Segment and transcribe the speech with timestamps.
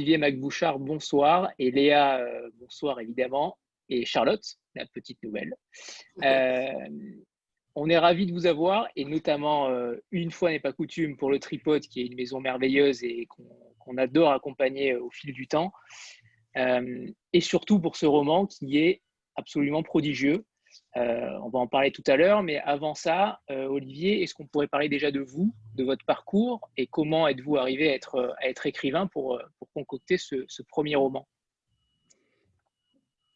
[0.00, 1.50] Olivier Macbouchard, bonsoir.
[1.58, 2.26] Et Léa,
[2.58, 3.58] bonsoir évidemment.
[3.90, 4.42] Et Charlotte,
[4.74, 5.54] la petite nouvelle.
[7.74, 9.68] on est ravis de vous avoir et notamment,
[10.10, 13.98] une fois n'est pas coutume, pour le Tripode, qui est une maison merveilleuse et qu'on
[13.98, 15.70] adore accompagner au fil du temps.
[16.56, 19.02] et surtout pour ce roman qui est
[19.36, 20.46] absolument prodigieux.
[20.96, 24.46] Euh, on va en parler tout à l'heure, mais avant ça, euh, Olivier, est-ce qu'on
[24.46, 29.06] pourrait parler déjà de vous, de votre parcours et comment êtes-vous arrivé à être, écrivain
[29.06, 31.28] pour, pour concocter ce, premier roman?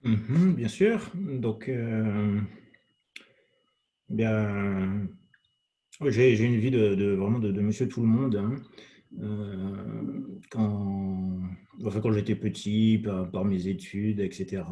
[0.02, 1.10] Mhm, Bien sûr.
[1.14, 2.40] Donc, euh,
[4.08, 5.06] bien,
[6.06, 8.36] j'ai, une vie de, vraiment de, monsieur tout le monde.
[8.36, 8.56] Hein.
[9.20, 11.40] Euh, quand,
[11.84, 14.62] enfin, quand j'étais petit, par, mes études, etc.,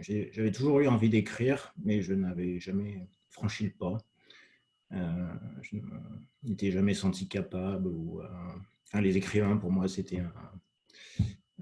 [0.00, 3.98] j'avais toujours eu envie d'écrire, mais je n'avais jamais franchi le pas.
[4.92, 5.76] Euh, je
[6.42, 7.88] n'étais jamais senti capable.
[7.88, 10.22] Ou, euh, les écrivains, pour moi, c'était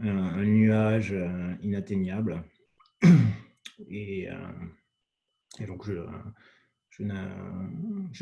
[0.01, 1.15] un, nuage
[1.63, 2.43] inatteignable.
[3.89, 4.29] Et,
[5.67, 5.89] donc,
[6.91, 7.05] je,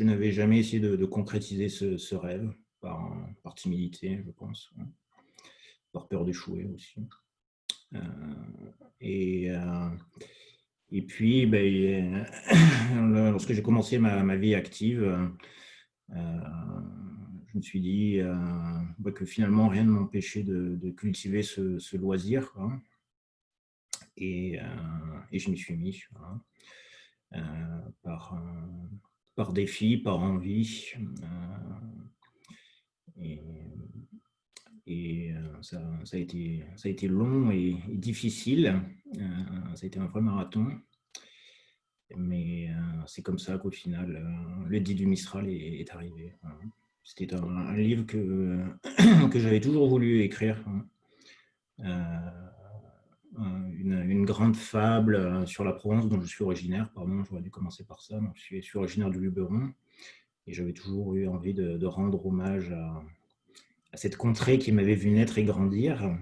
[0.03, 4.87] n'avais jamais essayé de, concrétiser ce rêve par, timidité, je pense, hein.
[5.91, 7.01] par peur d'échouer aussi.
[7.95, 7.99] Euh,
[9.01, 9.89] et, euh,
[10.91, 12.25] et puis, ben,
[13.31, 15.03] lorsque j'ai commencé ma, vie active,
[16.11, 16.39] euh,
[17.47, 18.19] je me suis dit
[18.99, 22.53] ben, que finalement rien ne m'empêchait de, cultiver ce, loisir.
[24.17, 24.59] Et,
[25.31, 26.03] et, je m'y suis mis
[28.03, 28.41] par,
[29.35, 30.93] par défi, par envie.
[33.21, 33.39] Et,
[35.31, 38.81] euh, ça, ça, a été, long et, difficile.
[39.17, 40.67] Euh, ça a été un vrai marathon.
[42.17, 44.25] Mais euh, c'est comme ça qu'au final,
[44.67, 46.33] le dit du Mistral est, arrivé.
[47.03, 48.65] C'était un, livre que,
[49.31, 50.63] que j'avais toujours voulu écrire.
[53.37, 56.91] une, grande fable sur la Provence dont je suis originaire.
[56.93, 58.19] Pardon, j'aurais dû commencer par ça.
[58.35, 59.71] suis, je suis originaire du Luberon.
[60.49, 63.03] Et j'avais toujours eu envie de, rendre hommage à,
[63.93, 66.15] cette contrée qui m'avait vu naître et grandir.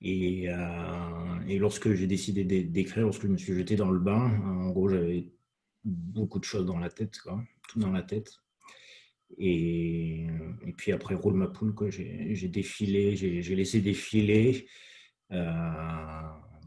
[0.00, 4.70] Et, euh, lorsque j'ai décidé d'écrire, lorsque je me suis jeté dans le bain, en
[4.70, 5.32] gros, j'avais
[5.84, 7.18] beaucoup de choses dans la tête,
[7.68, 8.32] tout dans la tête.
[9.36, 10.26] Et,
[10.66, 14.66] et puis après, roule ma poule, j'ai défilé, j'ai laissé défiler
[15.32, 16.22] euh,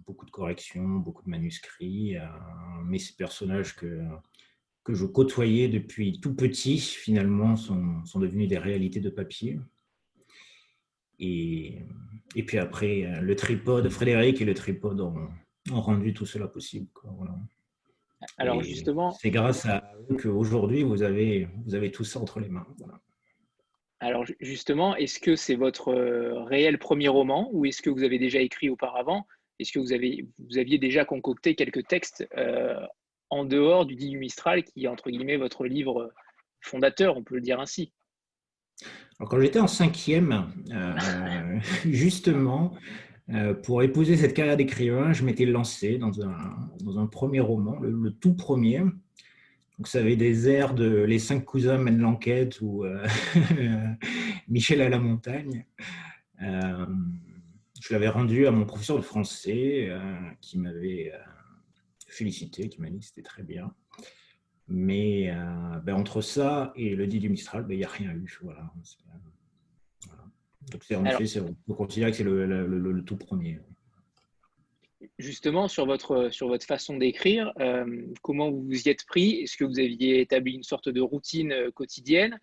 [0.06, 2.26] beaucoup de corrections, beaucoup de manuscrits, euh,
[2.86, 4.02] mais ces personnages que
[4.84, 9.60] que je côtoyais depuis tout petit, finalement, sont, sont devenus des réalités de papier.
[11.20, 11.80] Et,
[12.36, 15.30] et puis après, le tripode, Frédéric et le tripode ont,
[15.72, 16.88] ont rendu tout cela possible.
[18.38, 22.50] Alors justement, c'est grâce à eux qu'aujourd'hui vous avez vous avez tout ça entre les
[22.50, 22.68] mains.
[24.00, 28.20] Alors justement, est-ce que c'est votre euh, réel premier roman ou est-ce que vous avez
[28.20, 29.26] déjà écrit auparavant?
[29.60, 32.80] Est-ce que vous avez vous aviez déjà concocté quelques textes euh,
[33.32, 36.14] en dehors du dit Mistral, qui est entre guillemets votre livre
[36.60, 37.92] fondateur, on peut le dire ainsi.
[39.20, 41.60] quand j'étais en cinquième, euh,
[41.90, 42.74] justement,
[43.30, 46.36] euh, pour épouser cette carrière d'écrivain, je m'étais lancé dans un,
[46.84, 48.80] dans un premier roman, le, tout premier.
[49.78, 53.04] Donc, ça avait des airs de Les cinq cousins mènent l'enquête ou euh,
[54.50, 55.66] Michel à la montagne.
[56.38, 59.90] je l'avais rendu à mon professeur de français
[60.42, 61.12] qui m'avait
[62.14, 63.74] félicité, qui m'a dit que c'était très bien.
[64.68, 68.12] Mais euh, ben, entre ça et le dit du Mistral, ben, il n'y a rien
[68.12, 68.40] eu.
[68.42, 68.72] Voilà.
[70.72, 73.60] Donc, en effet, on peut considérer que c'est le, tout premier.
[75.18, 79.42] Justement, sur votre, sur votre façon d'écrire, euh, comment vous vous y êtes pris?
[79.42, 82.40] Est-ce que vous aviez établi une sorte de routine euh, quotidienne?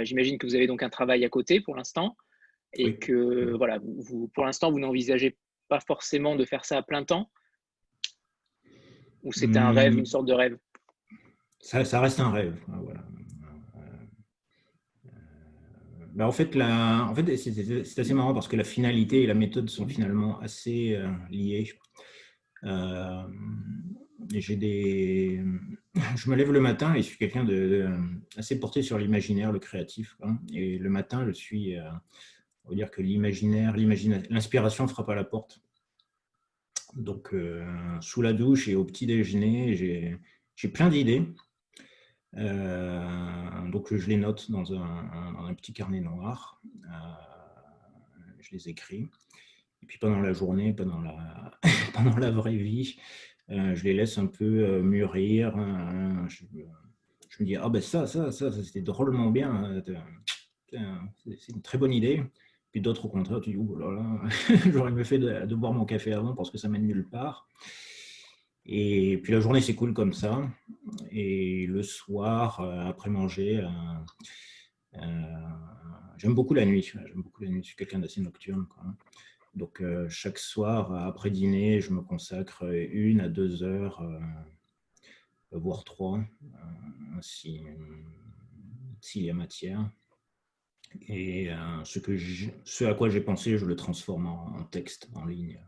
[0.00, 2.16] J'imagine que vous avez donc un travail à côté pour l'instant
[2.72, 5.36] et que voilà, vous, pour l'instant, vous n'envisagez
[5.68, 7.30] pas forcément de faire ça à plein temps.
[9.24, 10.56] Ou c'était un rêve, une sorte de rêve?
[11.60, 12.54] Ça, reste un rêve.
[12.68, 13.00] Voilà.
[16.12, 20.38] Ben en fait, c'est assez marrant parce que la finalité et la méthode sont finalement
[20.40, 21.72] assez euh, liées.
[22.62, 23.22] Euh,
[24.20, 25.42] des,
[26.16, 27.88] je me lève le matin et je suis quelqu'un de,
[28.36, 30.16] assez porté sur l'imaginaire, le créatif.
[30.52, 31.76] Et le matin, je suis,
[32.64, 33.74] on va dire que l'imaginaire,
[34.30, 35.63] l'inspiration frappe à la porte.
[36.96, 37.66] Donc, euh,
[38.00, 41.22] sous la douche et au petit déjeuner, j'ai plein d'idées.
[42.36, 46.60] Euh, donc, je les note dans un, petit carnet noir.
[46.84, 46.90] Euh,
[48.40, 49.08] je les écris.
[49.82, 51.50] Et puis, pendant la journée, pendant la,
[51.94, 52.96] pendant la vraie vie,
[53.48, 55.52] je les laisse un peu mûrir.
[56.28, 56.44] Je,
[57.42, 59.82] me dis, ah ben ça, ça, ça c'était drôlement bien.
[60.70, 62.22] C'est une très bonne idée.
[62.74, 64.20] Puis d'autres, au contraire, tu dis, oh là là,
[64.72, 67.46] j'aurais mieux fait de, boire mon café avant parce que ça mène nulle part.
[68.66, 70.50] Et puis la journée s'écoule comme ça.
[71.12, 73.68] Et le soir, euh, après manger, euh,
[74.96, 75.22] euh,
[76.16, 76.82] j'aime beaucoup la nuit.
[76.82, 77.62] J'aime beaucoup la nuit.
[77.62, 78.66] Je suis quelqu'un d'assez nocturne.
[79.54, 84.02] Donc chaque soir, après dîner, je me consacre une à deux heures,
[85.52, 86.24] voire trois,
[87.20, 87.62] s'il
[89.14, 89.88] y a matière.
[91.08, 91.50] Et
[91.84, 92.16] ce, que
[92.64, 95.58] ce à quoi j'ai pensé, je le transforme en, texte, en ligne.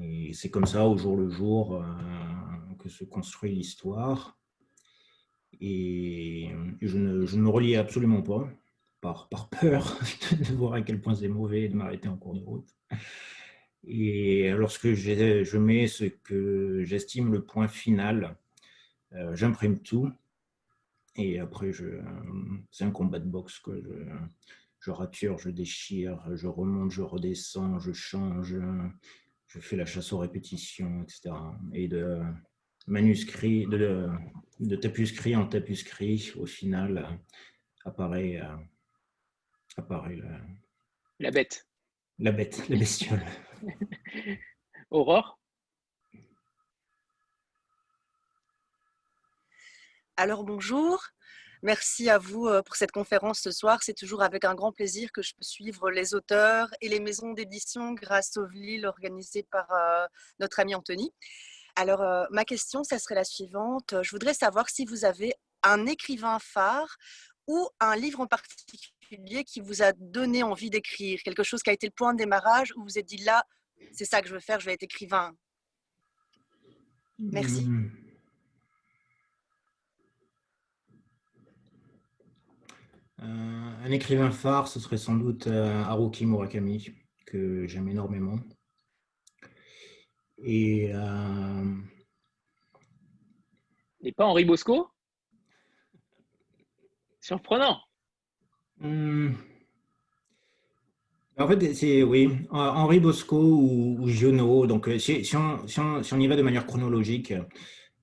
[0.00, 4.38] Et c'est comme ça, au jour le jour, euh, que se construit l'histoire.
[5.60, 6.50] Et
[6.80, 8.48] je ne, je me relie absolument pas,
[9.00, 9.98] par, peur
[10.32, 12.68] de voir à quel point c'est mauvais de m'arrêter en cours de route.
[13.84, 18.36] Et lorsque je mets ce que j'estime le point final,
[19.12, 20.10] euh, j'imprime tout.
[21.16, 21.70] Et après,
[22.70, 23.58] c'est un combat de boxe.
[23.60, 23.90] que Je,
[24.80, 28.56] je rature, je déchire, je remonte, je redescends, je change,
[29.46, 31.34] je fais la chasse aux répétitions, etc.
[31.74, 32.22] Et de
[32.86, 34.08] manuscrit, de,
[34.60, 37.20] de tapuscrit en tapuscrit, au final,
[37.84, 38.56] apparaît, euh,
[39.76, 40.40] apparaît la,
[41.20, 41.68] la bête.
[42.18, 43.24] La bête, la bestiole.
[44.90, 45.41] Aurore?
[50.16, 51.02] Alors bonjour.
[51.62, 53.82] Merci à vous euh, pour cette conférence ce soir.
[53.82, 57.32] C'est toujours avec un grand plaisir que je peux suivre les auteurs et les maisons
[57.32, 60.06] d'édition grâce au VLIL organisé par euh,
[60.38, 61.12] notre ami Anthony.
[61.76, 63.94] Alors, euh, ma question, ça serait la suivante.
[64.02, 66.96] Je voudrais savoir si vous avez un écrivain phare
[67.46, 71.72] ou un livre en particulier qui vous a donné envie d'écrire, quelque chose qui a
[71.72, 73.44] été le point de démarrage où vous vous êtes dit là,
[73.92, 75.32] c'est ça que je veux faire, je vais être écrivain.
[77.18, 77.64] Merci.
[77.64, 78.01] Mmh.
[83.22, 86.90] Un écrivain phare, ce serait sans doute euh, Haruki Murakami,
[87.26, 88.38] que j'aime énormément.
[90.44, 91.64] Et, euh,
[94.02, 94.88] Et pas Henri Bosco?
[97.20, 97.78] Surprenant.
[98.80, 99.34] Hmm.
[101.38, 104.66] En fait, c'est oui, Henri Bosco ou, ou Giono.
[104.66, 107.32] Donc, si, si, on, si, on, si, on, y va de manière chronologique,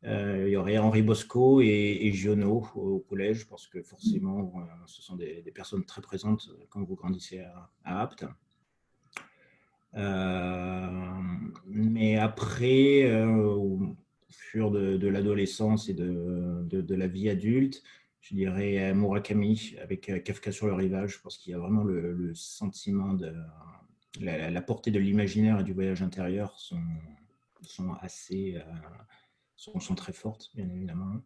[0.06, 1.68] euh, il y aurait Henri Bosco et,
[2.02, 6.82] et Giono au, collège, parce que forcément, euh, ce sont des, personnes très présentes quand
[6.84, 7.42] vous grandissez
[7.84, 8.26] à, Apt.
[9.96, 10.88] Euh,
[11.66, 13.98] mais après, au
[14.30, 17.84] fur de, l'adolescence et de, de, la vie adulte,
[18.22, 23.14] je dirais Murakami avec Kafka sur le rivage, parce qu'il y a vraiment le, sentiment
[23.16, 23.34] de
[24.22, 26.84] la, portée de l'imaginaire et du voyage intérieur sont,
[27.64, 28.62] sont assez
[29.60, 31.22] sont, très fortes, bien évidemment.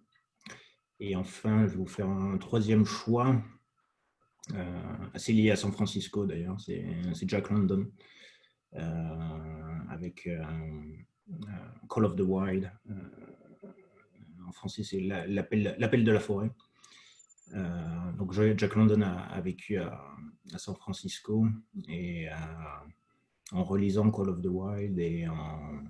[1.00, 3.42] Et enfin, je vais vous faire un troisième choix,
[4.54, 6.84] euh, assez lié à San Francisco d'ailleurs, c'est
[7.28, 7.90] Jack London,
[8.74, 10.44] euh, avec euh,
[11.90, 12.72] Call of the Wild.
[14.48, 16.52] en français, c'est l'appel de la forêt.
[18.18, 20.00] donc Jack London a, vécu à,
[20.58, 21.48] San Francisco
[21.88, 22.28] et
[23.52, 25.84] en relisant Call of the Wild et en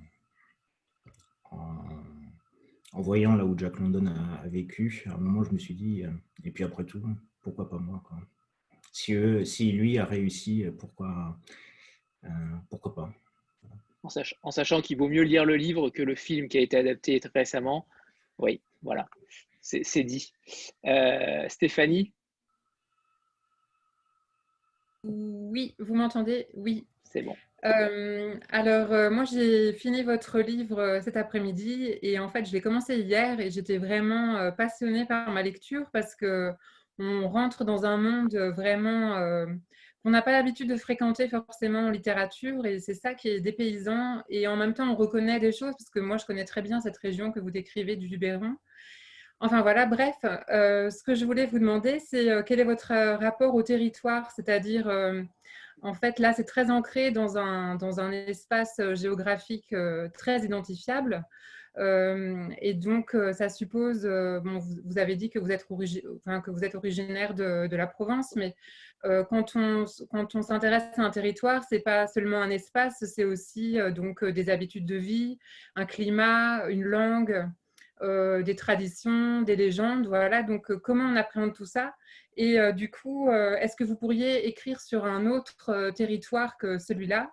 [3.01, 6.11] voyant là où Jack London a, vécu, à un moment, je me suis dit, euh,
[6.43, 7.03] et puis après tout,
[7.41, 8.03] pourquoi pas moi
[8.91, 11.37] Si, si lui a réussi, pourquoi,
[12.25, 12.29] euh,
[12.69, 13.13] pourquoi pas
[14.43, 17.19] en, sachant qu'il vaut mieux lire le livre que le film qui a été adapté
[17.19, 17.87] très récemment.
[18.37, 19.07] Oui, voilà,
[19.61, 20.33] c'est dit.
[20.85, 22.11] Euh, Stéphanie?
[25.03, 26.47] Oui, vous m'entendez?
[26.53, 26.85] Oui.
[27.03, 27.35] C'est bon.
[27.65, 32.51] Euh, alors, euh, moi, j'ai fini votre livre euh, cet après-midi et en fait, je
[32.51, 36.51] l'ai commencé hier et j'étais vraiment passionnée par ma lecture parce que
[36.99, 39.45] on rentre dans un monde vraiment
[40.03, 44.21] qu'on n'a pas l'habitude de fréquenter forcément en littérature et c'est ça qui est dépaysant
[44.29, 46.81] et en même temps, on reconnaît des choses parce que moi, je connais très bien
[46.81, 48.55] cette région que vous décrivez du Luberon.
[49.39, 53.63] Enfin voilà, bref, ce que je voulais vous demander, c'est quel est votre rapport au
[53.63, 54.87] territoire, c'est-à-dire
[55.83, 60.39] en fait, là, c'est très ancré dans un, dans un espace euh, géographique euh, très
[60.43, 61.25] identifiable.
[61.77, 66.75] Euh, et donc, ça suppose, bon, vous, avez dit que vous êtes, que vous êtes
[66.75, 68.55] originaire de, de, la Provence, mais
[69.01, 73.79] quand on, quand on s'intéresse à un territoire, c'est pas seulement un espace, c'est aussi
[73.95, 75.39] donc des habitudes de vie,
[75.75, 77.49] un climat, une langue,
[78.01, 80.05] des traditions, des légendes.
[80.05, 81.95] Voilà, donc comment on appréhende tout ça?
[82.37, 86.57] Et euh, du coup, euh, est-ce que vous pourriez écrire sur un autre euh, territoire
[86.57, 87.31] que celui-là?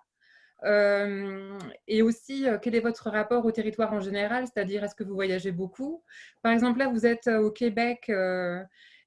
[1.87, 4.45] Et aussi, quel est votre rapport au territoire en général?
[4.45, 6.03] C'est-à-dire, est-ce que vous voyagez beaucoup?
[6.43, 8.11] Par exemple, là, vous êtes au Québec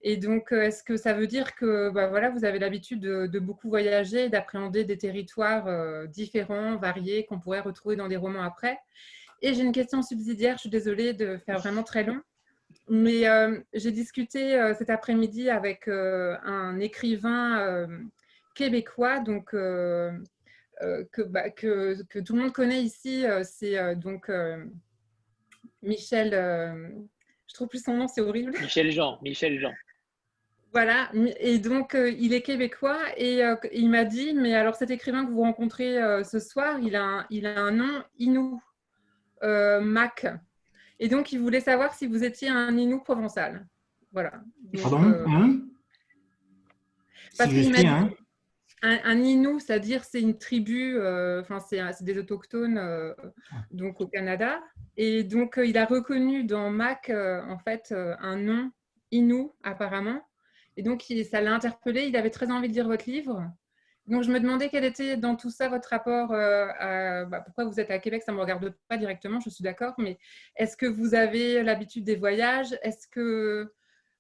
[0.03, 3.69] Et donc, est-ce que ça veut dire que bah, voilà, vous avez l'habitude de, beaucoup
[3.69, 8.77] voyager, d'appréhender des territoires différents, variés, qu'on pourrait retrouver dans des romans après?
[9.41, 12.21] Et j'ai une question subsidiaire, je suis désolée de faire vraiment très long.
[12.89, 13.25] Mais
[13.73, 17.89] j'ai discuté cet après-midi avec un écrivain
[18.55, 23.25] québécois, donc que, bah, que, que, tout le monde connaît ici.
[23.43, 24.31] C'est donc
[25.83, 28.53] Michel, je trouve plus son nom, c'est horrible.
[28.61, 29.73] Michel Jean, Michel Jean.
[30.73, 35.31] Voilà, et donc il est québécois et il m'a dit, mais alors cet écrivain que
[35.31, 38.61] vous rencontrez ce soir, il a un, il a un nom Inou,
[39.43, 40.27] Mac.
[40.99, 43.67] Et donc, il voulait savoir si vous étiez un Inou provençal.
[44.13, 44.33] Voilà.
[44.81, 45.61] Pardon euh, hein?
[47.37, 48.11] Parce qu'il m'a dit, un,
[48.83, 53.13] un, Inou, c'est-à-dire c'est une tribu, euh, enfin c'est des autochtones euh,
[53.73, 54.63] donc au Canada.
[54.97, 58.71] Et donc, il a reconnu dans Mac, en fait, un nom
[59.11, 60.21] Inou, apparemment.
[60.77, 62.03] Et donc, ça l'a interpellé.
[62.03, 63.51] Il avait très envie de lire votre livre.
[64.07, 67.65] Donc, je me demandais quel était dans tout ça votre rapport euh, à bah, pourquoi
[67.65, 68.23] vous êtes à Québec?
[68.25, 70.19] Ça ne me regarde pas directement, je suis d'accord, mais
[70.57, 72.77] est-ce que vous avez l'habitude des voyages?
[72.83, 73.73] Est-ce que.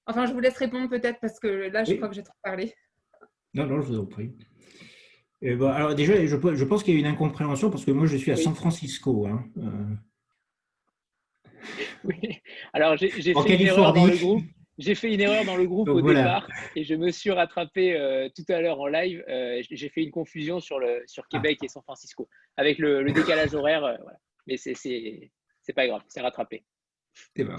[0.07, 2.75] Enfin, je vous laisse répondre peut-être parce que là, je crois que j'ai trop parlé.
[3.53, 4.33] Non, non, je vous en prie.
[5.43, 8.17] bon, alors, déjà, je, je pense qu'il y a une incompréhension parce que moi, je
[8.17, 9.26] suis à San Francisco.
[9.26, 9.45] Hein.
[9.59, 9.95] Euh.
[12.05, 14.45] Oui, alors j'ai fait une erreur dans le groupe
[14.78, 18.28] j'ai fait une erreur dans le groupe au départ et je me suis rattrapé euh,
[18.35, 19.25] tout à l'heure en live.
[19.28, 23.54] Euh, j'ai fait une confusion sur, le, sur Québec et San Francisco avec le, décalage
[23.54, 23.85] horaire.
[23.85, 24.19] Euh, voilà.
[24.47, 25.31] Mais c'est
[25.75, 26.64] pas grave, c'est rattrapé.
[27.37, 27.54] C'est bon.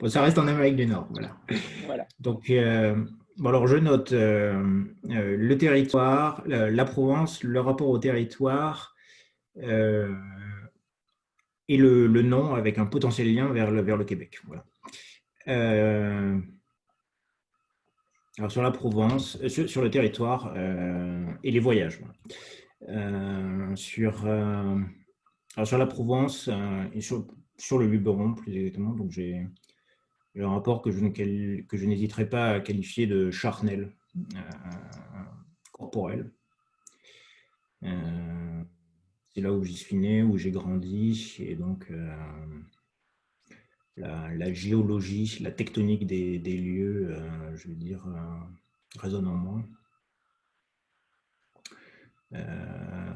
[0.00, 0.08] bon.
[0.08, 1.06] Ça reste en Amérique du Nord.
[1.10, 1.36] Voilà.
[1.84, 2.06] voilà.
[2.18, 8.94] Donc, bon, alors je note le territoire, la Provence, le rapport au territoire
[9.56, 9.66] et
[11.76, 14.38] le, le, nom avec un potentiel lien vers le, vers le Québec.
[14.46, 14.64] Voilà.
[15.48, 16.38] Euh,
[18.38, 22.00] alors sur la Provence, euh, sur, le territoire euh, et les voyages.
[23.76, 26.50] sur, alors sur la Provence
[26.92, 27.26] et sur,
[27.56, 29.46] sur, le Luberon plus exactement, donc j'ai
[30.36, 31.06] un rapport que je,
[31.62, 33.92] que je n'hésiterai pas à qualifier de charnel
[35.72, 36.30] corporel.
[37.82, 41.90] c'est là où j'y suis né, où j'ai grandi, et donc
[43.96, 49.64] la, géologie, la tectonique des, lieux, euh, je veux dire, euh, résonne en moi.
[52.34, 53.12] Euh,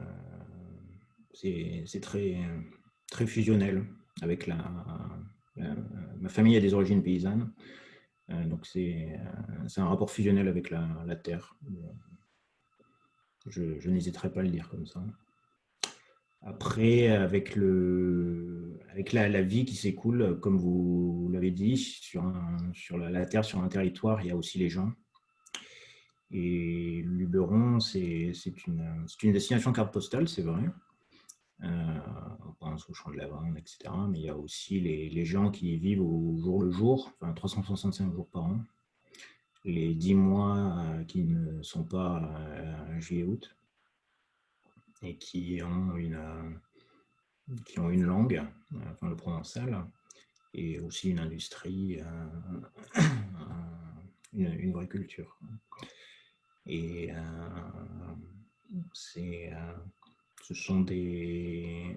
[1.32, 2.36] c'est très,
[3.26, 3.86] fusionnel
[4.22, 4.56] avec la,
[5.56, 7.52] ma famille a des origines paysannes,
[8.28, 9.18] donc c'est
[9.76, 11.56] un rapport fusionnel avec la, terre.
[13.46, 15.02] Je, je n'hésiterai pas à le dire comme ça.
[16.42, 22.32] Après, avec, le, avec la, vie qui s'écoule, comme vous l'avez dit, sur,
[22.72, 24.92] sur la, Terre, sur un territoire, il y a aussi les gens.
[26.30, 28.32] Et Luberon, c'est
[28.66, 30.62] une, une destination carte postale, c'est vrai.
[31.64, 31.98] Euh,
[32.46, 33.90] on pense au champ de lavande, etc.
[34.08, 37.32] Mais il y a aussi les, les, gens qui vivent au jour le jour, enfin
[37.32, 38.60] 365 jours par an.
[39.64, 43.57] Les 10 mois euh, qui ne sont pas euh, juillet-août
[45.02, 48.42] et qui ont une, euh, qui ont une langue,
[48.90, 49.84] enfin le provençal,
[50.54, 53.00] et aussi une industrie, euh,
[54.32, 55.38] une, vraie culture.
[56.66, 58.14] Et euh,
[58.92, 59.52] c'est,
[60.42, 61.96] ce sont des,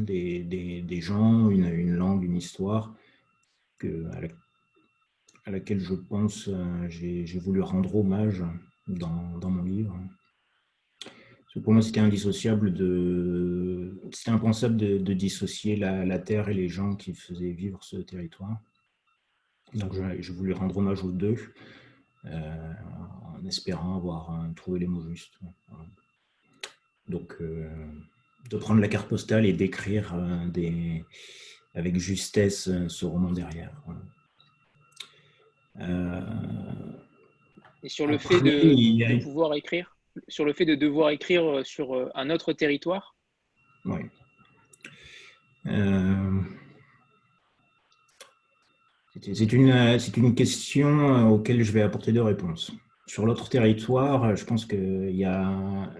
[0.00, 2.94] des, des, gens, une, une, langue, une histoire
[3.78, 4.06] que,
[5.44, 6.50] à, laquelle je pense
[6.88, 8.42] j'ai voulu rendre hommage
[8.88, 9.98] dans, dans mon livre
[11.62, 14.00] pour moi, c'était indissociable de.
[14.12, 18.60] C'était impensable de, dissocier la, terre et les gens qui faisaient vivre ce territoire.
[19.74, 21.36] Donc, je, voulais rendre hommage aux deux,
[22.26, 22.72] euh,
[23.34, 25.38] en espérant avoir euh, trouvé les mots justes.
[27.08, 27.68] Donc, euh,
[28.50, 30.14] de prendre la carte postale et d'écrire
[30.52, 31.04] des,
[31.74, 33.72] avec justesse ce roman derrière.
[37.82, 39.95] et sur le fait de pouvoir écrire?
[40.28, 43.16] Sur le fait de devoir écrire euh, sur euh, un autre territoire?
[43.84, 44.00] Oui.
[45.66, 46.40] Euh,
[49.20, 49.70] c'est une,
[50.16, 52.72] une, question auquel je vais apporter deux réponses.
[53.06, 55.90] Sur l'autre territoire, je pense qu'il y a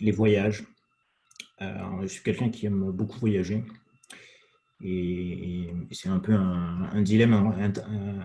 [0.00, 0.64] les voyages.
[1.60, 3.64] je suis quelqu'un qui aime beaucoup voyager.
[4.82, 7.54] Et, c'est un peu un, dilemme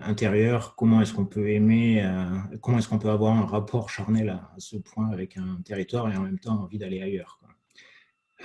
[0.02, 0.74] intérieur.
[0.74, 2.24] Comment est-ce qu'on peut aimer, euh,
[2.60, 6.16] comment est-ce qu'on peut avoir un rapport charnel à, ce point avec un territoire et
[6.16, 7.40] en même temps envie d'aller ailleurs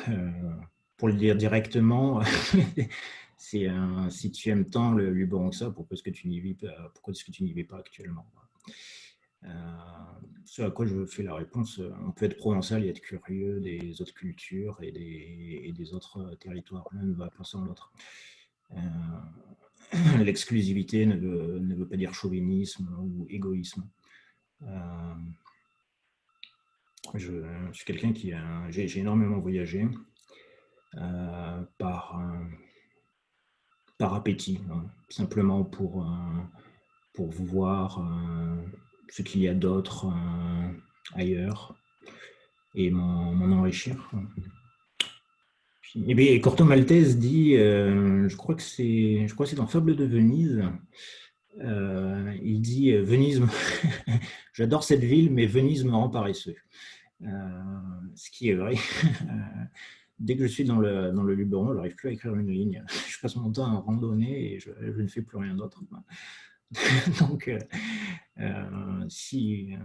[0.09, 0.31] euh,
[0.97, 2.21] Pour le dire directement,
[3.37, 3.69] c'est
[4.09, 7.23] si tu aimes tant le ça, pourquoi est-ce que tu n'y vis pas, pourquoi est-ce
[7.23, 8.25] que tu n'y vis pas actuellement
[10.45, 14.01] ce à quoi je fais la réponse, on peut être provençal et être curieux des
[14.01, 16.87] autres cultures et des, autres territoires.
[16.93, 17.91] L'un ne va pas sans l'autre.
[20.23, 23.87] L'exclusivité ne veut, pas dire chauvinisme ou égoïsme.
[24.63, 25.15] Euh,
[27.15, 29.87] je, suis quelqu'un qui a, j'ai, énormément voyagé
[30.95, 32.21] euh, par,
[33.97, 36.07] par appétit, hein, simplement pour,
[37.13, 37.99] pour voir
[39.09, 40.07] ce qu'il y a d'autre
[41.15, 41.75] ailleurs
[42.75, 44.11] et m'en, enrichir.
[45.95, 49.95] Et bien, Corto Maltese dit, euh, je crois que c'est, je crois c'est dans Fable
[49.95, 50.63] de Venise.
[51.61, 53.43] Euh, il dit euh, Venise,
[54.53, 56.55] j'adore cette ville, mais Venise me rend paresseux.
[57.21, 58.75] ce qui est vrai.
[60.19, 62.49] Dès que je suis dans le, dans le Luberon, je n'arrive plus à écrire une
[62.49, 62.83] ligne.
[63.09, 65.81] Je passe mon temps à randonner et je, ne fais plus rien d'autre.
[67.19, 67.51] donc,
[69.09, 69.75] si,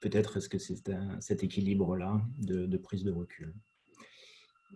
[0.00, 3.54] peut-être est-ce que c'est cet équilibre-là de, prise de recul.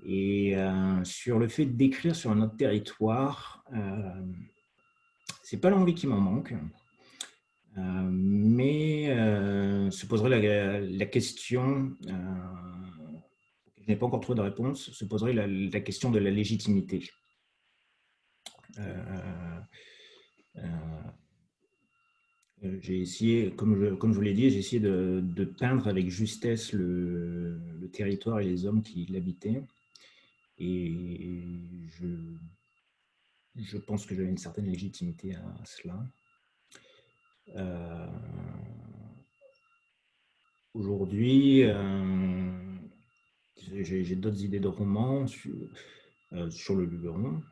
[0.04, 4.26] Et euh, sur le fait d'écrire sur un autre territoire, euh,
[5.42, 6.52] c'est pas l'envie qui m'en manque,
[7.78, 7.80] euh,
[8.10, 15.32] mais euh, se poserait la, question, je n'ai pas encore trouvé de réponse, se poserait
[15.32, 17.08] la, question de la légitimité.
[22.80, 27.60] J'ai essayé, comme je, vous l'ai dit, j'ai essayé de, peindre avec justesse le,
[27.92, 29.62] territoire et les hommes qui l'habitaient.
[30.58, 31.44] Et
[33.56, 36.04] je, pense que j'avais une certaine légitimité à cela.
[37.56, 38.06] Euh,
[40.72, 42.50] aujourd'hui, euh,
[43.56, 45.26] j'ai d'autres idées de romans
[46.34, 47.42] sur, euh, sur le Luberon,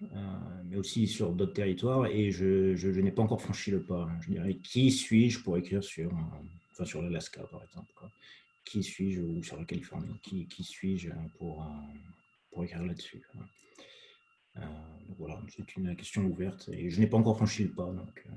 [0.64, 4.08] mais aussi sur d'autres territoires, et je, je, n'ai pas encore franchi le pas.
[4.20, 6.10] Je dirais, qui suis-je pour écrire sur,
[6.72, 7.92] enfin, sur l'Alaska, par exemple
[8.64, 10.18] Qui suis-je, ou sur la Californie?
[10.22, 11.64] Qui, qui suis-je pour
[12.52, 13.22] pour écrire là-dessus.
[14.56, 14.60] Euh,
[15.18, 17.90] voilà, c'est une question ouverte et je n'ai pas encore franchi le pas.
[17.90, 18.30] Donc, euh.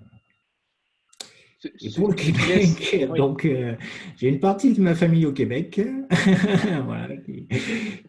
[1.82, 3.75] Et pour le Québec, donc euh,
[4.17, 5.80] j'ai une partie de ma famille au Québec
[6.86, 7.47] voilà, qui,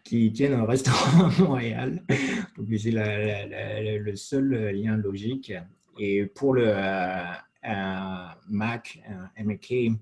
[0.03, 2.03] qui tiennent un restaurant à Montréal.
[2.57, 5.53] Donc c'est le seul lien logique.
[5.99, 6.73] Et pour le
[8.49, 8.99] Mac,
[9.39, 9.97] MK,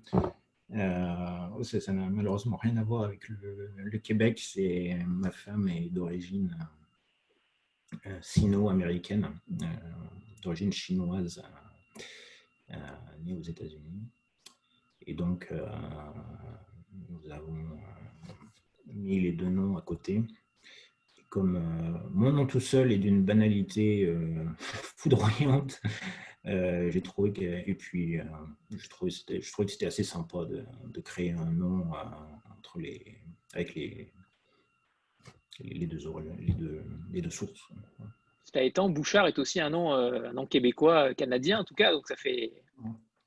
[0.73, 4.39] euh, ça n'a malheureusement rien à voir avec le, Québec.
[4.41, 6.55] C'est ma femme est d'origine
[8.07, 9.29] euh, sino-américaine,
[9.61, 9.65] euh,
[10.43, 11.41] d'origine chinoise,
[13.23, 14.07] née aux États-Unis.
[15.07, 15.51] Et donc,
[17.09, 17.79] nous avons
[18.87, 20.23] mis les deux noms à côté.
[21.29, 21.59] Comme
[22.11, 24.11] mon nom tout seul est d'une banalité
[24.59, 25.81] foudroyante,
[26.47, 28.23] euh, j'ai trouvé que, et puis, euh,
[28.69, 31.97] je, trouvais, je trouvais que c'était assez sympa de, de créer un nom euh,
[32.57, 33.17] entre les,
[33.53, 34.11] avec les,
[35.59, 35.99] les deux
[37.29, 37.67] sources.
[38.45, 42.07] Cela étant, Bouchard est aussi un nom, un nom québécois, canadien en tout cas, donc
[42.07, 42.53] ça, fait,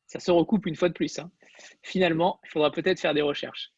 [0.07, 1.19] ça se recoupe une fois de plus.
[1.19, 1.31] Hein.
[1.83, 3.73] Finalement, il faudra peut-être faire des recherches.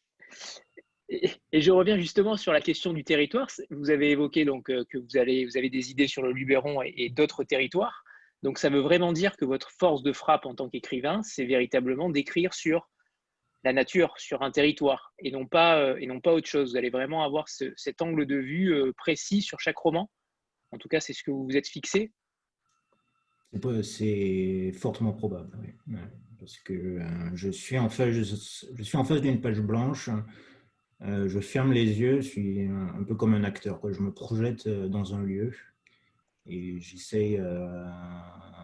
[1.09, 3.47] Et, je reviens justement sur la question du territoire.
[3.69, 7.09] Vous avez évoqué donc que vous, allez, vous avez des idées sur le Luberon et
[7.09, 8.03] d'autres territoires.
[8.43, 12.09] Donc ça veut vraiment dire que votre force de frappe en tant qu'écrivain, c'est véritablement
[12.09, 12.89] d'écrire sur
[13.63, 16.71] la nature, sur un territoire, et non pas, euh, et non pas autre chose.
[16.71, 20.09] Vous allez vraiment avoir cet angle de vue euh, précis sur chaque roman.
[20.71, 22.11] En tout cas, c'est ce que vous vous êtes fixé.
[23.83, 25.97] C'est fortement probable, oui.
[26.39, 30.09] parce que euh, je suis en face, je, suis face d'une page blanche.
[31.01, 33.81] je ferme les yeux, je suis un, peu comme un acteur.
[33.91, 35.51] Je me projette dans un lieu
[36.45, 37.85] et j'essaie euh,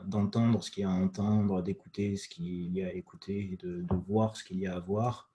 [0.06, 3.86] d'entendre ce qu'il y a à entendre, d'écouter ce qu'il y a à écouter, de,
[4.08, 5.30] voir ce qu'il y a à voir.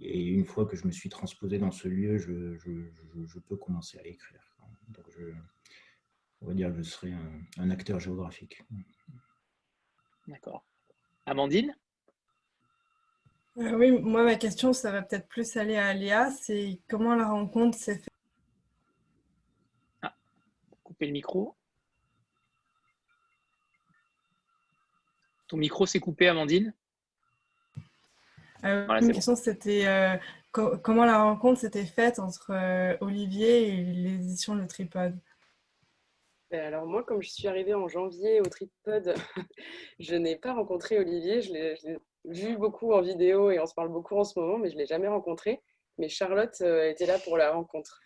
[0.00, 4.06] Et une fois que je me suis transposé dans ce lieu, je, peux commencer à
[4.06, 4.56] écrire.
[4.88, 5.06] Donc
[6.40, 7.12] on va dire que je serai
[7.58, 8.62] un, acteur géographique.
[10.26, 10.64] D'accord.
[11.26, 11.76] Amandine?
[13.58, 17.28] Euh, Oui, moi ma question, ça va peut-être plus aller à Léa, c'est comment la
[17.28, 18.14] rencontre s'est faite
[20.02, 20.14] ah,
[20.82, 21.56] Couper le micro.
[25.48, 26.72] Ton micro s'est coupé, Amandine?
[28.64, 30.16] Euh, La question, c'était euh,
[30.52, 35.20] comment la rencontre s'était faite entre euh, Olivier et l'édition Le Tripod ben,
[36.52, 39.14] alors moi, comme je suis arrivée en janvier au Tripod,
[39.98, 41.42] je n'ai pas rencontré Olivier.
[41.42, 44.68] Je l'ai vu beaucoup en vidéo et on se parle beaucoup en ce moment, mais
[44.68, 45.62] je ne l'ai jamais rencontré.
[45.98, 48.00] Mais Charlotte était là pour la rencontre.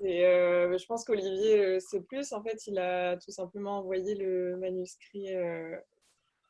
[0.00, 2.32] je pense qu'Olivier c'est plus.
[2.32, 5.34] En fait, il a tout simplement envoyé le manuscrit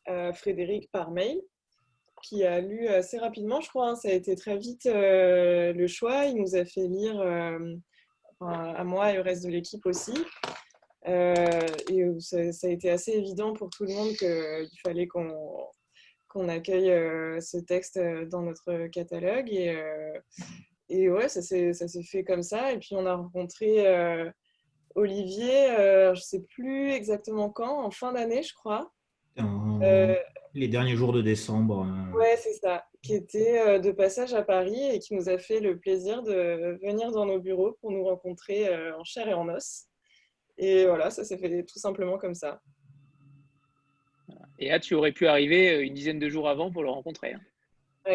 [0.07, 1.41] à Frédéric par mail
[2.23, 3.91] qui a lu assez rapidement, je crois.
[3.91, 3.97] Hein.
[3.97, 6.25] Ça a été très vite euh, le choix.
[6.27, 7.75] Il nous a fait lire euh,
[8.41, 10.14] à moi et au reste de l'équipe aussi.
[11.07, 15.35] Euh, et ça, a été assez évident pour tout le monde qu'il fallait qu'on
[16.29, 16.91] qu'on accueille
[17.41, 17.99] ce texte
[18.31, 19.49] dans notre catalogue.
[19.51, 19.75] Et,
[20.91, 22.73] et ouais, ça s'est fait comme ça.
[22.73, 23.87] Et puis on a rencontré
[24.95, 28.93] Olivier, je ne sais plus exactement quand, en fin d'année, je crois
[30.55, 31.87] les derniers jours de décembre.
[31.87, 32.17] Euh.
[32.17, 32.85] Ouais, c'est ça.
[33.03, 36.79] Qui était euh, de passage à Paris et qui nous a fait le plaisir de
[36.83, 39.88] venir dans nos bureaux pour nous rencontrer euh, en chair et en os.
[40.59, 42.61] Et voilà, ça s'est fait tout simplement comme ça.
[44.59, 47.33] Et là, tu aurais pu arriver une dizaine de jours avant pour le rencontrer.
[47.33, 47.40] Hein.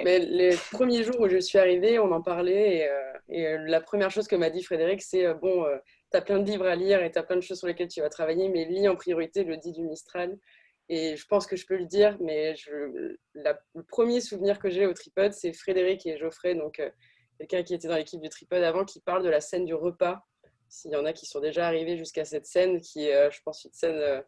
[0.04, 2.90] Mais les premiers jours où je suis arrivée, on en parlait.
[3.30, 5.66] Et, et la première chose que m'a dit Frédéric, c'est bon,
[6.12, 7.88] tu as plein de livres à lire et tu as plein de choses sur lesquelles
[7.88, 10.38] tu vas travailler, mais lis en priorité le dit du Mistral.
[10.90, 14.86] Et je pense que je peux le dire, mais je, le premier souvenir que j'ai
[14.86, 16.90] au Tripod, c'est Frédéric et Geoffrey, donc euh,
[17.40, 20.26] quelqu'un qui était dans l'équipe du Tripod avant, qui parle de la scène du repas.
[20.74, 23.40] S'il y en a qui sont déjà arrivés jusqu'à cette scène, qui est, euh, je
[23.46, 24.22] pense, une scène, euh,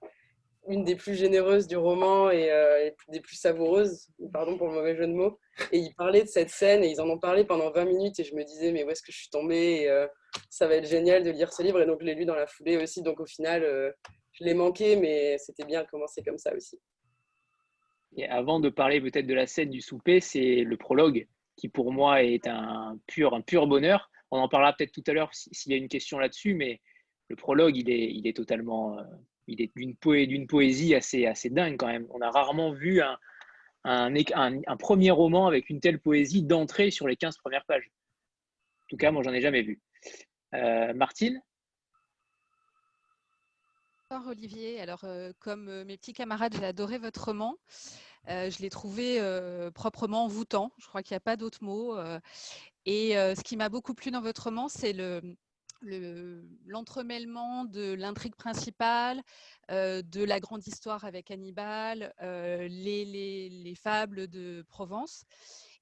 [0.68, 5.08] une des plus généreuses du roman et, des plus savoureuses, pardon pour le mauvais jeu
[5.08, 5.40] de mots.
[5.72, 8.24] Et ils parlaient de cette scène et ils en ont parlé pendant 20 minutes et
[8.24, 9.88] je me disais, mais où est-ce que je suis tombée
[10.50, 12.48] Ça va être génial de lire ce livre et donc je l'ai lu dans la
[12.48, 13.04] foulée aussi.
[13.04, 13.94] Donc au final,
[14.32, 16.80] je l'ai manqué, mais c'était bien de commencer comme ça aussi.
[18.18, 21.92] Et avant de parler peut-être de la scène du souper, c'est le prologue qui pour
[21.92, 24.10] moi est un pur, un pur bonheur.
[24.32, 26.82] On en parlera peut-être tout à l'heure s'il y a une question là-dessus, mais
[27.30, 29.04] le prologue, il est, il est totalement, euh,
[29.48, 32.08] il est d'une poésie assez, assez dingue quand même.
[32.10, 33.18] On a rarement vu un,
[34.80, 37.92] premier roman avec une telle poésie d'entrée sur les 15 premières pages.
[38.84, 39.80] En tout cas, moi, j'en ai jamais vu.
[40.54, 41.42] Euh, Martine?
[44.28, 44.80] Olivier.
[44.80, 47.58] Alors, euh, comme mes petits camarades, j'ai adoré votre roman.
[48.30, 49.20] Euh, je l'ai trouvé
[49.74, 50.72] proprement envoûtant.
[50.78, 51.96] Je crois qu'il n'y a pas d'autre mot.
[52.86, 55.38] et ce qui m'a beaucoup plu dans votre roman, c'est le,
[56.66, 59.22] l'entremêlement de l'intrigue principale,
[59.70, 65.26] de la grande histoire avec Hannibal, les, les, fables de Provence.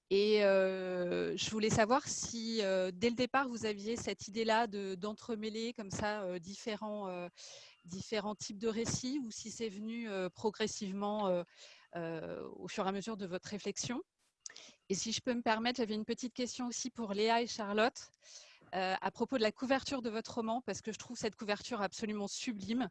[0.10, 6.40] Et je voulais savoir si dès le départ vous aviez cette idée-là d'entremêler comme ça
[6.40, 7.30] différents,
[7.86, 11.44] différents types de récits ou si c'est venu progressivement
[11.96, 14.02] au fur et à mesure de votre réflexion.
[14.90, 18.10] Et si je peux me permettre, j'avais une petite question aussi pour Léa et Charlotte
[18.72, 22.28] à propos de la couverture de votre roman, parce que je trouve cette couverture absolument
[22.28, 22.90] sublime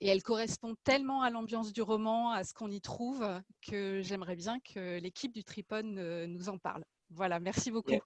[0.00, 3.26] et elle correspond tellement à l'ambiance du roman, à ce qu'on y trouve,
[3.60, 6.84] que j'aimerais bien que l'équipe du Tripod nous en parle.
[7.10, 8.00] Voilà, merci beaucoup.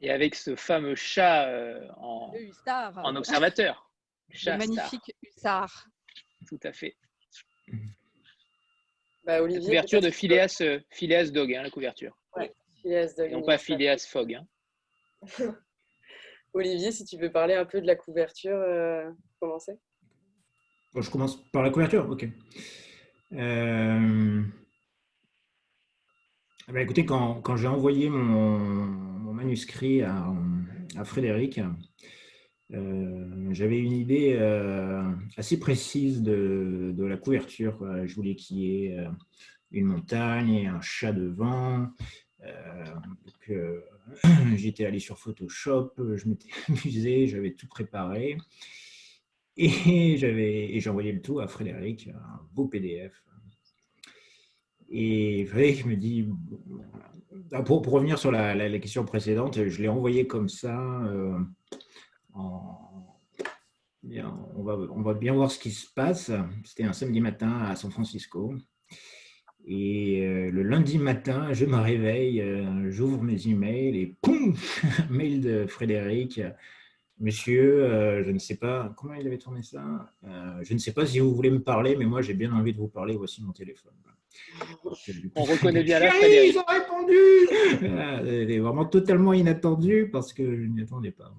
[0.00, 1.48] Et avec ce fameux chat
[1.98, 2.32] en,
[2.66, 3.88] en observateur.
[4.46, 5.86] Le magnifique hussard.
[6.48, 6.96] Tout à fait.
[9.24, 12.16] Bah, Olivier, la couverture de Phileas, euh, Phileas Dog, hein, la couverture.
[12.36, 13.30] Ouais, Phileas Dog.
[13.30, 14.34] Et non pas Phileas Fogg.
[14.34, 14.46] Hein.
[16.54, 19.78] Olivier, si tu veux parler un peu de la couverture, euh, commencer.
[20.94, 22.26] je commence par la couverture, ok.
[23.32, 24.42] Euh...
[26.68, 30.26] Eh ben, écoutez, quand, quand j'ai envoyé mon, mon manuscrit à,
[30.96, 31.68] à Frédéric, euh,
[33.50, 35.02] j'avais une idée euh,
[35.36, 37.78] assez précise de, la couverture.
[38.06, 39.08] Je voulais qu'il y ait euh,
[39.70, 41.88] une montagne et un chat devant.
[44.56, 48.36] J'étais allé sur Photoshop, je m'étais amusé, j'avais tout préparé.
[49.56, 50.16] Et
[50.80, 53.12] j'ai envoyé le tout à Frédéric, un beau PDF.
[54.88, 56.28] Et Frédéric me dit,
[57.64, 60.76] pour, pour revenir sur la, question précédente, je l'ai envoyé comme ça
[62.34, 63.02] on,
[64.62, 66.30] va, on va bien voir ce qui se passe.
[66.64, 68.54] C'était un samedi matin à San Francisco.
[69.64, 74.54] Et euh, le lundi matin, je me réveille, euh, j'ouvre mes emails et poum,
[75.10, 76.40] mail de Frédéric.
[77.20, 80.12] Monsieur, euh, je ne sais pas, comment il avait tourné ça?
[80.62, 82.78] Je ne sais pas si vous voulez me parler, mais moi j'ai bien envie de
[82.78, 83.92] vous parler, voici mon téléphone.
[85.36, 86.54] On reconnaît bien la Frédéric.
[86.54, 91.32] Ils ont répondu Vraiment totalement inattendu parce que je n'y attendais pas.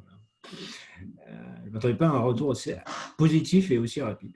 [1.64, 2.72] Je ne m'attendais pas à un retour aussi
[3.18, 4.36] positif et aussi rapide.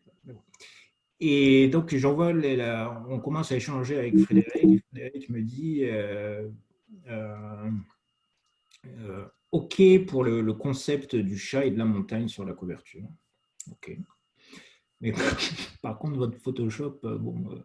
[1.19, 2.31] Et donc, j'envoie,
[3.09, 4.83] on commence à échanger avec Frédéric.
[4.91, 6.47] Frédéric me dit euh,
[7.07, 7.71] euh,
[9.51, 13.07] OK pour le, concept du chat et de la montagne sur la couverture.
[13.71, 13.97] OK.
[15.01, 15.11] Mais
[15.81, 17.63] par contre, votre Photoshop, bon,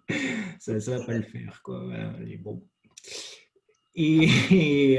[0.59, 1.61] ça ne va pas le faire.
[1.62, 1.85] Quoi.
[2.40, 2.66] bon.
[3.95, 4.99] Et,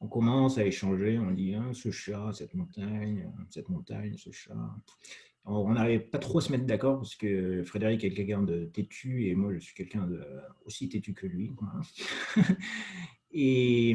[0.00, 4.54] on commence à échanger, on dit hein, ce chat, cette montagne, cette montagne, ce chat.
[5.44, 9.26] On n'arrivait pas trop à se mettre d'accord parce que Frédéric est quelqu'un de têtu
[9.26, 10.22] et moi je suis quelqu'un de
[10.66, 11.52] aussi têtu que lui.
[13.30, 13.94] Et,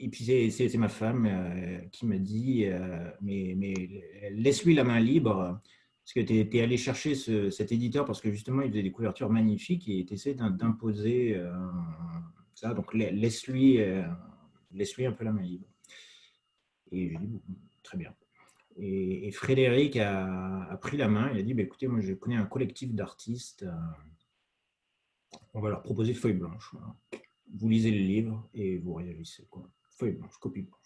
[0.00, 3.74] et puis c'est ma femme euh, qui m'a dit euh, mais, mais
[4.32, 5.60] laisse-lui la main libre
[6.02, 9.30] parce que tu es, allé chercher cet éditeur parce que justement il faisait des couvertures
[9.30, 11.52] magnifiques et tu essaies d'imposer euh,
[12.54, 12.74] ça.
[12.74, 13.78] Donc laisse-lui
[14.72, 15.66] laisse-lui un peu la main libre.
[16.90, 17.40] Et dit,
[17.82, 18.14] très bien.
[18.76, 22.46] Et, Frédéric a, pris la main, il a dit, bah, écoutez, moi je connais un
[22.46, 26.74] collectif d'artistes, euh, on va leur proposer feuille blanche.
[27.54, 29.46] Vous lisez le livre et vous réagissez.
[29.50, 29.68] Quoi.
[29.90, 30.78] Feuille blanche, copie blanche.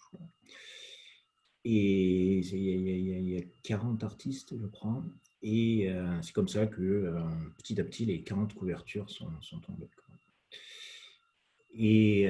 [1.65, 5.05] Et il y, a 40 artistes, je crois.
[5.43, 7.21] Et euh, c'est comme ça que euh,
[7.59, 9.91] petit à petit, les 40 couvertures sont, sont tombées.
[11.79, 12.29] Et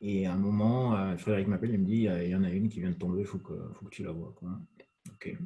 [0.00, 2.68] et à un moment, euh, Frédéric m'appelle, il me dit il y en a une
[2.68, 4.32] qui vient de tomber, il faut que, faut que tu la vois.
[4.36, 4.50] Quoi.
[5.10, 5.36] Ok.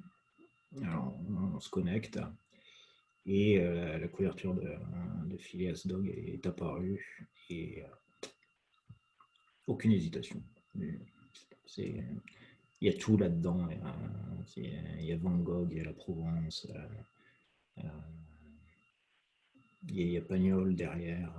[0.82, 1.16] Alors,
[1.54, 2.18] on, se connecte.
[3.24, 4.74] Et euh, la couverture de,
[5.26, 7.28] de Phileas Dog est apparue.
[7.48, 8.28] Et euh,
[9.66, 10.42] aucune hésitation.
[10.74, 11.00] Il
[12.80, 13.68] y a tout là-dedans.
[14.56, 16.66] Il y a Van Gogh, il y a la Provence.
[19.88, 21.32] il, y a, Pagnol derrière.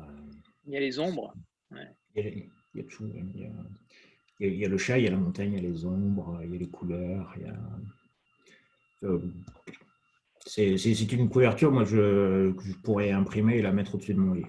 [0.65, 1.35] Il y a les ombres.
[1.69, 1.87] Ouais.
[2.15, 3.09] Il y a tout.
[4.39, 6.39] Il y a, le chat, il y a la montagne, il y a les ombres,
[6.43, 7.33] il y a les couleurs.
[7.37, 7.55] Il y a...
[9.03, 9.19] Euh,
[10.45, 10.75] c'est,
[11.13, 14.45] une couverture, moi, je, que je pourrais imprimer et la mettre au-dessus de mon lit.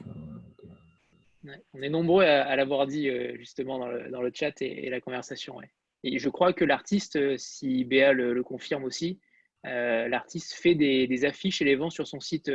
[1.73, 5.61] on est nombreux à, l'avoir dit euh, justement dans le, chat et, la conversation.
[6.03, 9.21] Et je crois que l'artiste, euh, si Béa le, confirme aussi,
[9.63, 12.51] l'artiste fait des, affiches et les vend sur son site,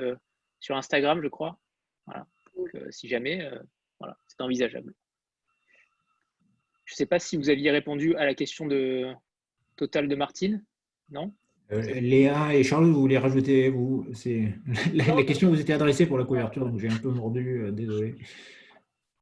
[0.59, 1.57] sur Instagram, je crois.
[2.05, 2.27] Voilà.
[2.89, 3.49] Si jamais,
[3.99, 4.93] voilà, c'est envisageable.
[6.89, 9.13] Je ne sais pas si vous aviez répondu à la question de
[9.75, 10.65] Total de Martine.
[11.11, 11.31] Non?
[11.71, 14.55] Euh, Léa et Charles, vous voulez rajouter vous C'est
[14.95, 18.15] la, question vous était adressée pour la couverture, donc j'ai un peu mordu, euh, désolé.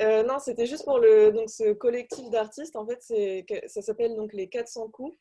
[0.01, 2.77] Euh, non, c'était juste pour le donc ce collectif d'artistes.
[2.77, 5.17] En fait, c'est ça s'appelle donc les 400 coups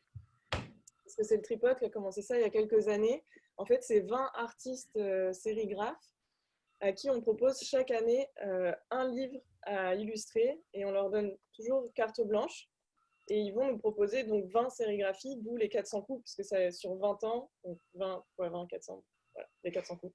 [0.53, 3.25] parce que c'est le tripode qui a commencé ça il y a quelques années.
[3.57, 4.97] En fait, c'est 20 artistes
[5.33, 5.97] sérigraphes
[6.79, 8.29] à qui on propose chaque année
[8.91, 9.41] un livre
[9.97, 12.69] illustrer et on leur donne toujours carte blanche.
[13.29, 16.95] Et ils vont nous proposer donc 20 sérigraphies, d'où les 400 coups, puisque c'est sur
[16.95, 19.03] 20 ans, donc 20, ouais, 20 400,
[19.35, 20.15] voilà, les 400 coups.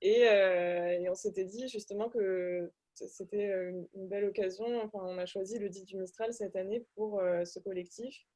[0.00, 3.50] Et, euh, et on s'était dit justement que c'était
[3.94, 4.64] une belle occasion.
[4.82, 8.26] Enfin, on a choisi le dit du Mistral cette année pour euh, ce collectif.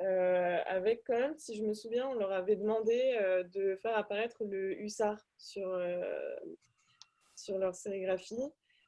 [0.00, 3.18] Euh, avec quand même, si je me souviens, on leur avait demandé
[3.52, 5.78] de faire apparaître le hussard sur,
[7.34, 8.42] sur leur sérigraphie.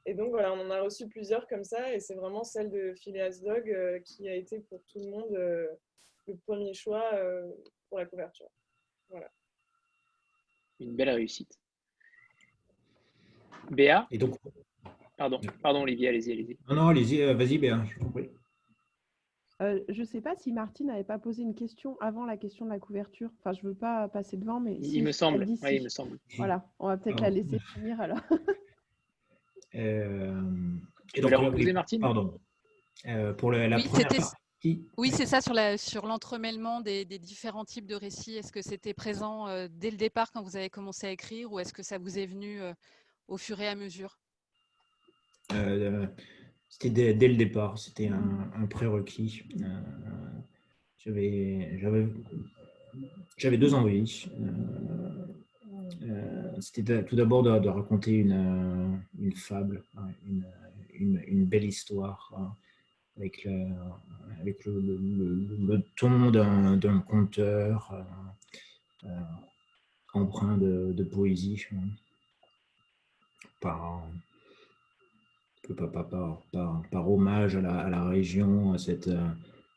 [0.06, 2.94] Et donc voilà, on en a reçu plusieurs comme ça, et c'est vraiment celle de
[2.94, 5.68] Phileas Dog euh, qui a été pour tout le monde euh,
[6.26, 7.50] le premier choix euh,
[7.88, 8.48] pour la couverture.
[9.10, 9.30] Voilà.
[10.78, 11.58] Une belle réussite.
[13.70, 14.36] Béa Et donc
[15.18, 16.58] Pardon, pardon Olivier, allez-y, allez-y.
[16.66, 17.98] Non, non, allez-y, vas-y Béa, je
[19.90, 22.70] je ne sais pas si Martine n'avait pas posé une question avant la question de
[22.70, 23.30] la couverture.
[23.38, 24.78] Enfin, je ne veux pas passer devant, mais.
[24.80, 25.44] Il, me semble.
[25.44, 26.18] Oui, il me semble.
[26.38, 28.20] Voilà, on va peut-être la laisser finir alors.
[29.74, 30.40] Euh,
[31.14, 31.32] et donc,
[31.72, 32.00] Martine?
[32.00, 32.38] Pardon.
[33.06, 34.84] Euh, pour la oui, première partie.
[34.98, 38.36] Oui, c'est ça, sur, la, sur l'entremêlement des, différents types de récits.
[38.36, 41.58] Est-ce que c'était présent euh, dès le départ quand vous avez commencé à écrire ou
[41.58, 42.60] est-ce que ça vous est venu
[43.28, 44.18] au fur et à mesure?
[46.68, 49.42] C'était dès, le départ, c'était un, prérequis.
[50.98, 52.06] j'avais, j'avais,
[53.36, 54.26] j'avais deux envies.
[54.38, 55.26] Euh,
[56.60, 60.08] c'était tout d'abord de, raconter une, euh, une fable, hein,
[60.94, 62.54] une, une, belle histoire hein,
[63.16, 63.68] avec, le,
[64.40, 67.94] avec le, ton d'un conteur
[69.04, 69.08] euh,
[70.14, 71.64] empreint de, de poésie.
[71.72, 71.88] Hein,
[73.60, 74.02] par,
[75.76, 79.10] par, par, par, hommage à la, à la, région, à cette,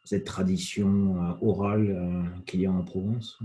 [0.06, 3.38] cette tradition orale qu'il y a en Provence.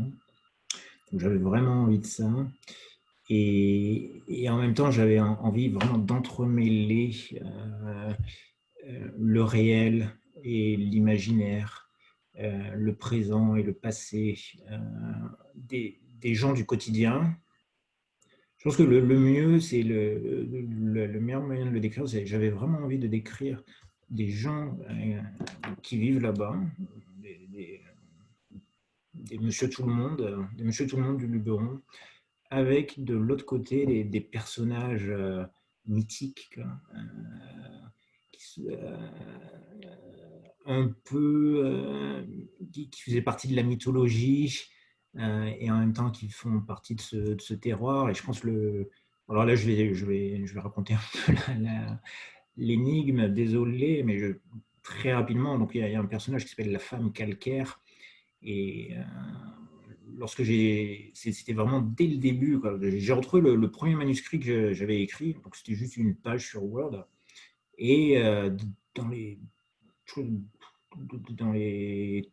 [1.17, 2.31] J'avais vraiment envie de ça.
[3.31, 8.13] Et, en même temps, j'avais envie vraiment d'entremêler euh,
[8.87, 11.91] euh, le réel et l'imaginaire,
[12.39, 14.39] euh, le présent et le passé
[15.55, 16.01] des,
[16.35, 17.37] gens du quotidien.
[18.59, 22.79] Je pense que le, mieux, c'est le, meilleur moyen de le décrire, c'est j'avais vraiment
[22.79, 23.63] envie de décrire
[24.11, 24.77] des gens
[25.83, 26.59] qui vivent là-bas,
[29.25, 31.81] des Monsieur Tout le Monde, euh, des Monsieur Tout le Monde du Luberon,
[32.51, 35.45] avec de l'autre côté des, personnages euh,
[35.87, 36.59] mythiques
[38.59, 38.97] euh,
[40.67, 42.25] un peu
[42.73, 44.65] qui, faisaient partie de la mythologie
[45.17, 48.11] et en même temps qui font partie de ce, terroir.
[48.11, 48.91] Et je pense le.
[49.29, 51.33] Alors là, je vais, je vais, je vais raconter un peu
[52.57, 54.19] l'énigme, désolé, mais
[54.83, 55.59] très rapidement.
[55.59, 57.81] Donc, il y, a, un personnage qui s'appelle la femme calcaire.
[58.43, 59.03] Et euh,
[60.19, 61.11] lorsque j'ai.
[61.15, 62.61] C'était vraiment dès le début.
[62.81, 65.35] J'ai retrouvé le, premier manuscrit que j'avais écrit.
[65.45, 67.07] Donc, c'était juste une page sur Word.
[67.79, 68.51] Et euh,
[68.95, 69.39] dans les.
[71.31, 72.31] Dans les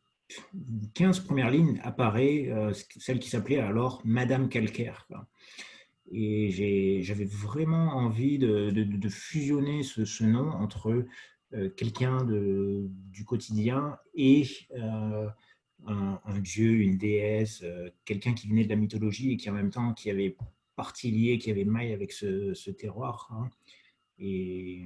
[0.95, 5.07] 15 premières lignes apparaît euh, celle qui s'appelait alors Madame Calcaire.
[6.11, 11.05] Et j'avais vraiment envie de, fusionner ce, nom entre
[11.53, 14.47] euh, quelqu'un du quotidien et
[15.87, 19.69] un, dieu, une déesse, euh, quelqu'un qui venait de la mythologie et qui en même
[19.69, 20.35] temps qui avait
[20.75, 23.29] partie liée, qui avait maille avec ce, terroir.
[23.31, 23.49] Hein.
[24.19, 24.83] Et,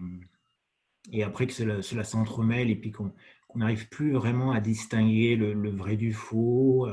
[1.23, 3.12] après que cela, s'entremêle et puis qu'on
[3.55, 6.88] n'arrive plus vraiment à distinguer le, vrai du faux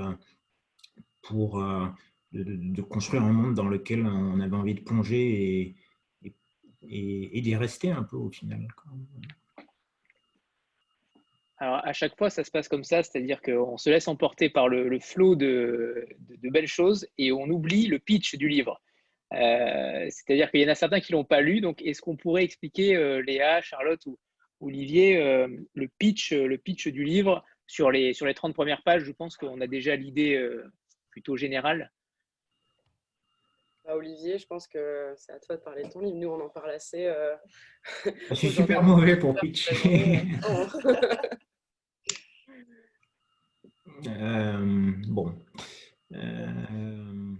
[1.22, 1.62] pour
[2.32, 5.76] de, construire un monde dans lequel on avait envie de plonger
[6.82, 8.66] et d'y rester un peu au final.
[11.58, 14.68] Alors, à chaque fois, ça se passe comme ça, c'est-à-dire qu'on se laisse emporter par
[14.68, 16.06] le, flot de,
[16.42, 18.80] belles choses et on oublie le pitch du livre.
[19.32, 21.60] Euh, c'est-à-dire qu'il y en a certains qui ne l'ont pas lu.
[21.60, 24.18] Donc, est-ce qu'on pourrait expliquer, euh, Léa, Charlotte ou
[24.60, 29.04] Olivier, euh, le, pitch, le pitch du livre sur les, sur les 30 premières pages?
[29.04, 30.38] Je pense qu'on a déjà l'idée
[31.10, 31.90] plutôt générale.
[33.86, 36.16] Bah, Olivier, je pense que c'est à toi de parler de ton livre.
[36.16, 37.10] Nous, on en parle assez.
[38.28, 40.22] Je suis super mauvais pour pitcher.
[44.06, 45.34] Euh, bon.
[46.12, 47.32] Euh,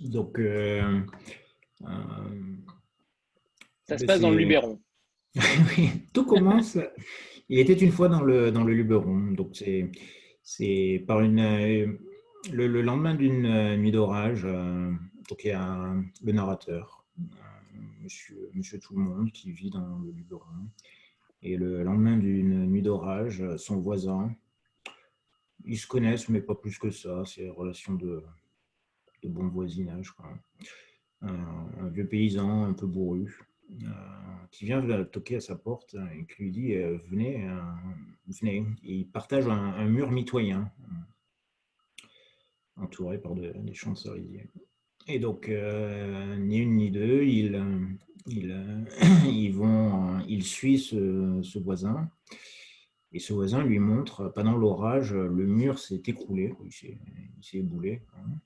[0.00, 0.38] donc.
[0.38, 1.00] Euh,
[3.84, 4.80] Ça se passe dans le Luberon.
[5.36, 6.78] oui, tout commence.
[7.48, 9.32] Il était une fois dans le, dans le Luberon.
[9.32, 9.90] Donc, c'est,
[10.42, 11.98] c'est par une.
[12.52, 17.04] Le, lendemain d'une nuit d'orage, donc il y a le narrateur,
[18.00, 20.68] monsieur, monsieur Tout le Monde, qui vit dans le Luberon.
[21.42, 24.34] Et le lendemain d'une nuit d'orage, son voisin,
[25.64, 27.22] ils se connaissent, mais pas plus que ça.
[27.26, 28.22] C'est une relation de,
[29.24, 30.14] bon voisinage.
[31.20, 33.86] Un, vieux paysan un peu bourru euh,
[34.50, 37.60] qui vient toquer à sa porte et qui lui dit euh, Venez, euh,
[38.40, 38.64] venez.
[38.82, 40.70] il partage un, mur mitoyen
[42.76, 44.48] entouré par des champs de cerisier.
[45.06, 47.56] Et donc, ni une ni deux, il,
[48.28, 52.10] il, euh, vont, il suit ce, voisin.
[53.12, 58.02] Et ce voisin lui montre, pendant l'orage, le mur s'est écroulé, il s'est éboulé.
[58.14, 58.38] Hein.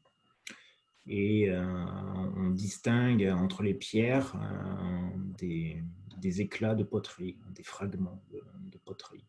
[1.07, 1.85] Et euh,
[2.37, 5.81] on distingue entre les pierres euh,
[6.19, 9.27] des, éclats de poterie, des fragments de poterie.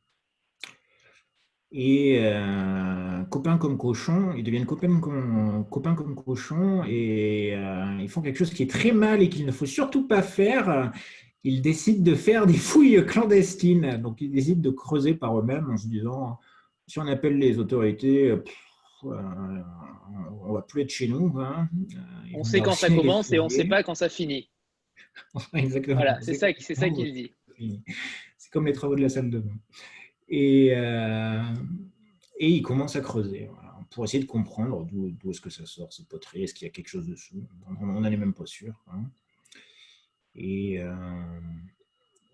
[1.76, 8.10] Et euh, copains comme cochons, ils deviennent copains comme, copains comme cochons et euh, ils
[8.10, 10.92] font quelque chose qui est très mal et qu'il ne faut surtout pas faire.
[11.44, 13.98] Ils décident de faire des fouilles clandestines.
[13.98, 16.38] Donc ils décident de creuser par eux-mêmes en se disant
[16.86, 18.44] si on appelle les autorités, euh,
[20.46, 21.34] on va plus être chez nous.
[21.40, 21.68] Hein.
[22.36, 24.48] On sait quand ça commence et on ne sait pas quand ça finit.
[25.56, 25.96] Exactement.
[25.96, 27.34] Voilà, c'est ça, c'est ça qu'il dit.
[28.38, 29.56] C'est comme les travaux de la salle de bain.
[30.36, 31.44] Et, euh,
[32.40, 33.52] et il commence à creuser
[33.92, 36.74] pour essayer de comprendre d'où est-ce que ça sort, cette poterie, est-ce qu'il y a
[36.74, 37.48] quelque chose dessous?
[37.80, 38.74] On n'en est même pas sûr.
[38.88, 39.04] Hein.
[40.34, 40.92] Et, euh,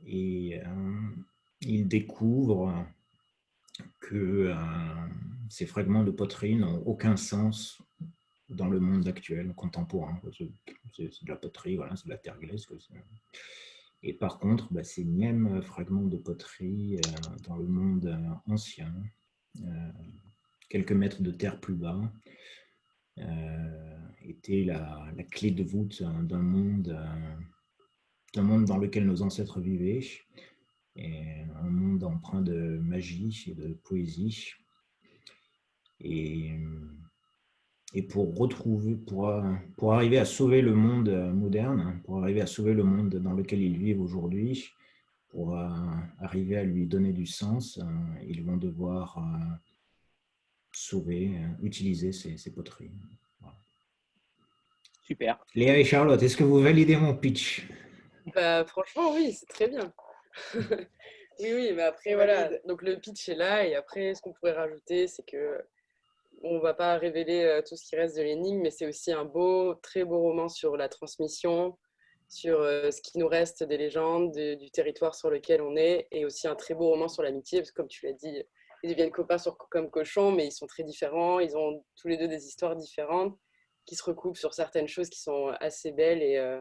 [0.08, 1.10] euh,
[1.60, 2.88] il découvre
[4.00, 4.56] que
[5.50, 7.82] ces fragments de poterie n'ont aucun sens
[8.48, 10.22] dans le monde actuel, contemporain.
[10.96, 12.66] C'est de la poterie, voilà, c'est de la terre glaise.
[14.02, 18.94] Et par contre, bah, ces mêmes fragments de poterie euh, dans le monde euh, ancien,
[19.62, 19.92] euh,
[20.70, 22.00] quelques mètres de terre plus bas,
[24.22, 26.98] étaient la, clé de voûte d'un monde,
[28.34, 30.00] d'un monde dans lequel nos ancêtres vivaient,
[30.96, 34.54] un monde empreint de magie et de poésie.
[37.94, 39.34] Et pour retrouver, pour,
[39.78, 43.62] pour arriver à sauver le monde moderne, pour arriver à sauver le monde dans lequel
[43.62, 44.72] ils vivent aujourd'hui,
[45.30, 45.70] pour euh,
[46.20, 47.84] arriver à lui donner du sens, euh,
[48.24, 49.56] ils vont devoir euh,
[50.72, 52.92] sauver, utiliser ces, poteries.
[55.04, 55.44] Super.
[55.56, 57.68] Léa et Charlotte, est-ce que vous validez mon pitch?
[58.36, 59.92] Bah, Franchement, oui, c'est très bien.
[60.56, 62.50] oui, oui, mais après, voilà.
[62.68, 65.64] Donc le pitch est là, et après, ce qu'on pourrait rajouter, c'est que
[66.44, 69.12] on ne va pas révéler euh, tout ce qui reste de l'énigme, mais c'est aussi
[69.12, 71.78] un beau, très beau roman sur la transmission
[72.32, 76.48] sur ce qui nous reste des légendes, du territoire sur lequel on est, et aussi
[76.48, 78.44] un très beau roman sur l'amitié, parce que comme tu l'as dit,
[78.84, 82.18] ils deviennent copains sur, comme cochons, mais ils sont très différents, ils ont tous les
[82.18, 83.36] deux des histoires différentes
[83.88, 86.60] qui se recoupent sur certaines choses qui sont assez belles et,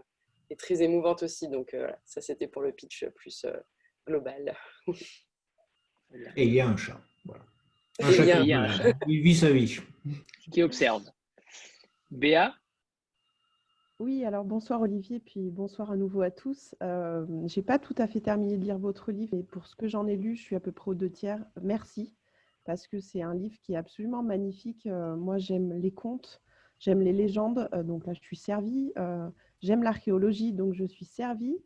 [0.48, 1.48] et très émouvantes aussi.
[1.48, 1.76] Donc
[2.06, 3.44] ça, c'était pour le pitch plus
[4.06, 4.56] global.
[6.36, 7.00] Et il y a un chat.
[7.26, 7.44] Voilà.
[8.00, 8.68] Un.
[9.08, 9.78] Il vit sa vie.
[10.50, 11.04] Qui observe.
[12.10, 12.54] Béa
[14.00, 16.72] oui, alors bonsoir Olivier, puis bonsoir à nouveau à tous.
[16.84, 19.74] Euh, je n'ai pas tout à fait terminé de lire votre livre et pour ce
[19.74, 21.44] que j'en ai lu, je suis à peu près aux deux tiers.
[21.60, 22.14] Merci,
[22.64, 24.86] parce que c'est un livre qui est absolument magnifique.
[24.86, 26.40] Euh, moi, j'aime les contes,
[26.78, 28.92] j'aime les légendes, euh, donc là, je suis servie.
[29.62, 31.56] j'aime l'archéologie, donc je suis servie.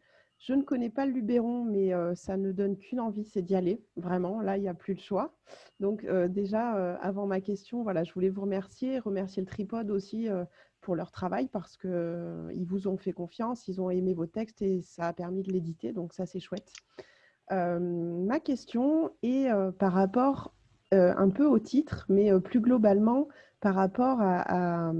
[0.42, 3.80] Je ne connais pas le Luberon, mais ça ne donne qu'une envie, c'est d'y aller.
[3.96, 5.32] Vraiment, là, il n'y a plus le choix.
[5.78, 10.28] Donc déjà, avant ma question, voilà, je voulais vous remercier, remercier le Tripode aussi
[10.80, 14.82] pour leur travail parce qu'ils vous ont fait confiance, ils ont aimé vos textes et
[14.82, 15.92] ça a permis de l'éditer.
[15.92, 16.72] Donc ça, c'est chouette.
[17.48, 20.52] ma question est par rapport
[20.90, 23.28] un peu au titre, mais plus globalement
[23.60, 24.90] par rapport à,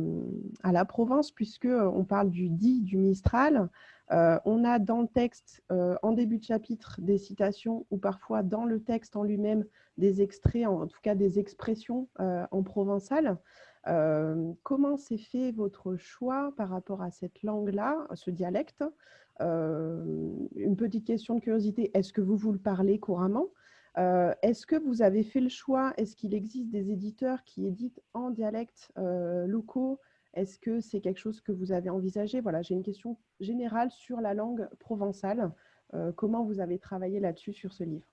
[0.63, 3.69] à la Provence, puisqu'on parle du dit du Mistral.
[4.13, 8.43] Euh, on a dans le texte, euh, en début de chapitre, des citations ou parfois
[8.43, 9.65] dans le texte en lui-même
[9.97, 13.39] des extraits, en, tout cas des expressions euh, en provençal.
[14.63, 18.85] comment s'est fait votre choix par rapport à cette langue-là, ce dialecte?
[19.41, 23.49] Une petite question de curiosité, est-ce que vous vous le parlez couramment?
[23.97, 25.93] Est-ce que vous avez fait le choix?
[25.97, 29.99] Est-ce qu'il existe des éditeurs qui éditent en dialecte locaux
[30.35, 32.41] est-ce que c'est quelque chose que vous avez envisagé?
[32.41, 35.53] Voilà, j'ai une question générale sur la langue provençale.
[35.95, 38.07] Euh, comment vous avez travaillé là-dessus sur ce livre?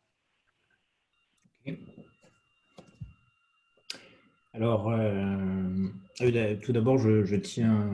[4.54, 5.88] Alors, euh,
[6.22, 7.90] euh, tout d'abord, je, tiens.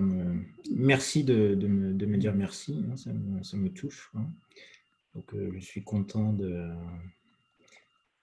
[0.76, 4.11] merci de, me, dire merci, hein, ça, me, touche.
[4.15, 4.26] Hein.
[5.34, 6.71] Je suis content de,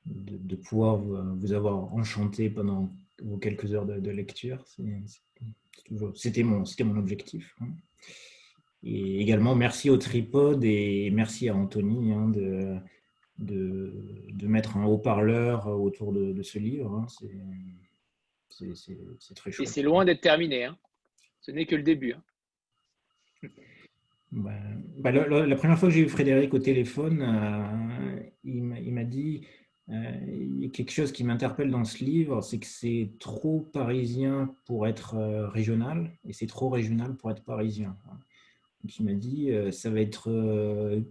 [0.06, 2.92] de, pouvoir vous avoir enchanté pendant
[3.22, 4.64] vos quelques heures de, lecture.
[6.14, 7.54] C'était mon, mon objectif.
[7.60, 7.68] Hein.
[8.82, 12.76] Et également, merci au tripode et merci à Anthony hein, de,
[13.38, 16.92] de, mettre un haut-parleur autour de, ce livre.
[16.94, 17.06] Hein.
[18.48, 19.68] C'est très chouette.
[19.68, 20.68] Et c'est loin d'être terminé.
[21.40, 22.14] Ce n'est que le début.
[24.32, 24.52] Bah,
[24.96, 29.46] bah, la, première fois que j'ai eu Frédéric au téléphone, euh, il m'a dit
[29.92, 34.54] il y a quelque chose qui m'interpelle dans ce livre, c'est que c'est trop parisien
[34.64, 37.96] pour être euh, régional et c'est trop régional pour être parisien.
[38.82, 41.02] Donc il m'a dit, euh, ça va être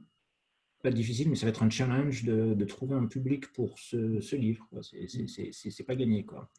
[0.82, 4.68] pas difficile, mais ça va être un challenge de, trouver un public pour ce, livre.
[4.82, 6.26] C'est pas gagné.
[6.26, 6.50] Quoi.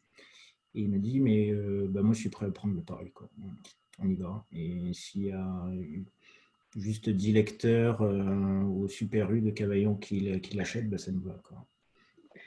[0.75, 1.51] Et il m'a dit, mais
[1.89, 3.11] bah, moi je suis prêt à prendre le pari.
[3.11, 3.29] Quoi.
[3.99, 4.45] On y va.
[4.53, 5.69] Et s'il y a
[6.77, 11.37] juste 10 lecteurs au Super U de Cavaillon qui, qui l'achètent, bah, ça nous va.
[11.43, 11.67] Quoi.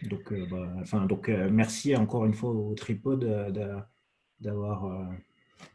[0.02, 3.24] Donc, euh, bah, enfin, donc euh, merci encore une fois au tripode
[4.40, 4.84] d'avoir.
[4.84, 5.04] Euh,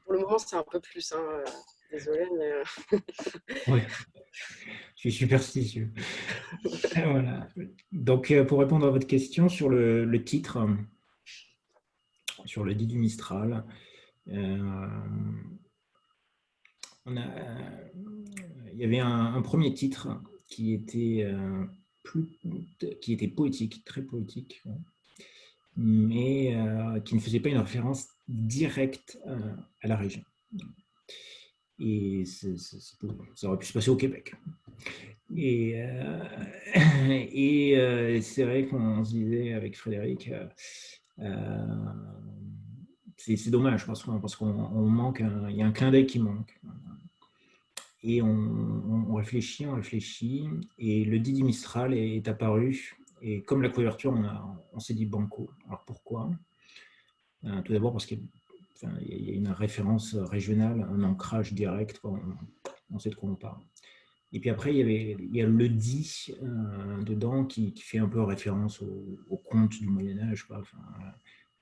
[0.04, 1.14] Pour le moment, c'est un peu plus.
[1.14, 1.44] Hein,
[1.92, 2.52] désolé, mais.
[3.68, 3.82] oui,
[4.96, 5.92] je suis superstitieux.
[6.96, 7.48] voilà.
[7.92, 10.68] Donc, pour répondre à votre question sur le, le titre,
[12.46, 13.66] sur le dit du Mistral,
[14.28, 14.38] on
[17.18, 17.26] a,
[18.74, 21.28] il y avait un, un premier titre qui était
[23.02, 24.62] qui était poétique, très poétique,
[25.78, 29.38] mais euh, qui ne faisait pas une référence directe euh,
[29.82, 30.22] à la région.
[31.80, 34.36] Et ça aurait pu se passer au Québec.
[35.36, 36.22] Et, euh,
[38.22, 40.30] c'est vrai qu'on se disait avec Frédéric,
[43.18, 46.60] c'est dommage parce qu'on manque, il y a un clin d'œil qui manque.
[48.04, 50.50] Et on, réfléchit, on réfléchit,
[50.80, 52.98] et le Didi Mistral est, apparu.
[53.22, 54.14] Et comme la couverture,
[54.74, 55.52] on, s'est dit banco.
[55.68, 56.32] Alors pourquoi?
[57.46, 58.22] Euh, Tout d'abord parce qu'il
[58.82, 63.62] y a une référence régionale, un ancrage direct, on, sait de quoi on parle.
[64.34, 68.24] Et puis après, il y, avait, a le dit euh, dedans qui, fait un peu
[68.24, 70.64] référence au, conte du Moyen-Âge, la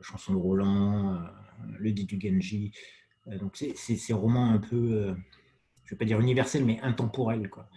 [0.02, 1.18] chanson de Roland, euh,
[1.80, 2.72] le dit du Genji.
[3.40, 5.14] donc c'est ces romans un peu
[5.90, 7.50] je ne vais pas dire universel, mais intemporel.
[7.50, 7.68] Quoi.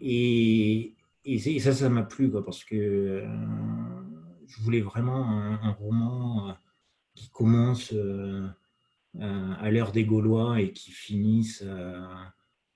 [0.00, 0.96] Et,
[1.60, 3.26] ça, ça m'a plu, quoi, parce que euh,
[4.48, 6.52] je voulais vraiment un, roman euh,
[7.14, 8.48] qui commence euh,
[9.14, 11.64] à l'heure des Gaulois et qui finisse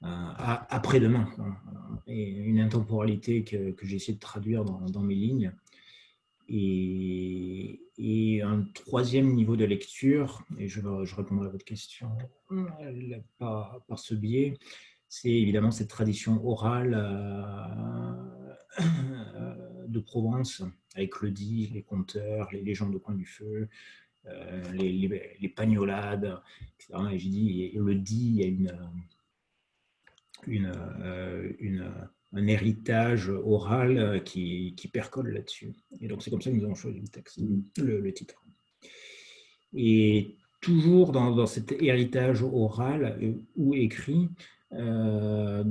[0.01, 1.27] après-demain.
[2.07, 5.53] Et une intemporalité que, j'ai essayé de traduire dans mes lignes.
[6.49, 7.79] Et,
[8.45, 12.11] un troisième niveau de lecture, et je, je répondrai à votre question
[13.39, 14.59] par, ce biais,
[15.09, 16.93] c'est évidemment cette tradition orale
[19.87, 20.63] de Provence,
[20.97, 23.69] avec le dit, les conteurs, les légendes au coin du feu,
[24.73, 24.93] les,
[25.41, 26.41] les, pagnolades,
[26.79, 26.95] etc.
[27.13, 28.79] Et j'ai dit, le dit, il y a une,
[30.47, 30.73] une,
[31.61, 31.93] une
[32.35, 35.73] un héritage oral qui, qui percole là-dessus.
[36.01, 37.41] Et donc c'est comme ça que nous avons choisi le texte,
[37.79, 38.43] le, titre.
[39.75, 43.19] Et toujours dans, dans, cet héritage oral
[43.57, 44.29] ou écrit,
[44.73, 45.65] euh,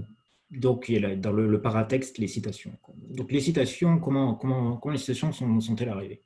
[0.52, 2.78] donc il y a dans le, paratexte les citations.
[3.10, 6.22] Donc les citations, comment, comment, comment les citations sont, sont-elles arrivées?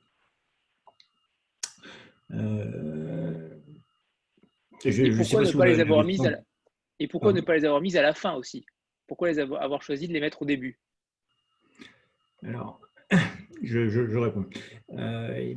[2.32, 3.50] Euh,
[4.84, 6.40] je, et pourquoi, ne, pas les avoir mises à la...
[7.00, 8.66] et pourquoi ne pas les avoir mises à la fin aussi?
[9.08, 10.80] Pourquoi les avoir, choisi de les mettre au début?
[12.44, 12.82] Alors,
[13.64, 14.46] je, réponds.
[14.92, 15.54] Euh,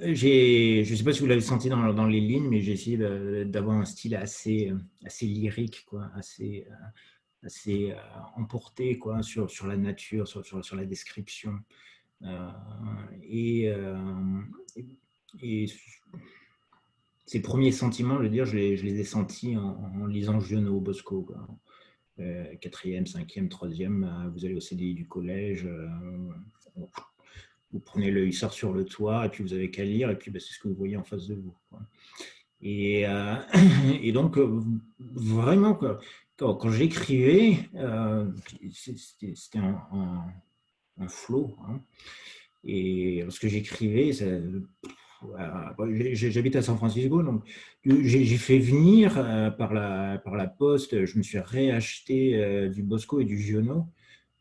[0.00, 2.96] je ne sais pas si vous l'avez senti dans, les lignes, mais j'ai essayé
[3.44, 4.72] d'avoir un style assez,
[5.04, 6.66] assez lyrique, quoi, assez,
[7.42, 7.96] assez euh,
[8.36, 11.58] emporté quoi, sur, sur la nature, sur, sur, la description.
[12.22, 12.50] Euh,
[13.22, 13.72] et,
[17.24, 21.26] ces premiers sentiments, je veux dire, je les, ai sentis en, lisant Giono Bosco.
[22.22, 25.88] Euh, quatrième, cinquième, troisième, euh, vous allez au CDI du collège, euh,
[27.72, 30.30] vous prenez le sort sur le toit, et puis vous avez qu'à lire, et puis
[30.30, 31.54] ben, c'est ce que vous voyez en face de vous.
[32.64, 34.38] Et, donc,
[35.00, 35.74] vraiment,
[36.36, 37.68] quand, j'écrivais,
[38.72, 40.24] c'était un,
[40.98, 41.56] un, flot.
[41.66, 41.80] Hein.
[42.62, 44.12] Et lorsque j'écrivais,
[46.12, 47.42] J'habite à San Francisco, donc
[47.84, 52.82] j'ai fait venir euh, par, la, par la poste, je me suis réacheté euh, du
[52.82, 53.86] Bosco et du Giono.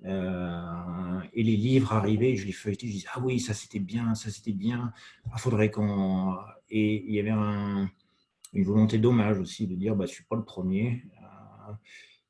[0.06, 4.16] Euh, et les livres arrivaient, je les feuilletais, je disais Ah oui, ça c'était bien,
[4.16, 4.92] ça c'était bien.
[5.26, 6.36] Il ah, faudrait qu'on.
[6.70, 10.44] Et il y avait une volonté d'hommage aussi de dire bah, Je suis pas le
[10.44, 11.04] premier.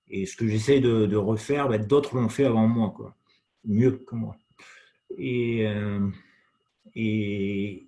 [0.09, 3.15] et ce que j'essaie de, refaire, bah, d'autres l'ont fait avant moi,
[3.63, 4.35] mieux que moi.
[5.17, 5.65] Et.
[6.95, 7.87] Et,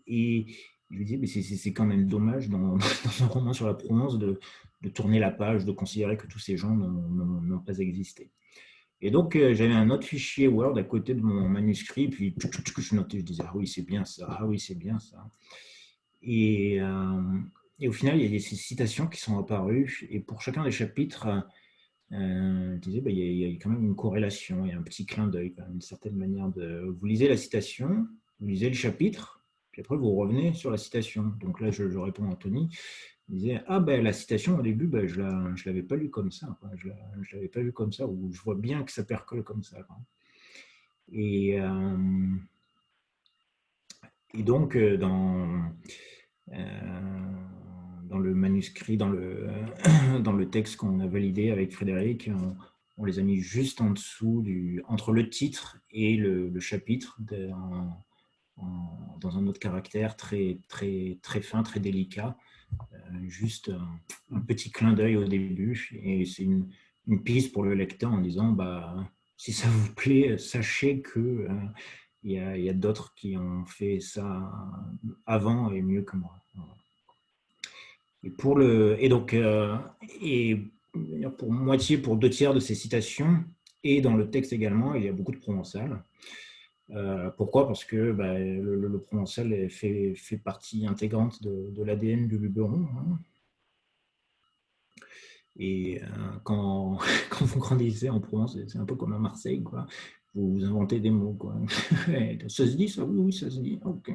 [0.89, 4.39] je lui dis, mais c'est quand même dommage dans, un roman sur la Provence de,
[4.93, 8.32] tourner la page, de considérer que tous ces gens n'ont pas existé.
[9.06, 12.95] Et donc, euh, j'avais un autre fichier Word à côté de mon manuscrit, puis je
[12.95, 15.30] notais, je disais, ah oui, c'est bien ça, ah oui, c'est bien ça.
[16.22, 17.39] Et, euh,
[17.80, 20.72] et, au final, il y a ces citations qui sont apparues, et pour chacun des
[20.72, 21.28] chapitres,
[22.14, 24.84] euh, je disais, bah, il, y a, quand même une corrélation, il y a un
[24.84, 26.95] petit clin d'œil, une certaine manière de...
[26.97, 28.08] Vous lisez la citation,
[28.44, 29.41] vous lisez le chapitre,
[29.72, 31.34] puis après vous revenez sur la citation.
[31.39, 32.70] Donc là, je, réponds à Anthony.
[33.30, 36.32] Il disait Ah, ben la citation au début, ben, je ne l'avais pas lu comme
[36.32, 36.58] ça.
[36.76, 39.64] Je ne l'avais pas lu comme ça, ou je vois bien que ça percole comme
[39.64, 39.78] ça.
[41.12, 42.36] Et, euh,
[44.34, 45.72] et donc, euh, dans,
[46.52, 46.91] euh,
[48.04, 49.48] dans le manuscrit, dans le,
[50.22, 52.30] dans le texte qu'on a validé avec Frédéric,
[52.98, 57.18] on, les a mis juste en dessous, du, entre le titre et le, chapitre.
[58.58, 62.38] Dans un autre caractère très, très, très fin, très délicat.
[62.93, 62.97] Euh,
[63.28, 63.72] juste
[64.32, 65.89] un, petit clin d'œil au début.
[66.04, 66.70] Et c'est une,
[67.24, 68.95] piste pour le lecteur en disant bah,
[69.36, 71.20] si ça vous plaît, sachez que.
[71.20, 71.49] Euh,
[72.24, 72.39] il y
[72.70, 74.49] a, a d'autres qui ont fait ça
[75.26, 76.41] avant et mieux que moi.
[78.24, 79.76] Et, pour le, et donc, euh,
[80.22, 80.58] et
[81.38, 83.43] pour moitié, pour deux tiers de ces citations,
[83.84, 86.04] et dans le texte également, il y a beaucoup de provençal.
[86.91, 87.67] Euh, pourquoi?
[87.67, 92.88] Parce que bah, le, provençal fait, partie intégrante de, l'ADN du Luberon.
[92.97, 93.19] Hein.
[95.55, 96.07] Et euh,
[96.43, 96.99] quand,
[97.41, 99.86] vous grandissez en Provence, c'est un peu comme à Marseille, quoi.
[100.36, 101.55] Vous, inventez des mots, quoi.
[102.47, 103.05] ça se dit, ça?
[103.05, 103.79] Oui, ça se dit.
[103.86, 104.11] Ok.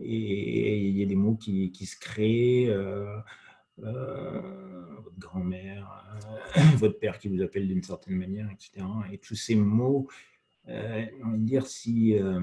[0.00, 2.68] Et il y a des mots qui, qui se créent.
[2.68, 4.40] Euh,
[5.02, 6.04] votre grand-mère,
[6.78, 8.84] votre père qui vous appelle d'une certaine manière, etc.
[9.12, 10.08] Et tous ces mots
[10.68, 11.06] euh,
[11.38, 12.40] dire si euh,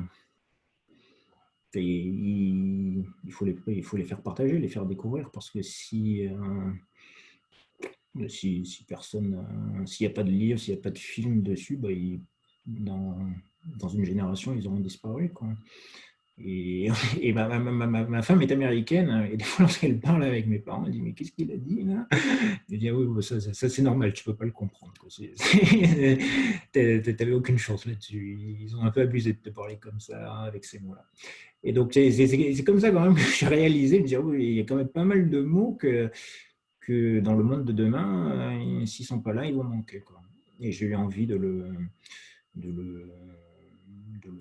[1.76, 8.28] il, faut les, il faut les faire partager, les faire découvrir, parce que si, euh,
[8.28, 11.78] si, personne, s'il n'y a pas de livre, s'il n'y a pas de film dessus,
[11.78, 11.90] bah,
[12.66, 13.20] dans,
[13.78, 15.32] dans, une génération, ils auront disparu.
[16.38, 16.90] Et,
[17.32, 21.14] ma, femme est américaine, et des fois, lorsqu'elle parle avec mes parents, elle dit Mais
[21.14, 22.08] qu'est-ce qu'il a dit là?
[22.70, 24.94] Je dis ah Oui, ça, c'est normal, tu peux pas le comprendre.
[25.08, 25.32] Tu
[26.76, 28.58] n'avais aucune chance là-dessus.
[28.60, 31.06] Ils ont un peu abusé de te parler comme ça, avec ces mots-là.
[31.64, 34.60] Et donc, c'est comme ça quand même que j'ai réalisé de dire Oui, il y
[34.60, 36.12] a quand même pas mal de mots que,
[37.22, 40.04] dans le monde de demain, euh, s'ils ne sont pas là, ils vont manquer.
[40.60, 41.70] Et j'ai eu envie de le,
[42.56, 42.72] de
[44.22, 44.40] de le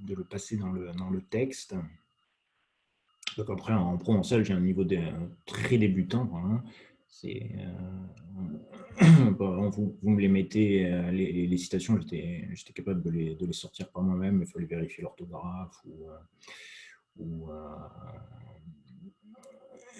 [0.00, 1.74] de le passer dans le, dans le texte.
[3.36, 4.84] Donc après, en provençal, j'ai un niveau
[5.46, 6.30] très débutant.
[7.08, 7.50] c'est
[9.38, 13.90] vous, vous, me les mettez, les, les, citations, j'étais capable de les, de les, sortir
[13.90, 16.06] par moi-même, il fallait vérifier l'orthographe ou,
[17.18, 17.50] ou,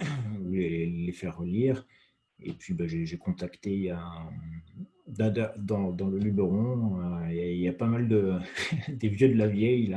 [0.41, 1.87] ou les, les, faire relire.
[2.41, 4.01] Et puis bah, j'ai contacté il y a,
[5.07, 8.39] dans, dans, le Luberon, euh, il y a pas mal de
[8.89, 9.97] des vieux de la vieille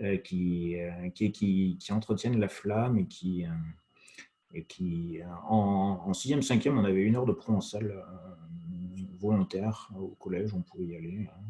[0.00, 3.44] euh, qui, euh, qui, qui, entretiennent la flamme et qui,
[4.54, 5.18] et qui
[5.48, 8.04] en, en 6e, 5e, on avait une heure de provençal
[9.18, 11.28] volontaire au collège, on pouvait y aller.
[11.28, 11.48] Hein.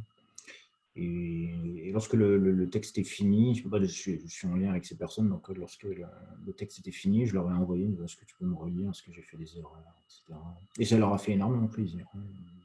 [1.00, 5.84] Et, lorsque le, texte est fini, je, suis, en lien avec ces personnes, donc lorsque
[5.84, 9.02] le, texte était fini, je leur ai envoyé est-ce que tu peux me relire, est-ce
[9.02, 10.38] que j'ai fait des erreurs, etc.
[10.78, 12.06] Et ça leur a fait énormément plaisir.
[12.14, 12.57] J'étais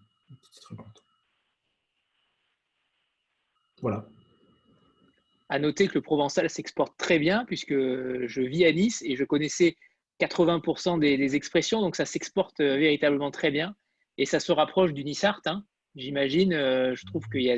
[3.81, 4.07] Voilà.
[5.49, 9.25] À noter que le provençal s'exporte très bien, puisque je vis à Nice et je
[9.25, 9.75] connaissais
[10.21, 13.75] 80% des, expressions, donc ça s'exporte euh, véritablement très bien.
[14.17, 15.65] Et ça se rapproche du Nice Art, hein,
[15.95, 16.53] j'imagine.
[16.53, 17.57] Euh, je trouve qu'il y, a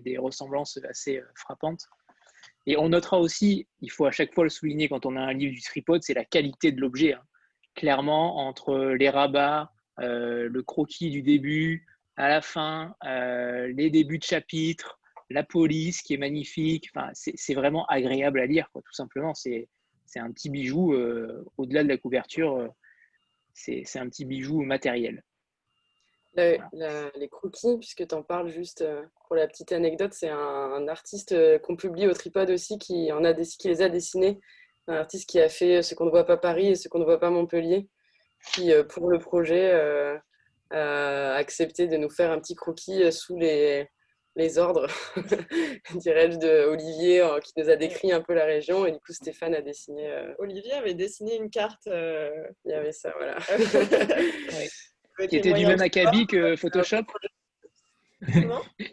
[0.00, 1.86] des ressemblances assez euh, frappantes.
[2.66, 5.32] Et on notera aussi, il faut à chaque fois le souligner quand on a un
[5.32, 7.14] livre du tripode, c'est la qualité de l'objet.
[7.14, 7.22] Hein.
[7.74, 11.86] Clairement, entre les rabats, le croquis du début
[12.16, 14.98] à la fin, les débuts de chapitre,
[15.30, 19.34] la police qui est magnifique, enfin, c'est vraiment agréable à lire, quoi, tout simplement.
[19.34, 19.68] C'est
[20.16, 20.94] un petit bijou,
[21.56, 22.68] au-delà de la couverture,
[23.54, 25.22] c'est un petit bijou matériel
[26.36, 31.32] les croquis, puisque tu en parles juste euh, pour la petite anecdote, c'est un, artiste
[31.32, 34.40] euh, qu'on publie au Tripod aussi qui, en a, qui les a dessinés.
[34.88, 37.04] Un artiste qui a fait Ce qu'on ne voit pas Paris et Ce qu'on ne
[37.04, 37.88] voit pas Montpellier,
[38.52, 39.72] qui, euh, pour le projet,
[40.70, 43.88] accepté de nous faire un petit croquis sous les,
[44.36, 44.88] les ordres,
[45.94, 48.86] dirais-je, de Olivier, qui nous a décrit un peu la région.
[48.86, 50.10] Et du coup, Stéphane a dessiné.
[50.38, 51.86] Olivier avait dessiné une carte.
[51.86, 53.36] Il y avait ça, voilà.
[55.28, 57.04] qui était du même acabit que Photoshop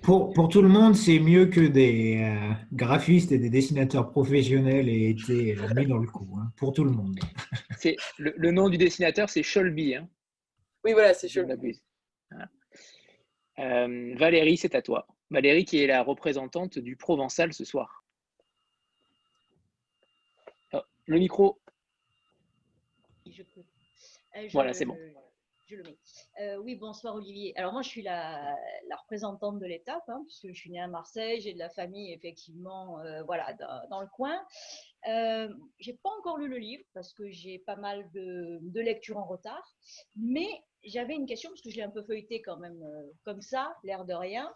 [0.01, 4.89] pour, pour, tout le monde, c'est mieux que des euh, graphistes et des dessinateurs professionnels
[4.89, 6.27] aient été euh, mis dans le coup.
[6.37, 7.17] Hein, pour tout le monde.
[7.77, 9.95] C'est, le, nom du dessinateur, c'est Sholby.
[9.95, 10.09] Hein.
[10.83, 11.81] Oui, voilà, c'est Sholby.
[13.59, 15.07] Euh, Valérie, c'est à toi.
[15.29, 18.03] Valérie qui est la représentante du Provençal ce soir.
[20.73, 21.59] Oh, le micro.
[24.51, 24.97] voilà, c'est bon.
[26.39, 27.57] Euh, oui, bonsoir Olivier.
[27.57, 28.55] Alors moi, je suis la,
[29.01, 32.99] représentante de l'étape, hein, puisque je suis née à Marseille, j'ai de la famille effectivement,
[32.99, 33.53] euh, voilà,
[33.89, 34.43] dans, le coin.
[35.07, 35.47] Euh,
[35.79, 39.25] j'ai pas encore lu le livre parce que j'ai pas mal de, de lectures en
[39.25, 39.75] retard,
[40.15, 40.47] mais
[40.83, 43.75] j'avais une question parce que je l'ai un peu feuilleté quand même euh, comme ça,
[43.83, 44.53] l'air de rien.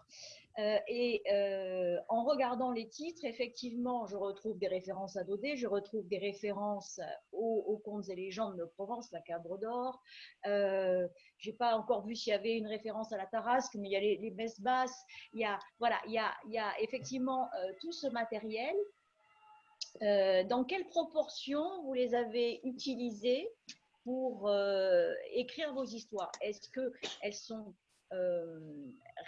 [0.58, 5.68] Euh, et euh, en regardant les titres, effectivement, je retrouve des références à Daudet, je
[5.68, 7.00] retrouve des références
[7.30, 10.02] aux, contes et légendes de Provence, la Cabre d'Or.
[10.46, 11.06] Euh,
[11.38, 13.96] J'ai pas encore vu s'il y avait une référence à la Tarasque, mais il y
[13.96, 15.00] a les, les messes basses.
[15.32, 17.48] Il y a, voilà, il y a, il y a effectivement
[17.80, 18.74] tout ce matériel.
[20.00, 23.48] dans quelle proportion vous les avez utilisés?
[24.08, 24.50] Pour
[25.32, 27.74] écrire vos histoires Est-ce qu'elles sont
[28.14, 28.58] euh,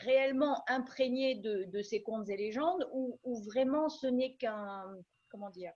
[0.05, 4.87] réellement imprégné de, ces contes et légendes ou, vraiment ce n'est qu'un
[5.29, 5.75] comment dire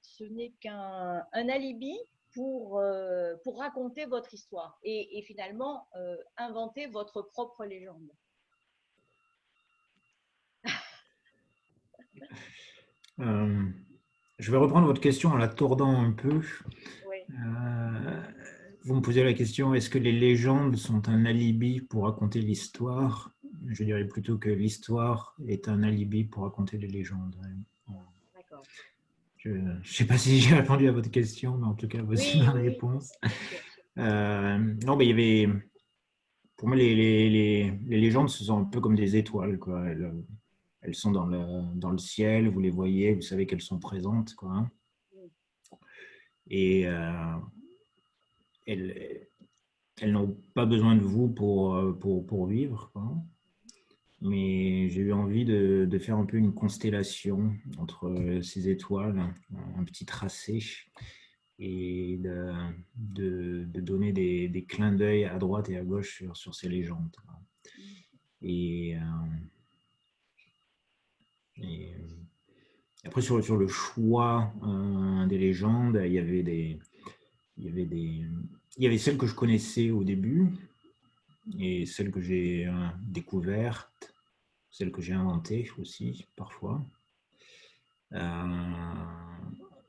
[0.00, 1.94] ce n'est qu'un un alibi
[2.32, 8.10] pour, euh, pour raconter votre histoire et, finalement euh, inventer votre propre légende?
[14.38, 16.40] je vais reprendre votre question en la tordant un peu.
[17.28, 17.36] Oui
[18.88, 23.32] vous me posez la question, est-ce que les légendes sont un alibi pour raconter l'histoire?
[23.66, 27.36] Je dirais plutôt que l'histoire est un alibi pour raconter les légendes.
[29.36, 32.38] Je ne sais pas si j'ai répondu à votre question, mais en tout cas, voici
[32.38, 33.12] ma réponse.
[33.98, 35.52] Euh, non, mais il y avait.
[36.56, 39.58] Pour moi, les, les, les, légendes, ce sont un peu comme des étoiles.
[39.58, 39.86] Quoi.
[40.80, 44.34] Elles, sont dans le, dans le ciel, vous les voyez, vous savez qu'elles sont présentes.
[44.34, 44.68] Quoi.
[46.50, 47.36] Et euh,
[48.66, 49.26] elles,
[50.06, 52.92] n'ont pas besoin de vous pour, euh, pour, pour vivre.
[54.20, 59.22] Mais j'ai eu envie de, de, faire un peu une constellation entre euh, ces étoiles,
[59.76, 60.60] un, petit tracé,
[61.60, 62.52] et de,
[62.96, 67.14] de, donner des, des, clins d'œil à droite et à gauche sur, sur ces légendes.
[68.42, 68.96] Et
[73.04, 74.52] après, sur, sur, le choix
[75.28, 76.78] des légendes, il y avait des,
[77.56, 78.24] il y avait des,
[78.76, 80.52] il y avait celles que je connaissais au début
[81.58, 84.14] et celles que j'ai euh, découvertes,
[84.70, 86.84] celles que j'ai inventées aussi parfois.
[88.12, 88.94] Euh,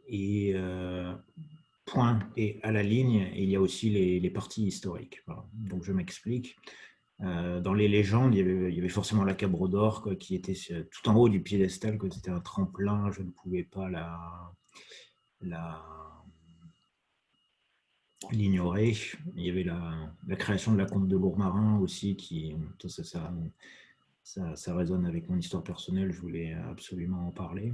[0.08, 1.14] et euh,
[1.86, 5.22] point et à la ligne, il y a aussi les, parties historiques.
[5.54, 6.58] Donc je m'explique.
[7.22, 10.56] Euh, dans les légendes, il y, avait, forcément la cabre d'or qui était
[10.90, 13.90] tout en haut du piédestal, c'était un tremplin, je ne pouvais pas
[18.32, 18.96] l'ignorer.
[19.36, 22.56] Il y avait la, création de la comte de Lourmarin aussi, qui
[22.86, 27.74] ça, résonne avec mon histoire personnelle, je voulais absolument en parler.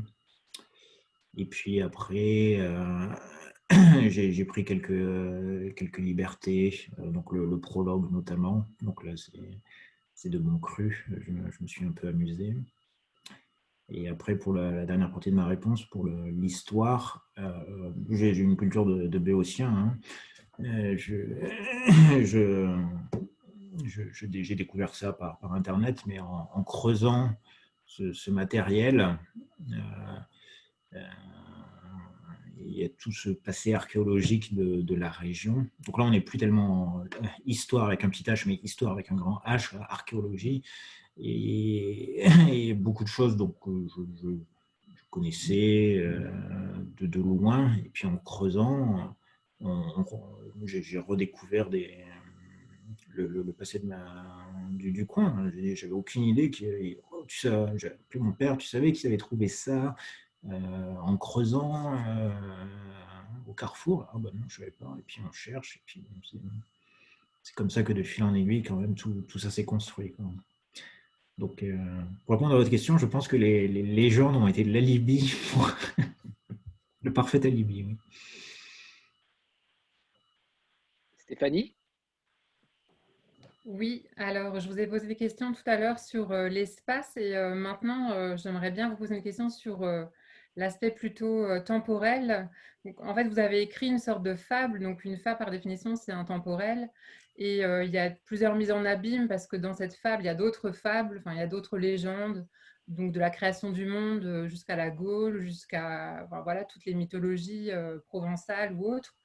[1.37, 3.07] Et puis après, euh,
[4.09, 8.67] j'ai pris quelques, quelques libertés, euh, donc le, prologue notamment.
[8.81, 9.13] Donc là,
[10.13, 12.55] c'est de mon cru, je, me suis un peu amusé.
[13.89, 18.85] Et après, pour la, dernière partie de ma réponse, pour l'histoire, euh, j'ai une culture
[18.85, 19.97] de, de béotien.
[20.59, 20.95] Hein.
[20.95, 21.25] je,
[23.83, 27.31] j'ai découvert ça par, Internet, mais en, creusant
[27.85, 29.17] ce, matériel,
[30.93, 30.99] euh,
[32.67, 35.67] il y a tout ce passé archéologique de, la région.
[35.85, 37.03] Donc là, on n'est plus tellement
[37.45, 40.63] histoire avec un petit H, mais histoire avec un grand H, archéologie.
[41.17, 44.29] Et, beaucoup de choses donc, je,
[45.09, 46.29] connaissais euh,
[46.99, 47.73] de, loin.
[47.77, 49.15] Et puis en creusant,
[50.65, 52.05] j'ai redécouvert des,
[53.15, 55.51] le, passé de ma, du, coin.
[55.73, 56.49] J'avais aucune idée.
[56.51, 56.65] que
[57.11, 57.47] oh, tu
[57.77, 59.91] j'ai appelé mon père, tu savais qu'il avait trouvé ça euh,
[60.51, 62.29] en creusant euh,
[63.47, 64.07] au carrefour.
[64.13, 64.95] Ah ben non, je ne savais pas.
[64.99, 65.77] Et puis on cherche.
[65.77, 66.03] Et puis
[67.43, 70.13] c'est comme ça que de fil en aiguille, quand même, tout, tout ça s'est construit.
[71.37, 71.77] Donc, euh,
[72.25, 75.69] pour répondre à votre question, je pense que les, les légendes ont été l'alibi pour
[77.03, 77.83] le parfait alibi.
[77.83, 77.97] Oui.
[81.17, 81.75] Stéphanie?
[83.65, 88.37] Oui, alors je vous ai posé des questions tout à l'heure sur l'espace et maintenant
[88.37, 89.83] j'aimerais bien vous poser une question sur
[90.55, 92.49] l'aspect plutôt temporel.
[92.99, 94.79] en fait, vous avez écrit une sorte de fable.
[94.79, 96.89] Donc, une fable, par définition, c'est intemporel.
[97.37, 100.29] Et il y a plusieurs mises en abîme parce que dans cette fable, il y
[100.29, 102.47] a d'autres fables, enfin, il y a d'autres légendes,
[102.87, 107.71] donc de la création du monde jusqu'à la Gaule, jusqu'à voilà, toutes les mythologies
[108.07, 109.15] provençales ou autres.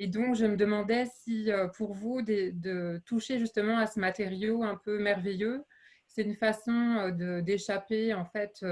[0.00, 4.76] Et donc, je me demandais si pour vous, de, toucher justement à ce matériau un
[4.76, 5.64] peu merveilleux,
[6.06, 7.10] c'est une façon
[7.42, 8.64] d'échapper en fait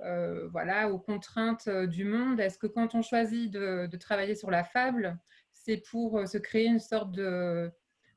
[0.00, 4.50] euh, voilà, aux contraintes euh, du monde Est-ce que quand on choisit de, travailler sur
[4.50, 5.18] la fable,
[5.52, 7.70] c'est pour euh, se créer une sorte de,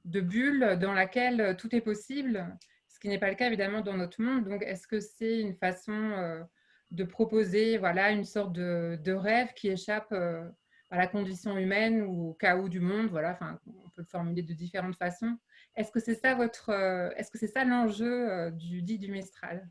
[0.05, 2.57] bulle dans laquelle tout est possible
[2.87, 4.47] Ce qui n'est pas le cas évidemment dans notre monde.
[4.47, 6.45] Donc, est-ce que c'est une façon
[6.91, 12.33] de proposer voilà, une sorte de, rêve qui échappe à la condition humaine ou au
[12.33, 13.09] chaos du monde?
[13.09, 15.37] Voilà, enfin, On peut le formuler de différentes façons.
[15.75, 16.69] Est-ce que c'est ça votre,
[17.17, 19.67] est-ce que c'est ça l'enjeu du dit du Mistral?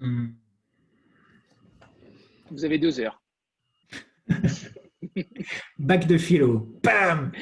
[0.00, 0.28] Hmm.
[2.50, 3.22] Vous avez deux heures.
[5.78, 6.78] Bac de philo.
[6.82, 7.32] Bam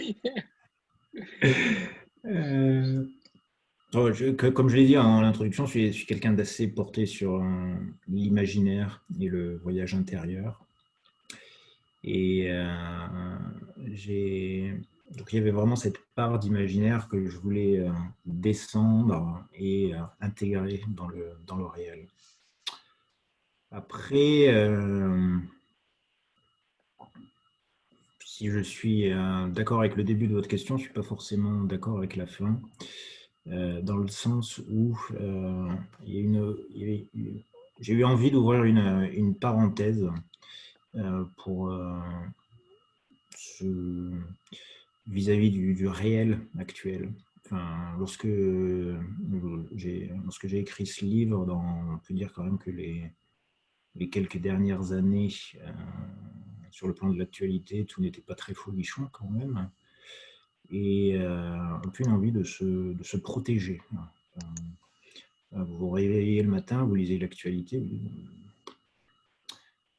[2.26, 3.04] euh,
[3.94, 4.10] oh,
[4.54, 7.74] Comme je l'ai dit en introduction, je suis, quelqu'un d'assez porté sur euh,
[8.08, 10.64] l'imaginaire et le voyage intérieur.
[12.02, 13.06] Et euh,
[13.92, 14.74] j'ai.
[15.16, 17.86] Donc il y avait vraiment cette part d'imaginaire que je voulais
[18.24, 22.08] descendre et intégrer dans le, dans le réel.
[23.76, 25.36] Après, euh,
[28.24, 31.02] si je suis euh, d'accord avec le début de votre question, je ne suis pas
[31.02, 32.60] forcément d'accord avec la fin,
[33.48, 34.96] euh, dans le sens où
[37.80, 40.08] j'ai eu envie d'ouvrir une, parenthèse
[41.38, 41.76] pour
[45.08, 47.10] vis-à-vis du, réel actuel.
[47.98, 48.28] lorsque
[49.74, 53.10] j'ai écrit ce livre, on peut dire quand même que les,
[53.94, 55.70] les quelques dernières années, euh,
[56.70, 59.70] sur le plan de l'actualité, tout n'était pas très folichon quand même.
[60.70, 63.80] Et euh, on a une envie de se, de se protéger.
[65.52, 67.84] vous vous réveillez le matin, vous lisez l'actualité.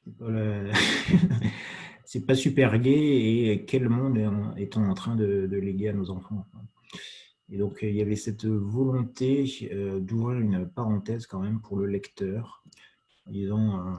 [2.06, 4.20] C'est pas super gai et quel monde
[4.58, 6.46] est-on en train de, léguer à nos enfants
[7.50, 11.88] Et donc il y avait cette volonté euh, d'ouvrir une parenthèse quand même pour le
[11.88, 12.64] lecteur
[13.28, 13.94] disons, euh,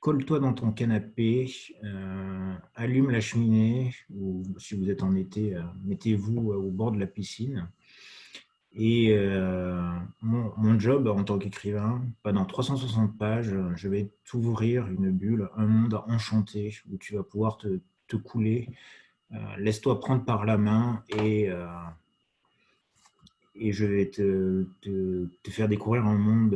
[0.00, 1.50] colle-toi dans ton canapé,
[1.84, 6.98] euh, allume la cheminée, ou si vous êtes en été, euh, mettez-vous au bord de
[6.98, 7.68] la piscine.
[8.72, 9.18] Et
[10.22, 16.00] mon, job en tant qu'écrivain, pendant 360 pages, je vais t'ouvrir une bulle, un monde
[16.06, 18.68] enchanté où tu vas pouvoir te, couler.
[19.58, 21.50] Laisse-toi prendre par la main et,
[23.56, 26.54] et je vais te, te, te, faire découvrir un monde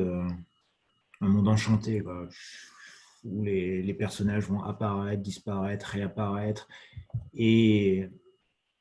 [1.20, 2.02] un monde enchanté.
[3.24, 6.68] où les, personnages vont apparaître, disparaître, réapparaître.
[7.32, 8.06] Et,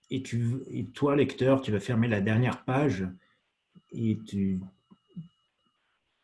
[0.09, 3.07] et, tu, et toi, lecteur, tu vas fermer la dernière page
[3.91, 4.59] et tu,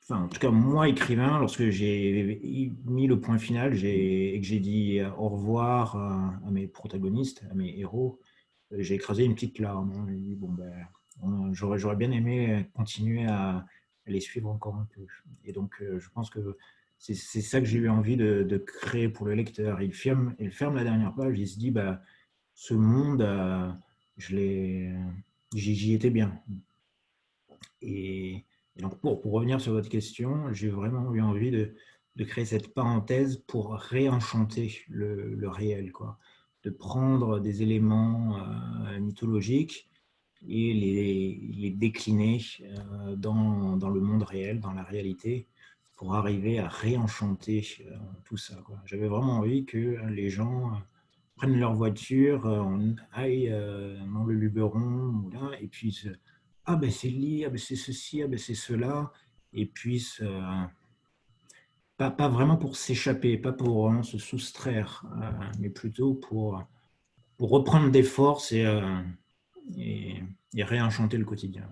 [0.09, 2.41] Enfin, en tout cas, moi, écrivain, lorsque j'ai
[2.85, 7.77] mis le point final et que j'ai dit au revoir à, mes protagonistes, à mes
[7.77, 8.19] héros,
[8.75, 10.07] j'ai écrasé une petite larme.
[10.37, 13.67] Bon, ben, j'aurais bien aimé continuer à,
[14.11, 15.05] les suivre encore un peu.
[15.45, 16.57] Et donc, euh, je pense que
[16.97, 19.81] c'est ça que j'ai eu envie de, créer pour le lecteur.
[19.81, 22.01] Il ferme, la dernière page, il se dit, bah,
[22.53, 23.71] ce monde, euh,
[24.17, 26.37] j'y étais bien.
[27.81, 28.43] Et,
[28.77, 31.73] donc, pour, revenir sur votre question, j'ai vraiment eu envie de,
[32.25, 36.19] créer cette parenthèse pour réenchanter le, le, réel, quoi.
[36.63, 38.37] de prendre des éléments
[38.87, 39.88] euh, mythologiques
[40.47, 45.47] et les, décliner euh, dans, dans, le monde réel, dans la réalité,
[45.97, 48.55] pour arriver à réenchanter euh, tout ça.
[48.85, 50.71] J'avais vraiment envie que les gens
[51.35, 52.47] prennent leur voiture,
[53.13, 53.55] aillent
[54.13, 55.29] dans le Luberon,
[55.61, 56.03] et puis
[56.65, 59.13] ah ben c'est lit, ah ben c'est ceci, ah ben c'est cela,
[59.53, 60.19] et puis
[61.99, 66.63] pas, pas, vraiment pour s'échapper, pas pour se soustraire, euh, mais plutôt pour,
[67.37, 69.01] pour reprendre des forces et, euh,
[69.77, 70.23] et,
[70.57, 71.69] réenchanter le quotidien.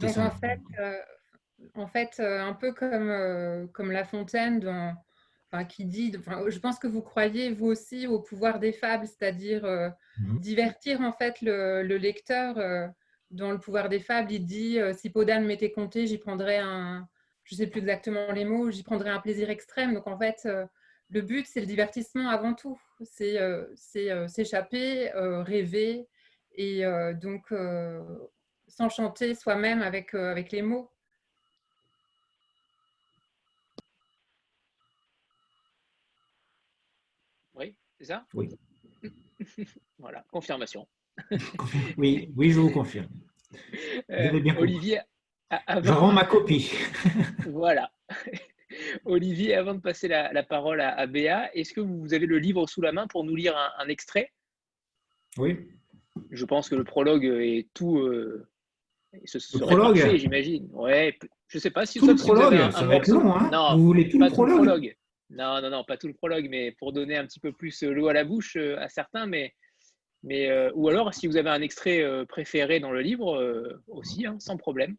[0.00, 0.98] Donc en fait, euh,
[1.74, 4.94] en fait, un peu comme, comme La Fontaine dans
[5.64, 6.12] qui dit,
[6.48, 10.40] je pense que vous croyez vous aussi au pouvoir des fables, c'est-à-dire euh, mhm.
[10.40, 12.56] divertir en fait le, lecteur.
[12.58, 12.88] Euh,
[13.30, 17.08] dans le pouvoir des fables, il dit euh, si Podane m'était compté, j'y prendrais un,
[17.44, 19.94] je sais plus exactement les mots, j'y prendrais un plaisir extrême.
[19.94, 20.46] Donc en fait,
[21.08, 23.38] le but c'est le divertissement avant tout, c'est
[24.28, 26.06] s'échapper, rêver
[26.54, 26.84] et
[27.20, 27.52] donc
[28.68, 30.92] s'enchanter soi-même avec avec les mots.
[38.02, 38.26] c'est ça?
[38.34, 38.48] Oui.
[39.98, 40.88] voilà, confirmation.
[41.96, 43.06] oui, oui, je vous confirme.
[44.10, 44.98] Euh, bien Olivier,
[45.50, 45.82] avant...
[45.84, 46.72] je rends ma copie.
[47.46, 47.92] voilà.
[49.04, 52.80] Olivier, avant de passer la, parole à, Béa, est-ce que vous avez le livre sous
[52.80, 54.32] la main pour nous lire un, extrait?
[55.38, 55.58] Oui.
[56.30, 57.98] Je pense que le prologue est tout.
[57.98, 58.46] Euh,
[59.24, 60.68] ce le prologue j'imagine.
[60.72, 61.18] Ouais,
[61.48, 63.34] je sais pas si tout le prologue, ça va être long.
[63.34, 64.94] Hein non, vous voulez tout le prologue?
[65.32, 67.92] non, non, non, pas tout le prologue, mais pour donner un petit peu plus euh,
[67.92, 69.26] l'eau à la bouche euh, à certains.
[69.26, 69.54] Mais,
[70.22, 74.36] mais, euh, ou alors, si vous avez un extrait préféré dans le livre, aussi, hein,
[74.38, 74.96] sans problème.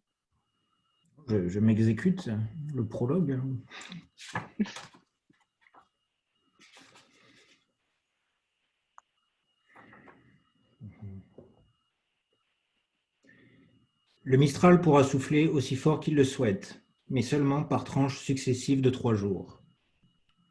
[1.27, 2.29] Je, m'exécute
[2.73, 3.39] le prologue.
[14.23, 18.89] Le Mistral pourra souffler aussi fort qu'il le souhaite, mais seulement par tranches successives de
[18.89, 19.61] trois jours.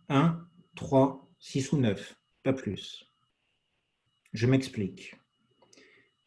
[0.08, 3.06] 1, 3, 6 ou 9, pas plus.
[4.32, 5.16] Je m'explique.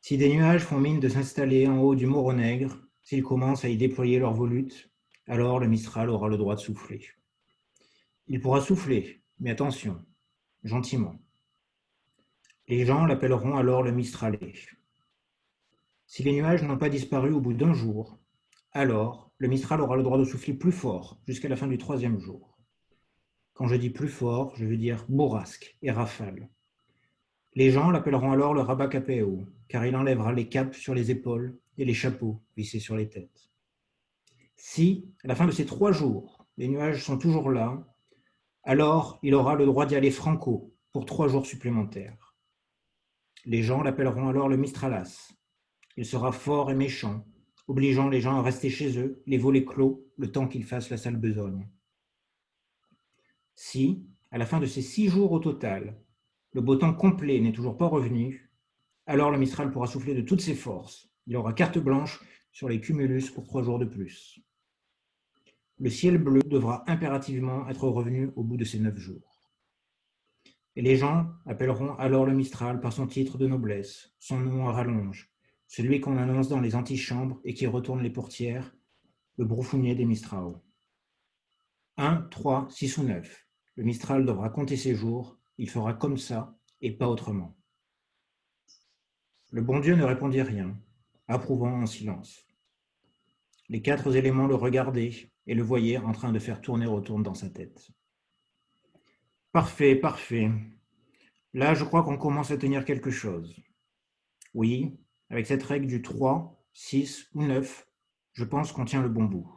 [0.01, 3.77] Si des nuages font mine de s'installer en haut du Moronègre, s'ils commencent à y
[3.77, 4.91] déployer leur volute,
[5.27, 7.05] alors le Mistral aura le droit de souffler.
[8.27, 10.03] Il pourra souffler, mais attention,
[10.63, 11.15] gentiment.
[12.67, 14.55] Les gens l'appelleront alors le Mistralé.
[16.07, 18.17] Si les nuages n'ont pas disparu au bout d'un jour,
[18.71, 22.19] alors le Mistral aura le droit de souffler plus fort jusqu'à la fin du troisième
[22.19, 22.57] jour.
[23.53, 26.49] Quand je dis plus fort, je veux dire bourrasque et rafale.
[27.53, 31.55] Les gens l'appelleront alors le rabat capéo, car il enlèvera les capes sur les épaules
[31.77, 33.49] et les chapeaux vissés sur les têtes.
[34.55, 37.85] Si, à la fin de ces trois jours, les nuages sont toujours là,
[38.63, 42.35] alors il aura le droit d'y aller franco pour trois jours supplémentaires.
[43.45, 45.31] Les gens l'appelleront alors le Mistralas.
[45.97, 47.25] Il sera fort et méchant,
[47.67, 50.97] obligeant les gens à rester chez eux, les volets clos, le temps qu'ils fassent la
[50.97, 51.69] sale besogne.
[53.53, 56.01] Si, à la fin de ces six jours au total,
[56.51, 58.51] le beau temps complet n'est toujours pas revenu,
[59.05, 61.09] alors le Mistral pourra souffler de toutes ses forces.
[61.27, 64.39] Il aura carte blanche sur les cumulus pour trois jours de plus.
[65.77, 69.51] Le ciel bleu devra impérativement être revenu au bout de ces neuf jours.
[70.75, 74.73] Et les gens appelleront alors le Mistral par son titre de noblesse, son nom à
[74.73, 75.31] rallonge,
[75.67, 78.75] celui qu'on annonce dans les antichambres et qui retourne les portières,
[79.37, 80.63] le broufounier des Mistrao.
[81.97, 83.47] 1, 3, 6 ou 9.
[83.75, 87.57] Le Mistral devra compter ses jours, il fera comme ça et pas autrement.
[89.51, 90.77] Le bon Dieu ne répondit rien,
[91.27, 92.45] approuvant en silence.
[93.69, 97.33] Les quatre éléments le regardaient et le voyaient en train de faire tourner autour dans
[97.33, 97.91] sa tête.
[99.51, 100.51] Parfait, parfait.
[101.53, 103.55] Là, je crois qu'on commence à tenir quelque chose.
[104.53, 104.99] Oui,
[105.29, 107.87] avec cette règle du 3, 6 ou 9,
[108.33, 109.49] je pense qu'on tient le bon bout.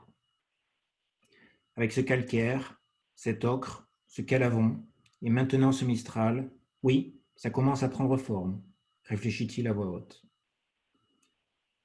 [1.75, 2.81] Avec ce calcaire,
[3.14, 4.85] cet ocre, ce calavon,
[5.23, 6.51] et maintenant ce mistral,
[6.83, 8.62] oui, ça commence à prendre forme,
[9.05, 10.28] réfléchit-il à voix haute.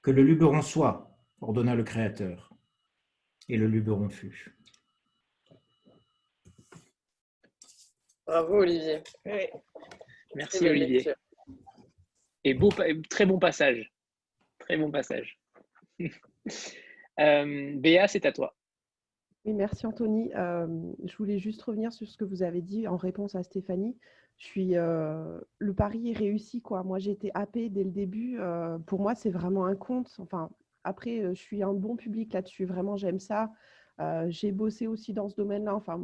[0.04, 2.54] Que le luberon soit, ordonna le Créateur,
[3.50, 4.56] et le luberon fut.
[8.28, 9.02] Bravo Olivier.
[10.36, 11.14] Merci Olivier.
[12.44, 12.70] Et beau,
[13.10, 13.92] très bon passage.
[14.60, 15.40] Très bon passage.
[17.20, 18.56] euh, Béa, c'est à toi.
[19.46, 20.34] Oui, merci Anthony.
[20.36, 20.68] Euh,
[21.06, 23.98] je voulais juste revenir sur ce que vous avez dit en réponse à Stéphanie.
[24.38, 26.62] Je suis, euh, le pari est réussi.
[26.62, 26.84] Quoi.
[26.84, 28.38] Moi, j'ai été happée dès le début.
[28.40, 30.16] Euh, pour moi, c'est vraiment un conte.
[30.20, 30.50] Enfin,
[30.84, 32.66] après, je suis un bon public là-dessus.
[32.66, 33.52] Vraiment, j'aime ça.
[34.28, 35.76] j'ai bossé aussi dans ce domaine-là.
[35.76, 36.02] Enfin,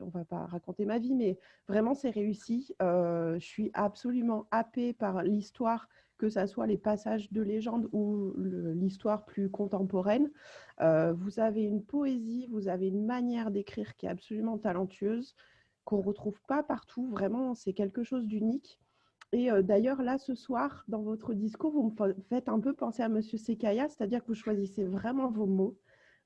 [0.00, 2.74] on ne va pas raconter ma vie, mais vraiment, c'est réussi.
[2.80, 9.24] je suis absolument happée par l'histoire que ce soit les passages de légende ou l'histoire
[9.24, 10.30] plus contemporaine.
[10.80, 15.34] Euh, vous avez une poésie, vous avez une manière d'écrire qui est absolument talentueuse,
[15.86, 17.08] qu'on ne retrouve pas partout.
[17.08, 18.78] Vraiment, c'est quelque chose d'unique.
[19.32, 23.02] Et euh, d'ailleurs, là, ce soir, dans votre discours, vous me faites un peu penser
[23.02, 25.78] à Monsieur Sekaya, c'est-à-dire que vous choisissez vraiment vos mots.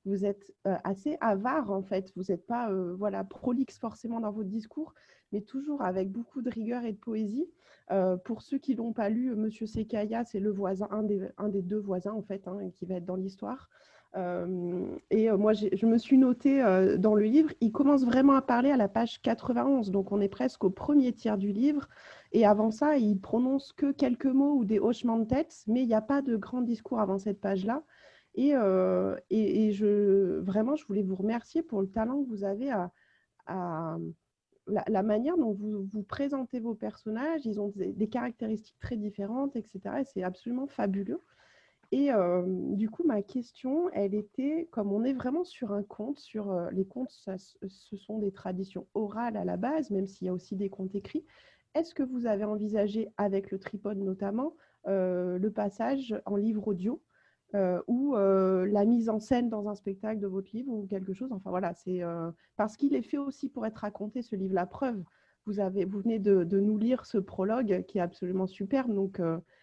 [0.05, 2.11] Vous êtes euh, assez avare, en fait.
[2.15, 4.93] Vous n'êtes pas voilà, prolixe forcément dans votre discours,
[5.31, 7.47] mais toujours avec beaucoup de rigueur et de poésie.
[7.91, 11.27] Euh, pour ceux qui ne l'ont pas lu, Monsieur Sekaya, c'est le voisin, un des,
[11.37, 13.69] un des, deux voisins en fait, hein, qui va être dans l'histoire.
[14.17, 16.61] Euh, et euh, moi, je me suis notée
[16.99, 20.29] dans le livre, il commence vraiment à parler à la page 91, donc on est
[20.29, 21.87] presque au premier tiers du livre.
[22.31, 25.87] Et avant ça, il prononce que quelques mots ou des hochements de tête, mais il
[25.87, 27.83] n'y a pas de grand discours avant cette page-là.
[28.35, 29.15] Et, vraiment,
[30.75, 32.91] je voulais vous remercier pour le talent que vous avez à,
[34.67, 39.79] la, manière dont vous, vous, présentez vos personnages, ils ont des, caractéristiques très différentes, etc.
[39.99, 41.21] Et c'est absolument fabuleux.
[41.93, 42.09] Et
[42.73, 46.85] du coup, ma question, elle était, comme on est vraiment sur un conte, sur les
[46.85, 50.69] contes, ce sont des traditions orales à la base, même s'il y a aussi des
[50.69, 51.25] contes écrits.
[51.75, 54.53] Est-ce que vous avez envisagé, avec le tripode notamment,
[54.85, 57.01] le passage en livre audio
[57.87, 61.33] ou la mise en scène dans un spectacle de votre livre ou quelque chose?
[61.33, 62.01] Enfin voilà, c'est
[62.55, 64.53] parce qu'il est fait aussi pour être raconté ce livre.
[64.53, 65.03] La preuve,
[65.45, 68.93] vous, avez, vous venez de, nous lire ce prologue qui est absolument superbe.
[68.93, 69.19] Donc,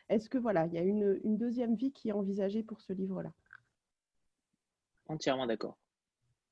[0.08, 3.32] est-ce que voilà, il y a une, deuxième vie qui est envisagée pour ce livre-là?
[5.06, 5.78] Entièrement d'accord.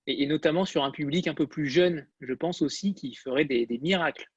[0.07, 3.66] Et, notamment sur un public un peu plus jeune, je pense aussi, qui ferait des,
[3.82, 4.30] miracles.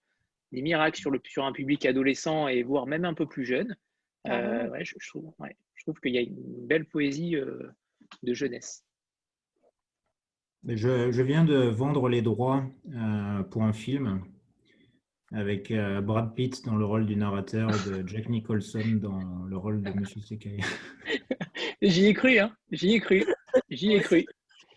[0.51, 3.76] Des miracles sur, le, sur un public adolescent et voire même un peu plus jeune.
[4.26, 7.72] ouais, je, trouve, ouais je trouve qu'il y a une belle poésie euh,
[8.24, 8.84] de jeunesse.
[10.65, 14.22] Je, viens de vendre les droits euh, pour un film
[15.32, 19.58] avec euh, Brad Pitt dans le rôle du narrateur et de Jack Nicholson dans le
[19.58, 20.60] rôle de Monsieur Sekai.
[21.82, 23.26] J'y ai cru, hein J'y ai cru.
[23.70, 24.26] J'y ai cru.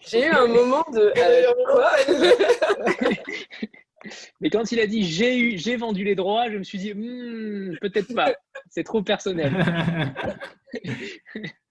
[0.06, 1.12] J'ai eu un moment de.
[4.40, 7.76] Mais quand il a dit j'ai j'ai vendu les droits, je me suis dit hmm,
[7.80, 8.34] peut-être pas.
[8.68, 9.52] C'est trop personnel.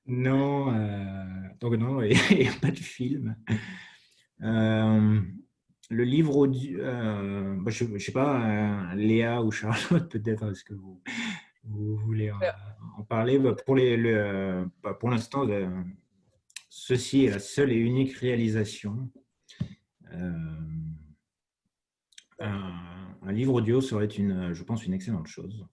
[0.06, 1.26] non, euh,
[1.60, 3.36] donc non, il n'y a pas de film.
[4.44, 5.20] Euh,
[5.92, 10.74] le livre audio, euh, bah, je ne sais pas, Léa ou Charlotte, peut-être, est-ce que
[10.74, 11.02] vous,
[11.66, 13.38] vous voulez en, parler?
[13.38, 13.76] Bah, Pour,
[14.82, 15.46] bah, pour l'instant,
[16.70, 19.10] ceci est la seule et unique réalisation.
[22.40, 25.66] Un, livre audio serait, une, je pense, une excellente chose.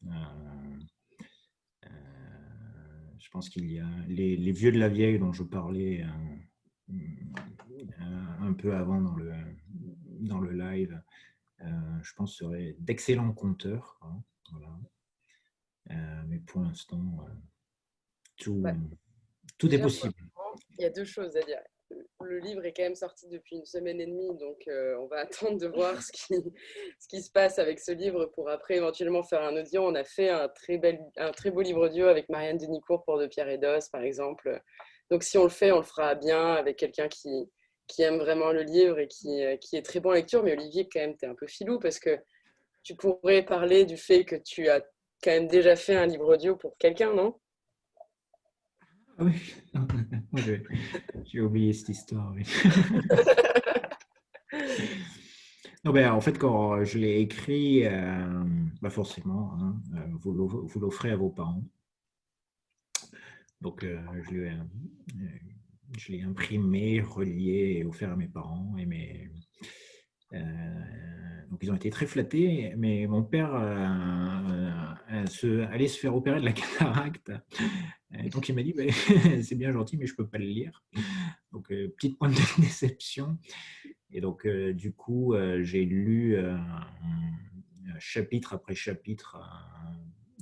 [3.18, 8.24] Je pense qu'il y a les, vieux de la vieille dont je parlais euh, euh,
[8.40, 9.32] un peu avant dans le,
[10.18, 11.00] dans le live,
[11.62, 11.66] euh,
[12.02, 13.98] je pense seraient d'excellents conteurs.
[14.02, 14.22] Hein,
[16.26, 17.26] mais pour l'instant,
[18.36, 18.62] tout,
[19.56, 20.14] tout est possible.
[20.78, 21.58] Il y a deux choses à dire
[22.28, 25.18] le livre est quand même sorti depuis une semaine et demie, donc euh, on va
[25.20, 26.34] attendre de voir ce qui,
[26.98, 29.86] ce qui se passe avec ce livre pour après éventuellement faire un audio.
[29.86, 33.18] On a fait un très, bel, un très beau livre audio avec Marianne Denicourt pour
[33.18, 34.60] De Pierre et d'Os, par exemple.
[35.10, 37.48] Donc si on le fait, on le fera bien avec quelqu'un qui,
[37.88, 40.44] qui aime vraiment le livre et qui, qui est très bon en lecture.
[40.44, 42.18] Mais Olivier, quand même, tu es un peu filou parce que
[42.82, 44.80] tu pourrais parler du fait que tu as
[45.22, 47.38] quand même déjà fait un livre audio pour quelqu'un, non?
[49.18, 49.54] Ah oui,
[51.24, 52.32] j'ai oublié cette histoire.
[55.84, 58.44] non, ben, en fait, quand je l'ai écrit, euh,
[58.80, 61.64] bah forcément, hein, euh, vous l'offrez à vos parents.
[63.60, 64.52] Donc, euh, je
[66.08, 68.74] l'ai imprimé, relié et offert à mes parents.
[68.78, 69.30] Et mes,
[71.50, 73.52] donc, ils ont été très flattés, mais mon père
[75.26, 77.32] se, allait se faire opérer de la cataracte
[78.30, 78.74] donc il m'a dit,
[79.42, 80.82] c'est bien gentil, mais je ne peux pas le lire.
[81.52, 83.38] Donc euh, petite pointe de déception.
[84.10, 86.38] Et donc, du coup, j'ai lu
[87.98, 89.38] chapitre après chapitre.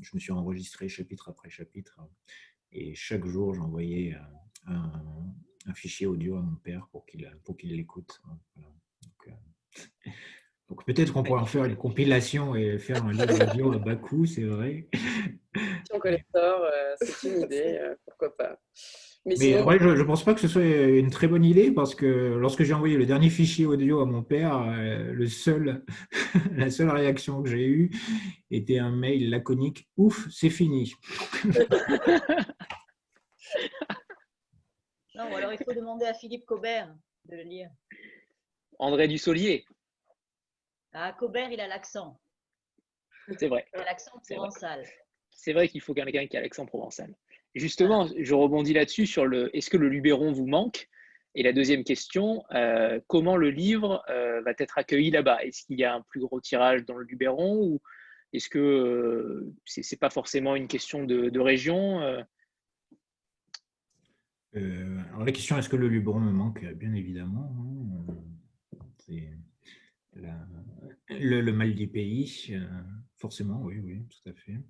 [0.01, 1.99] je me suis enregistré chapitre après chapitre.
[2.71, 4.15] Et chaque jour, j'envoyais
[4.67, 4.93] un,
[5.67, 8.23] un, fichier audio à mon père pour qu'il pour qu'il l'écoute.
[10.69, 13.95] Donc, peut-être qu'on pourrait en faire une compilation et faire un livre audio à bas
[13.95, 14.89] coût, c'est vrai.
[15.93, 16.69] En collector,
[17.01, 18.59] c'est une idée, pourquoi pas.
[19.27, 22.63] Mais, je ne pense pas que ce soit une très bonne idée parce que lorsque
[22.63, 25.85] j'ai envoyé le dernier fichier audio à mon père, euh, le seul,
[26.57, 27.91] la seule réaction que j'ai eue
[28.53, 30.95] était un mail laconique Ouf, c'est fini.
[35.35, 37.71] alors il faut demander à Philippe Cobert de le lire.
[38.79, 39.65] André Dussolier.
[40.93, 42.19] Ah, Cobert, il a l'accent.
[43.39, 43.67] C'est vrai.
[43.75, 44.85] Il a l'accent provençal.
[45.31, 47.15] C'est vrai qu'il faut quelqu'un qui a l'accent provençal.
[47.55, 50.89] Justement, je rebondis là-dessus sur le est-ce que le Luberon vous manque?
[51.35, 55.45] Et la deuxième question, euh, comment le livre euh, va être accueilli là-bas?
[55.45, 57.81] Est-ce qu'il y a un plus gros tirage dans le Luberon ou
[58.33, 62.25] est-ce que euh, ce n'est pas forcément une question de, région
[64.57, 66.65] Alors la question est-ce que le Luberon me manque?
[66.75, 67.55] Bien évidemment.
[67.59, 68.15] Hein.
[68.99, 69.31] C'est
[71.11, 72.55] le, mal du pays,
[73.17, 74.61] forcément, oui, oui, tout à fait.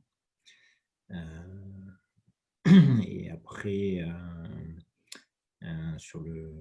[3.06, 4.12] Et après, euh,
[5.62, 6.52] euh, sur le,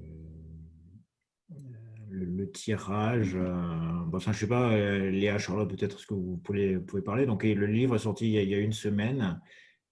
[2.54, 4.78] tirage, euh, bon, ça, je ne sais pas,
[5.10, 7.26] Léa, Charlotte, peut-être ce que vous pouvez, pouvez parler?
[7.26, 9.42] Donc, le livre est sorti il y a, une semaine.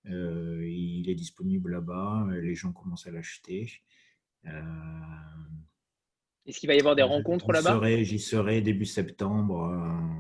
[0.06, 2.28] Il est disponible là-bas.
[2.42, 3.72] Les gens commencent à l'acheter.
[6.46, 8.04] Est-ce qu'il va y avoir des rencontres là-bas?
[8.04, 9.70] J'y serai début septembre.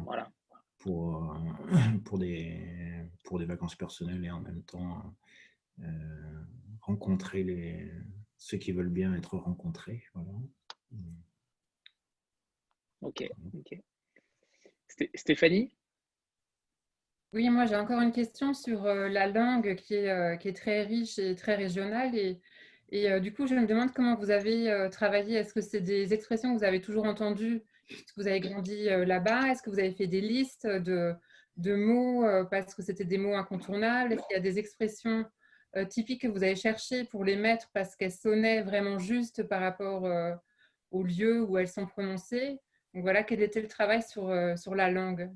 [0.06, 0.32] voilà.
[0.80, 1.34] Pour,
[2.04, 5.16] pour, des, pour des vacances personnelles et en même temps
[5.80, 6.44] euh,
[6.82, 7.90] rencontrer les,
[8.38, 10.04] ceux qui veulent bien être rencontrés.
[10.14, 10.40] Voilà.
[13.02, 13.30] Ok.
[15.16, 15.74] Stéphanie?
[17.34, 20.54] Oui, moi j'ai encore une question sur euh, la langue qui est, euh, qui est,
[20.54, 22.16] très riche et très régionale.
[22.16, 22.40] Et,
[22.92, 25.38] et du coup, je me demande comment vous avez travaillé.
[25.38, 28.86] Est-ce que c'est des expressions que vous avez toujours entendues Est-ce que vous avez grandi
[28.86, 29.48] là-bas?
[29.50, 31.16] Est-ce que vous avez fait des listes de,
[31.58, 34.14] mots parce que c'était des mots incontournables?
[34.14, 35.26] Est-ce qu'il y a des expressions
[35.76, 39.60] euh, typiques que vous avez cherché pour les mettre parce qu'elles sonnaient vraiment juste par
[39.60, 40.36] rapport euh,
[40.92, 42.60] au lieu où elles sont prononcées?
[42.94, 45.32] Donc voilà, quel était le travail euh, sur la langue?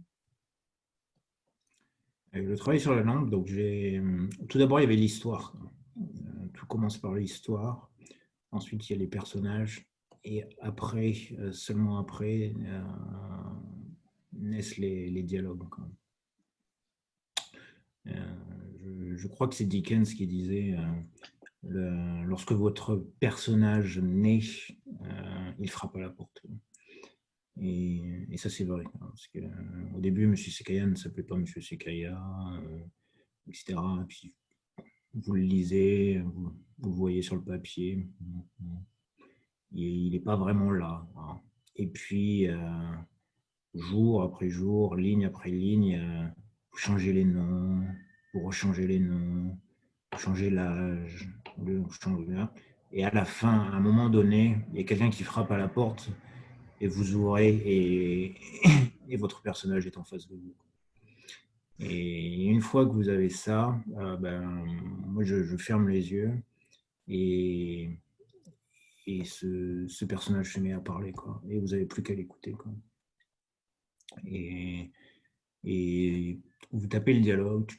[2.33, 4.01] Le travail sur la langue, donc j'ai
[4.49, 5.53] tout d'abord il y avait l'histoire.
[6.53, 7.89] Tout commence par l'histoire.
[8.51, 9.87] Ensuite il y a les personnages
[10.23, 11.13] et après,
[11.51, 12.53] seulement après,
[14.33, 15.63] naissent les, dialogues
[19.17, 20.77] je crois que c'est Dickens qui disait
[21.65, 24.41] euh, lorsque votre personnage naît,
[25.03, 26.41] euh, il frappe à la porte.
[27.61, 28.83] Et, ça, c'est vrai.
[28.85, 30.35] Hein, parce que, euh, au début, M.
[30.35, 31.45] Sekaya ne s'appelait pas M.
[31.45, 32.19] Sekaya,
[33.47, 33.75] etc.
[34.07, 34.33] puis,
[35.13, 36.53] vous le lisez, vous,
[36.83, 38.07] le voyez sur le papier.
[39.71, 41.07] Il n'est pas vraiment là.
[41.17, 41.41] Hein.
[41.75, 42.47] Et puis,
[43.73, 45.99] jour après jour, ligne après ligne,
[46.71, 47.83] vous changez les noms,
[48.31, 49.57] pour changer les noms,
[50.15, 51.27] changer l'âge,
[52.91, 55.57] et à la fin, à un moment donné, il y a quelqu'un qui frappe à
[55.57, 56.09] la porte
[56.79, 57.49] et vous ouvrez
[59.09, 60.53] et, votre personnage est en face de vous.
[61.79, 64.41] Et une fois que vous avez ça, euh, ben,
[65.05, 66.33] moi je, ferme les yeux
[67.07, 67.89] et,
[69.05, 71.13] et ce, ce, personnage se met à parler.
[71.13, 71.41] Quoi.
[71.49, 72.55] Et vous n'avez plus qu'à l'écouter.
[74.25, 74.91] Et,
[75.63, 76.39] et
[76.71, 77.69] vous tapez le dialogue,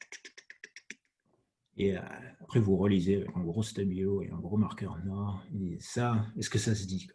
[1.78, 2.00] et euh,
[2.40, 5.44] après, vous relisez avec un gros stabilo et un gros marqueur noir.
[5.54, 7.06] Et ça, est-ce que ça se dit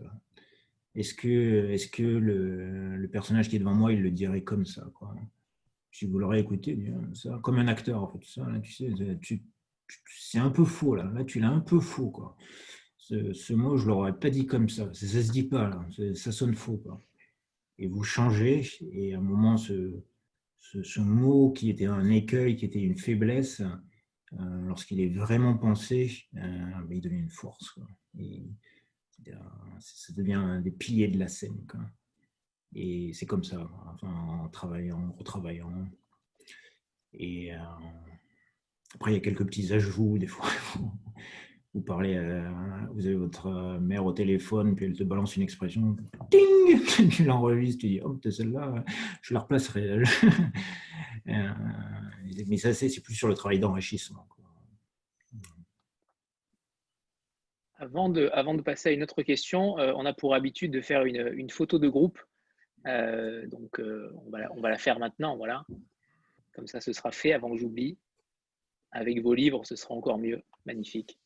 [0.96, 4.92] Est-ce que, est que le, personnage qui est devant moi, il le dirait comme ça
[5.92, 6.78] Si vous l'aurez écouté,
[7.42, 8.24] comme un acteur, en fait.
[8.26, 9.42] Ça, tu sais,
[10.06, 11.12] c'est un peu faux, là.
[11.14, 12.38] Là, tu l'as un peu faux, quoi.
[12.98, 14.94] Ce, mot, je ne l'aurais pas dit comme ça.
[14.94, 15.86] Ça ne se dit pas, là.
[16.16, 17.02] Ça sonne faux, quoi.
[17.80, 22.82] Et vous changez, et à un moment, ce mot qui était un écueil, qui était
[22.82, 23.62] une faiblesse,
[24.40, 26.40] euh, lorsqu'il est vraiment pensé, euh,
[26.88, 27.78] ben, il devient une force.
[29.80, 31.66] Ça devient des piliers de la scène.
[32.76, 33.70] Et c'est comme ça,
[34.02, 35.88] en travaillant, en retravaillant.
[37.14, 37.58] Et euh,
[38.96, 40.18] après, il y a quelques petits ajouts.
[40.18, 40.48] Des fois,
[41.74, 42.18] vous parlez,
[42.94, 45.96] vous avez votre mère au téléphone, puis elle te balance une expression,
[46.30, 48.84] ting Tu l'enregistres, tu dis, oh, celle-là,
[49.22, 50.04] je la replacerai.
[51.26, 54.28] mais ça, c'est plus sur le travail d'enrichissement.
[57.84, 61.80] Avant, de, passer à une autre question, on a pour habitude de faire une, photo
[61.80, 62.20] de groupe.
[62.86, 65.38] donc, on va, on, va, la faire maintenant.
[65.38, 65.66] Voilà.
[66.54, 67.98] Comme ça, ce sera fait avant que j'oublie.
[68.92, 70.42] Avec vos livres, ce sera encore mieux.
[70.66, 71.18] Magnifique.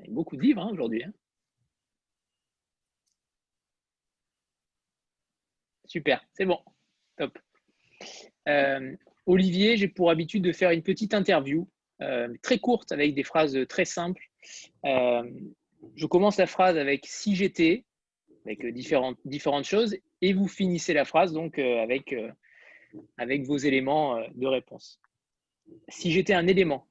[0.00, 1.02] Il y a beaucoup de livres hein, aujourd'hui.
[1.02, 1.12] Hein.
[5.86, 6.60] Super, c'est bon.
[7.16, 7.38] Top.
[8.46, 8.94] Euh,
[9.26, 11.66] Olivier, j'ai pour habitude de faire une petite interview, euh,
[12.42, 14.22] très courte, avec des phrases très simples.
[14.84, 15.22] Euh,
[15.94, 17.84] je commence la phrase avec si j'étais,
[18.44, 22.14] avec différentes, différentes choses, et vous finissez la phrase donc avec,
[23.16, 25.00] avec vos éléments de réponse.
[25.88, 26.88] Si j'étais un élément.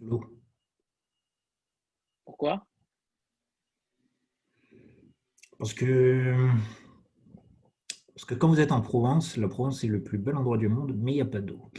[0.00, 0.22] L'eau.
[2.24, 2.66] Pourquoi?
[5.58, 6.48] Parce que
[8.14, 10.68] parce que quand vous êtes en Provence, la Provence est le plus bel endroit du
[10.68, 11.70] monde, mais il n'y a pas d'eau.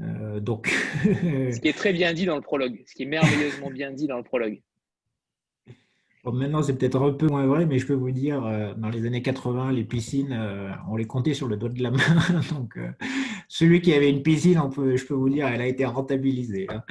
[0.00, 0.68] Euh, donc...
[1.04, 4.06] ce qui est très bien dit dans le prologue, ce qui est merveilleusement bien dit
[4.06, 4.60] dans le prologue.
[6.24, 9.06] maintenant, c'est peut-être un peu moins vrai, mais je peux vous dire, euh, dans les
[9.06, 12.00] années 80, les piscines, euh, on les comptait sur le doigt de la main.
[12.52, 12.78] donc,
[13.48, 16.66] celui qui avait une piscine, on peut, je peux vous dire, elle a été rentabilisée.
[16.70, 16.82] Hein.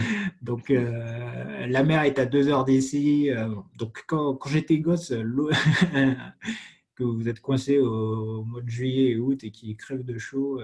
[0.42, 3.30] Donc, la mer est à deux heures d'ici.
[3.78, 5.50] donc, quand, quand j'étais gosse, l'eau
[6.96, 10.60] que vous êtes coincé au, mois de juillet et août et qui crève de chaud,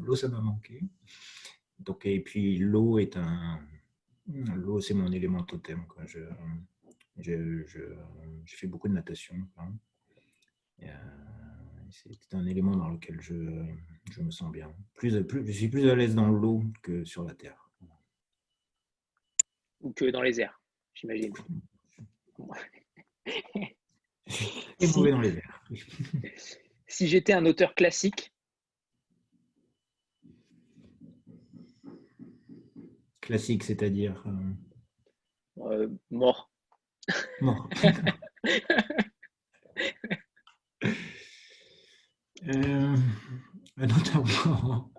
[0.00, 0.82] l'eau, ça m'a manqué.
[1.78, 3.60] Donc, et puis, l'eau est un.
[4.26, 5.86] L'eau, c'est mon élément totem.
[5.86, 6.04] Quoi.
[6.06, 6.20] Je,
[7.18, 9.36] je, je, fais beaucoup de natation.
[10.82, 10.86] Euh,
[11.90, 13.34] c'est un élément dans lequel je,
[14.10, 14.72] je me sens bien.
[14.94, 17.70] Plus, plus, je suis plus à l'aise dans l'eau que sur la terre.
[19.80, 20.60] Ou que dans les airs,
[20.94, 21.32] j'imagine.
[24.26, 25.64] Si, dans les airs.
[26.86, 28.32] si j'étais un auteur classique.
[33.28, 34.32] Classique, c'est-à-dire euh,
[35.58, 36.50] euh, Mort.
[37.42, 37.68] Mort.
[42.48, 42.96] euh,
[43.76, 44.90] mort.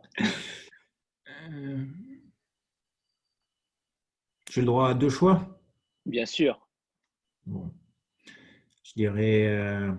[1.51, 1.85] Euh,
[4.51, 5.59] j'ai le droit à deux choix?
[6.05, 6.69] Bien sûr.
[7.47, 7.73] Bon
[8.83, 9.91] je dirais, euh,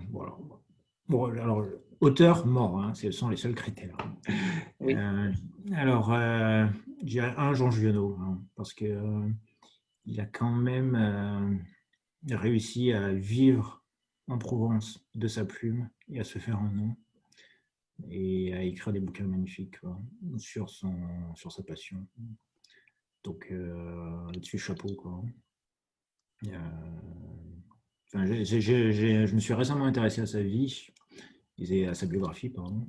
[1.08, 1.66] bon, alors,
[2.00, 3.96] auteur mort, hein, ce sont les seuls critères.
[4.82, 5.32] Euh,
[5.74, 6.66] alors, euh,
[7.02, 9.28] dirais un Jean Giono, hein, parce que euh,
[10.06, 11.62] il a quand même
[12.30, 13.84] réussi à vivre
[14.26, 16.96] en Provence de sa plume et à se faire un nom
[18.08, 19.76] et à écrire des bouquins magnifiques
[20.38, 20.94] sur, son,
[21.34, 22.06] sur sa passion.
[23.22, 24.94] Donc là-dessus, chapeau.
[24.94, 25.22] Quoi
[28.14, 30.90] je me suis récemment intéressé à sa vie,
[31.60, 32.86] et à sa biographie, pardon,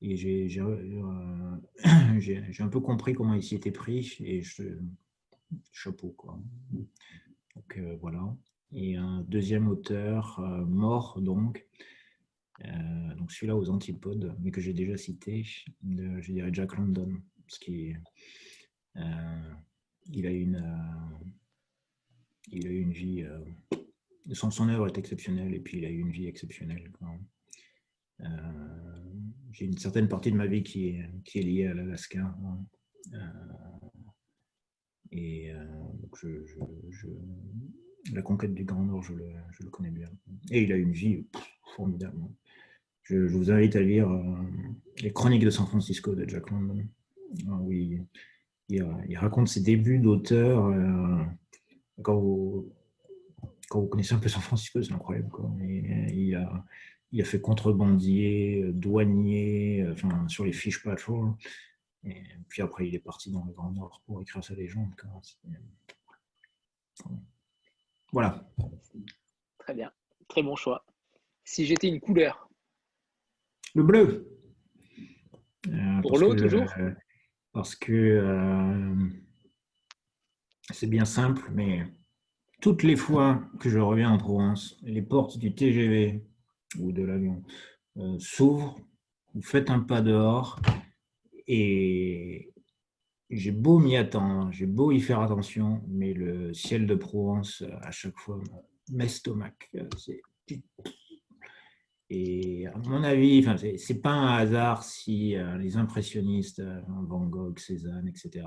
[0.00, 1.56] et j'ai euh,
[2.60, 4.42] un peu compris comment il s'y était pris, et
[5.72, 6.40] chapeau, quoi.
[6.70, 8.36] Donc euh, voilà.
[8.72, 11.66] Et un deuxième auteur euh, mort, donc,
[13.16, 18.00] donc celui-là aux antipodes, mais que j'ai déjà cité, je dirais Jack London, parce qu'il
[18.94, 20.64] il a une,
[22.48, 23.26] il a une vie
[24.34, 26.92] son, son œuvre est exceptionnelle et puis il a eu une vie exceptionnelle.
[27.02, 27.06] Euh,
[29.56, 32.20] j'ai une certaine partie de ma vie qui est, liée à l'Alaska.
[32.20, 32.58] Hein.
[33.14, 33.18] Euh,
[35.12, 35.64] et euh,
[38.12, 40.08] la conquête du Grand Nord, je le, connais bien.
[40.50, 41.26] Et il a une vie
[41.74, 42.20] formidable.
[43.04, 44.10] Je, vous invite à lire
[45.00, 46.84] Les Chroniques de San Francisco de Jack London.
[47.60, 48.02] oui,
[48.68, 50.70] il, raconte ses débuts d'auteur.
[52.02, 52.74] quand vous,
[53.70, 55.30] connaissez un peu San Francisco, c'est incroyable.
[56.12, 56.64] Il, a,
[57.12, 61.34] il, a, fait contrebandier, douanier, enfin, sur les fish patrol.
[62.04, 64.90] Et puis après, il est parti dans le Grand Nord pour écrire sa légende.
[68.12, 68.48] Voilà.
[69.58, 69.90] Très bien.
[70.28, 70.84] Très bon choix.
[71.44, 72.48] Si j'étais une couleur
[73.74, 74.38] Le bleu.
[75.68, 76.92] Euh, pour l'eau, toujours euh,
[77.52, 78.94] Parce que euh,
[80.70, 81.84] c'est bien simple, mais
[82.60, 86.24] toutes les fois que je reviens en Provence, les portes du TGV
[86.78, 87.42] ou de l'avion
[87.96, 88.78] euh, s'ouvrent,
[89.34, 90.60] vous faites un pas dehors
[91.46, 92.52] et
[93.30, 97.90] j'ai beau m'y attendre, j'ai beau y faire attention, mais le ciel de Provence, à
[97.90, 98.40] chaque fois,
[98.90, 99.54] m'estomac.
[102.08, 107.26] Et à mon avis, enfin, c'est pas un hasard si euh, les impressionnistes, euh, Van
[107.26, 108.46] Gogh, Cézanne, etc.,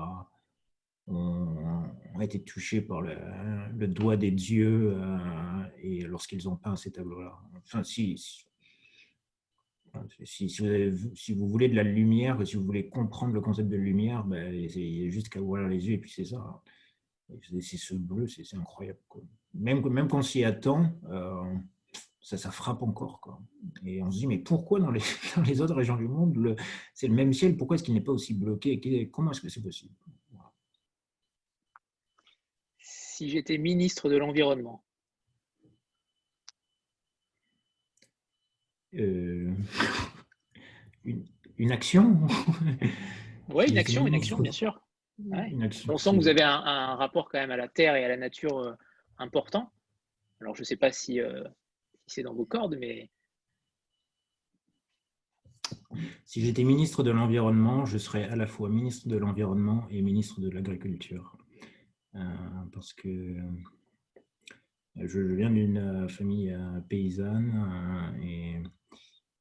[1.06, 1.84] ont,
[2.20, 7.38] été touchés par le, doigt des dieux euh, et lorsqu'ils ont peint ces tableaux-là.
[7.64, 8.18] Enfin, si,
[10.24, 14.68] si, vous voulez de la lumière, si vous voulez comprendre le concept de lumière, ben,
[14.68, 16.62] c'est juste qu'à ouvrir les yeux et puis c'est ça.
[17.60, 18.98] C'est ce bleu, c'est incroyable.
[19.54, 20.92] Même, quand on s'y attend,
[22.20, 23.20] ça, ça frappe encore.
[23.20, 23.40] Quoi.
[23.84, 25.00] Et on se dit, mais pourquoi dans les,
[25.36, 26.56] dans les autres régions du monde,
[26.94, 29.08] c'est le même ciel, pourquoi est-ce qu'il n'est pas aussi bloqué?
[29.10, 29.94] Comment est-ce que c'est possible?
[33.20, 34.82] Si j'étais ministre de l'Environnement.
[38.94, 39.52] Euh,
[41.04, 42.16] une, action
[43.50, 44.80] Oui, une action, une action, bien sûr.
[45.86, 48.16] on sent que vous avez un, rapport quand même à la terre et à la
[48.16, 48.72] nature euh,
[49.18, 49.70] important.
[50.40, 51.44] Alors, je ne sais pas si, euh,
[52.06, 53.10] c'est dans vos cordes, mais...
[56.24, 60.40] Si j'étais ministre de l'Environnement, je serais à la fois ministre de l'Environnement et ministre
[60.40, 61.36] de l'Agriculture.
[62.16, 62.18] Euh,
[62.72, 63.42] parce que euh,
[64.96, 66.56] je viens d'une euh, famille
[66.88, 68.12] paysanne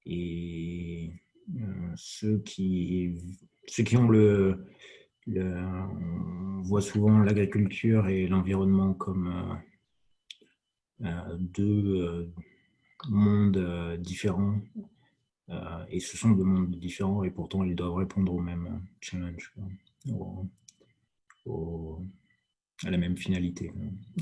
[0.06, 1.14] et,
[1.96, 3.16] ceux, qui,
[3.68, 4.66] ceux qui ont le,
[5.28, 9.60] on voit souvent l'agriculture et l'environnement comme
[11.40, 12.32] deux
[13.08, 14.60] mondes différents.
[15.90, 19.54] Et ce sont deux mondes différents et pourtant ils doivent répondre au même challenge,
[22.85, 23.72] à la même finalité.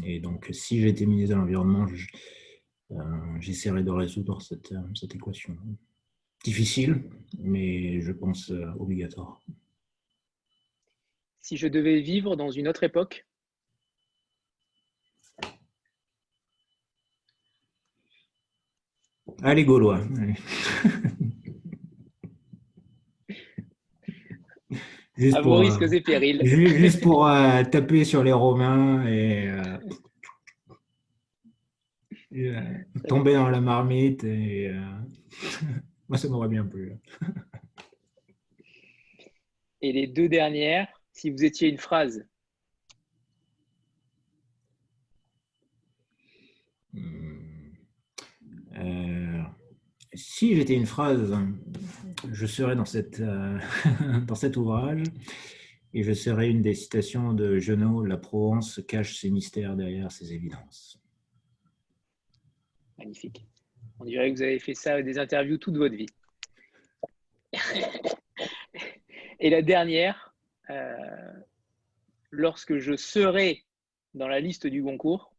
[0.04, 1.86] Et donc, si j'étais ministre de l'Environnement,
[2.92, 2.96] euh,
[3.40, 5.56] j'essaierais de résoudre cette, cette, équation.
[6.44, 7.04] Difficile,
[7.40, 9.42] mais je pense obligatoire.
[11.42, 13.26] Si je devais vivre dans une autre époque,
[19.44, 20.02] Allez, Gaulois.
[25.18, 26.42] Juste à vos risques et périls.
[26.46, 29.50] Juste pour euh, taper sur les Romains et,
[32.34, 32.62] euh,
[33.08, 34.24] tomber dans la marmite.
[34.24, 34.80] Et, euh,
[36.10, 36.94] moi, ça m'aurait bien plu.
[39.82, 42.28] Et les deux dernières, si vous étiez une phrase.
[46.94, 47.38] Hmm.
[50.14, 51.36] Si j'étais une phrase,
[52.32, 52.46] je
[52.86, 53.60] cette, euh,
[54.28, 55.04] dans cet ouvrage
[55.94, 60.34] et je serais une des citations de Genot, La Provence cache ses mystères derrière ses
[60.34, 61.00] évidences.
[62.98, 63.48] Magnifique.
[64.00, 66.08] On dirait que vous avez fait ça des interviews toute votre vie.
[69.40, 70.36] Et la dernière,
[70.70, 71.34] euh,
[72.32, 73.64] lorsque je serai
[74.14, 75.34] dans la liste du Goncourt,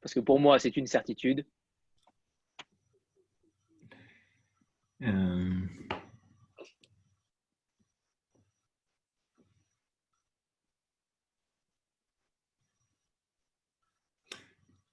[0.00, 1.46] parce que pour moi c'est une certitude,
[5.02, 5.50] Euh,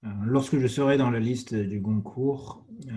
[0.04, 2.92] euh, lorsque je serai dans la liste du Goncourt, euh,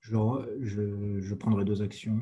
[0.00, 2.18] je, prendrai deux actions.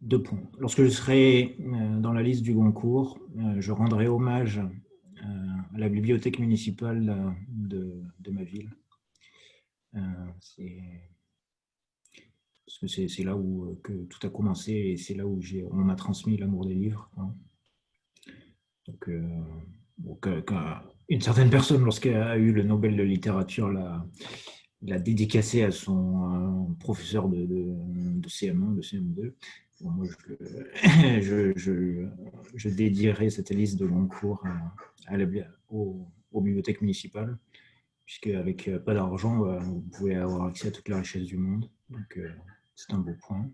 [0.00, 0.42] deux points.
[0.58, 1.56] Lorsque je serai
[2.00, 3.20] dans la liste du Goncourt,
[3.58, 4.60] je rendrai hommage
[5.22, 8.70] à la bibliothèque municipale de ma ville.
[9.96, 10.00] Euh,
[12.66, 15.40] parce que c'est là où euh, que tout a commencé et c'est là où
[15.70, 17.10] on m'a transmis l'amour des livres.
[17.16, 17.32] Hein.
[18.86, 19.22] Donc, euh,
[21.08, 24.04] une certaine personne, lorsqu'elle a eu le Nobel de littérature, l'a,
[24.82, 29.32] dédicacé à son professeur de, de, CM1, de CM2.
[29.80, 30.06] moi,
[32.56, 34.42] je, dédierai cette liste de long cours
[35.70, 37.38] aux bibliothèques municipales
[38.04, 41.36] puisque avec euh, pas d'argent, euh, vous pouvez avoir accès à toute la richesse du
[41.36, 41.70] monde.
[41.90, 42.30] Donc, euh,
[42.74, 43.50] c'est un beau point.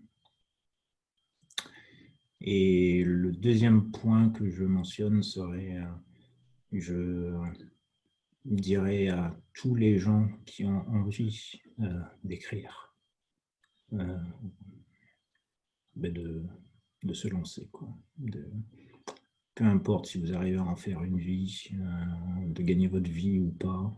[2.41, 5.77] Et le deuxième point que je mentionne serait,
[6.71, 7.37] je
[8.45, 11.61] dirais à tous les gens qui ont envie
[12.23, 12.95] d'écrire,
[13.91, 14.25] ben
[15.95, 16.43] de,
[17.03, 17.69] de, se lancer.
[17.71, 17.95] Quoi.
[19.53, 21.69] Peu importe si vous arrivez à en faire une vie,
[22.47, 23.95] de gagner votre vie ou pas,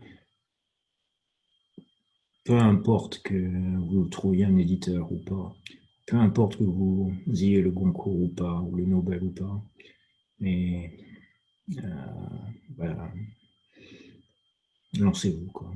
[2.43, 5.55] peu importe que vous trouviez un éditeur ou pas,
[6.07, 9.63] peu importe que vous ayez le Goncourt ou pas, ou le Nobel ou pas,
[10.39, 10.97] mais
[11.77, 13.07] euh,
[14.99, 15.51] lancez-vous.
[15.51, 15.73] Quoi.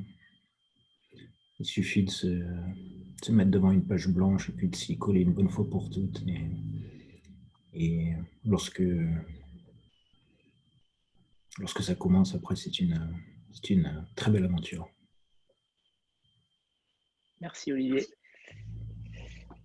[1.60, 5.34] Il suffit de se, mettre devant une page blanche et puis de s'y coller une
[5.34, 6.24] bonne fois pour toutes.
[7.74, 8.14] Et,
[8.46, 8.84] lorsque,
[11.60, 13.00] lorsque ça commence, après, c'est une,
[13.70, 14.90] une très belle aventure.
[17.40, 18.08] Merci Olivier.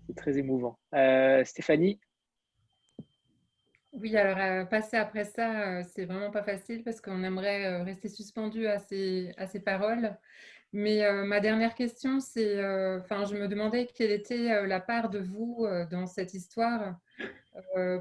[0.07, 0.79] C'est très émouvant.
[0.95, 2.01] Euh, Stéphanie
[3.93, 8.09] Oui, alors euh, passer après ça, euh, c'est vraiment pas facile parce qu'on aimerait rester
[8.09, 10.17] suspendu à ces, à ces paroles.
[10.75, 12.59] Mais ma dernière question, c'est,
[12.97, 16.99] enfin, je me demandais quelle était la part de vous dans cette histoire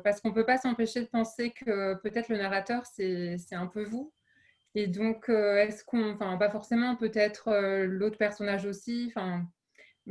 [0.06, 3.84] parce qu'on ne peut pas s'empêcher de penser que peut-être le narrateur, c'est un peu
[3.84, 4.14] vous.
[4.74, 7.54] Et donc, est-ce qu'on, enfin, pas forcément, peut-être
[7.84, 9.46] l'autre personnage aussi, enfin,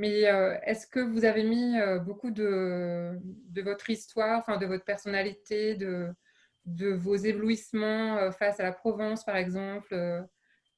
[0.01, 0.23] mais
[0.65, 3.21] est-ce que vous avez mis beaucoup de,
[3.63, 6.15] votre histoire, de votre personnalité, de,
[6.65, 9.95] vos éblouissements face à la Provence, par exemple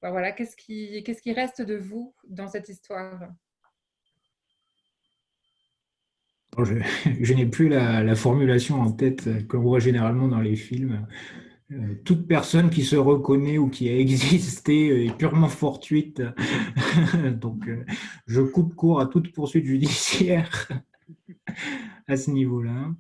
[0.03, 3.28] Voilà, qu'est-ce qui, qu'est-ce qui reste de vous dans cette histoire?
[6.59, 11.07] Je, n'ai plus la, formulation en tête qu'on voit généralement dans les films.
[11.70, 16.22] Euh, toute personne qui se reconnaît ou qui a existé est purement fortuite.
[17.40, 17.84] Donc, euh,
[18.26, 20.68] je coupe court à toute poursuite judiciaire
[22.09, 22.90] à ce niveau-là.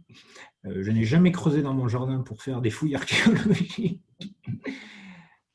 [0.64, 4.00] Euh, je n'ai jamais creusé dans mon jardin pour faire des fouilles archéologiques.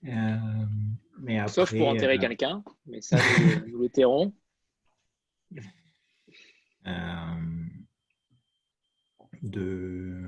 [1.19, 3.17] mais Sauf pour enterrer quelqu'un, mais ça,
[3.67, 4.33] nous, le tairons.
[9.41, 10.23] de,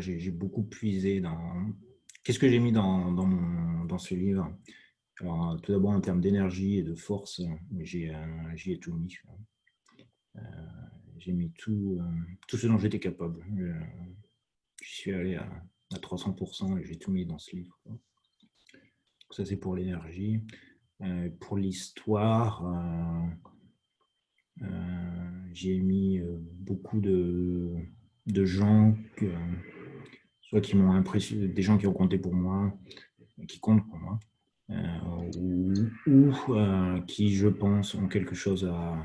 [0.00, 1.66] j'ai beaucoup puisé dans.
[2.22, 4.52] Qu'est-ce que j'ai mis dans, dans, ce livre?
[5.20, 7.42] Alors, tout d'abord en termes d'énergie et de force,
[7.80, 9.14] j'y ai tout mis.
[10.36, 10.40] Euh,
[11.18, 12.04] j'ai mis tout, euh,
[12.48, 13.44] tout ce dont j'étais capable.
[13.56, 15.48] Je, suis allé à,
[15.92, 17.78] à 300% et j'ai tout mis dans ce livre.
[19.30, 20.42] ça, c'est pour l'énergie.
[21.00, 22.64] Euh, pour l'histoire,
[25.52, 26.20] j'ai mis
[26.60, 27.76] beaucoup de
[28.26, 29.26] de gens que,
[30.52, 32.78] soit qui m'ont impressionné, des gens qui ont compté pour moi,
[33.48, 34.20] qui comptent pour moi,
[34.68, 35.30] euh,
[36.06, 39.02] ou, euh, qui, je pense, ont quelque chose à,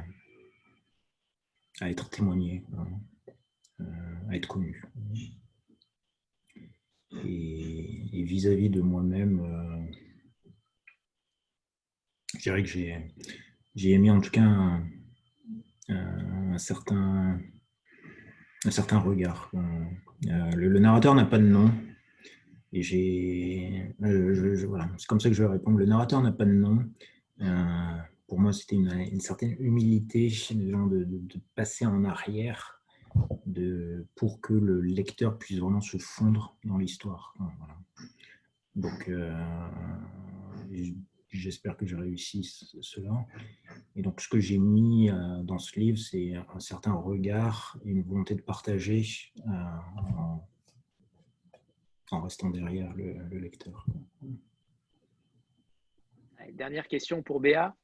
[1.80, 2.88] à être témoigné, hein,
[3.80, 4.84] euh, à être connu.
[7.14, 9.88] Et vis-à-vis de moi-même,
[12.36, 14.82] je dirais que j'ai, émis en tout cas
[15.88, 17.40] un certain
[18.66, 19.50] un certain regard.
[20.24, 21.72] Le, narrateur n'a pas de nom.
[22.74, 23.96] Et j'ai.
[24.04, 25.78] Euh, voilà, c'est comme ça que je vais répondre.
[25.78, 26.86] Le narrateur n'a pas de nom.
[27.42, 32.82] Euh, pour moi, c'était une, certaine humilité de, de, passer en arrière
[33.46, 37.34] de, pour que le lecteur puisse vraiment se fondre dans l'histoire.
[38.76, 39.10] Donc,
[41.30, 42.44] j'espère que j'ai réussi
[42.82, 43.26] cela.
[43.96, 47.90] Et donc, ce que j'ai mis euh, dans ce livre, c'est un certain regard et
[47.90, 49.04] une volonté de partager
[49.48, 49.52] euh,
[52.12, 53.86] en, restant derrière le, lecteur.
[56.54, 57.76] Dernière question pour Béa.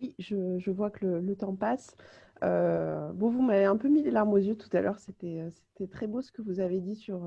[0.00, 1.96] Oui, je, vois que le, temps passe.
[2.42, 4.98] Euh, bon, vous m'avez un peu mis les larmes aux yeux tout à l'heure.
[5.00, 5.50] C'était
[5.90, 7.20] très beau ce que vous avez dit sur,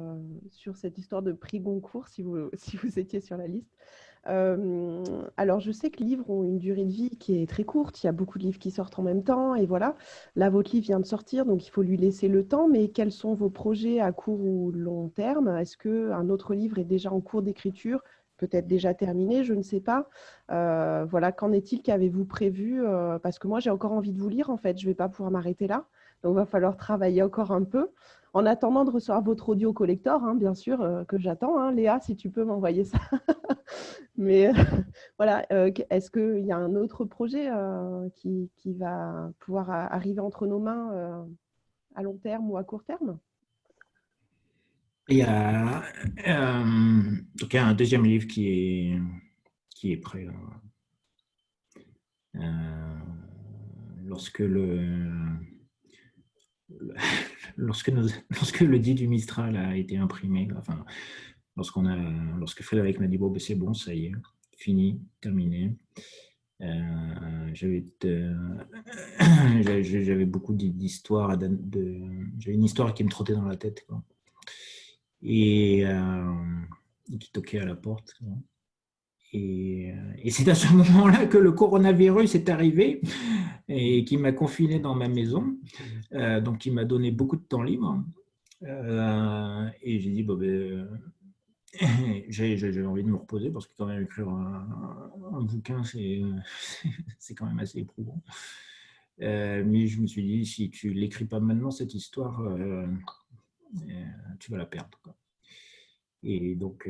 [0.49, 3.77] sur cette histoire de prix Goncourt, si vous, si vous étiez sur la liste
[4.25, 8.03] alors, je sais que les livres ont une durée de vie qui est très courte.
[8.03, 9.55] Il y a beaucoup de livres qui sortent en même temps.
[9.55, 9.95] Et voilà,
[10.35, 12.67] là, votre livre vient de sortir, donc il faut lui laisser le temps.
[12.67, 15.47] Mais quels sont vos projets à court ou long terme?
[15.57, 18.01] Est-ce qu'un autre livre est déjà en cours d'écriture
[18.37, 20.09] Peut-être déjà terminé, je ne sais pas.
[20.49, 21.81] voilà, qu'en est-il?
[21.81, 22.81] Qu'avez-vous prévu?
[23.23, 24.77] Parce que moi, j'ai encore envie de vous lire, en fait.
[24.79, 25.85] Je ne vais pas pouvoir m'arrêter là.
[26.23, 27.89] Donc, il va falloir travailler encore un peu.
[28.33, 31.59] En attendant de recevoir votre audio collector, hein, bien sûr, euh, que j'attends.
[31.59, 31.73] Hein.
[31.73, 32.97] Léa, si tu peux m'envoyer ça.
[34.17, 34.53] Mais euh,
[35.17, 37.49] voilà, euh, est-ce qu'il y a un autre projet
[38.15, 41.27] qui, va pouvoir arriver entre nos mains
[41.95, 43.19] à long terme ou à court terme?
[45.09, 45.83] Il y a
[46.25, 48.99] un deuxième livre qui est,
[49.69, 50.27] qui est prêt.
[54.05, 55.19] lorsque le
[57.57, 57.91] lorsque,
[58.29, 60.83] lorsque le dit du Mistral a été imprimé, enfin,
[61.55, 61.97] lorsqu'on a,
[62.37, 64.11] lorsque Frédéric m'a dit bon, ben, c'est bon, ça y est,
[64.57, 65.75] fini, terminé.
[66.61, 67.83] Euh, j'avais,
[69.83, 73.85] j'avais beaucoup d'histoires, j'avais une histoire qui me trottait dans la tête,
[75.23, 76.33] et euh,
[77.19, 78.19] qui toquait à la porte.
[79.33, 83.01] Et, et c'est à ce moment-là que le coronavirus est arrivé
[83.73, 85.57] et qui m'a confiné dans ma maison,
[86.13, 88.03] euh, donc qui m'a donné beaucoup de temps libre.
[88.63, 90.87] Euh, et j'ai dit, bon, ben,
[92.29, 95.83] j'ai envie de me reposer parce que quand même écrire un, bouquin,
[97.19, 98.21] c'est quand même assez éprouvant.
[99.21, 102.41] Euh, mais je me suis dit, si tu l'écris pas maintenant, cette histoire,
[104.39, 104.99] tu vas la perdre.
[106.23, 106.89] Et donc,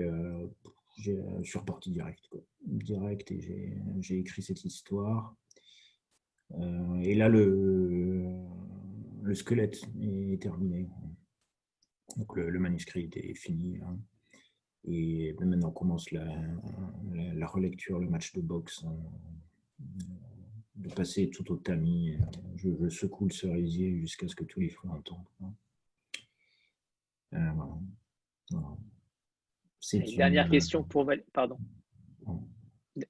[0.98, 1.14] je
[1.44, 2.30] suis reparti direct.
[2.66, 5.36] Direct, et j'ai écrit cette histoire.
[6.60, 8.28] Euh, et là, le,
[9.22, 10.90] le squelette est terminé.
[12.18, 13.80] Donc le, manuscrit est fini.
[13.82, 13.98] Hein.
[14.86, 16.26] Et maintenant on commence la,
[17.14, 18.84] la, relecture, le match de boxe.
[18.84, 18.98] Hein.
[20.76, 22.18] De passer tout au tamis.
[22.56, 25.28] Je, secoue le cerisier jusqu'à ce que tous les fruits entendent.
[25.42, 25.54] Hein.
[30.18, 31.10] dernière question pour.
[31.34, 31.58] Pardon.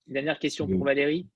[0.08, 1.28] Dernière question pour Valérie.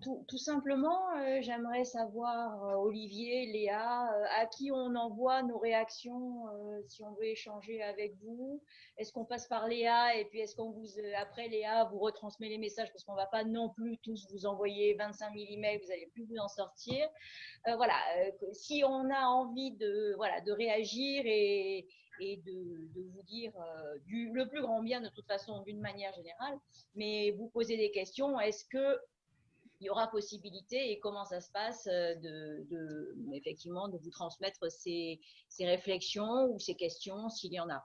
[0.00, 6.44] Tout, simplement, euh, j'aimerais savoir, euh, Olivier, Léa, euh, à qui on envoie nos réactions
[6.88, 8.62] si on veut échanger avec vous.
[8.96, 10.86] Est-ce qu'on passe par Léa et puis est-ce qu'on vous,
[11.16, 12.92] après Léa, vous retransmet les messages?
[12.92, 16.10] Parce qu'on ne va pas non plus tous vous envoyer 25 000 emails, vous n'allez
[16.12, 17.08] plus vous en sortir.
[17.66, 17.98] voilà,
[18.52, 21.88] si on a envie de, voilà, de réagir et,
[22.20, 23.52] et de, de, vous dire
[24.06, 26.58] du, le plus grand bien de toute façon d'une manière générale,
[26.94, 28.38] mais vous posez des questions.
[28.38, 28.98] Est-ce que
[29.82, 34.70] il y aura possibilité et comment ça se passe euh, de, effectivement de vous transmettre
[34.70, 35.18] ces,
[35.58, 37.84] réflexions ou ces questions s'il y en a.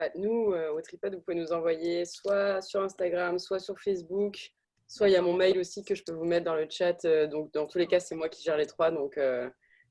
[0.00, 4.50] Bah, nous, euh, au Tripod, vous pouvez nous envoyer soit sur Instagram, soit sur Facebook,
[4.88, 7.04] soit il y a mon mail aussi que je peux vous mettre dans le chat.
[7.04, 8.90] Euh, donc, dans tous les cas, c'est moi qui gère les trois.
[8.90, 9.50] Donc, je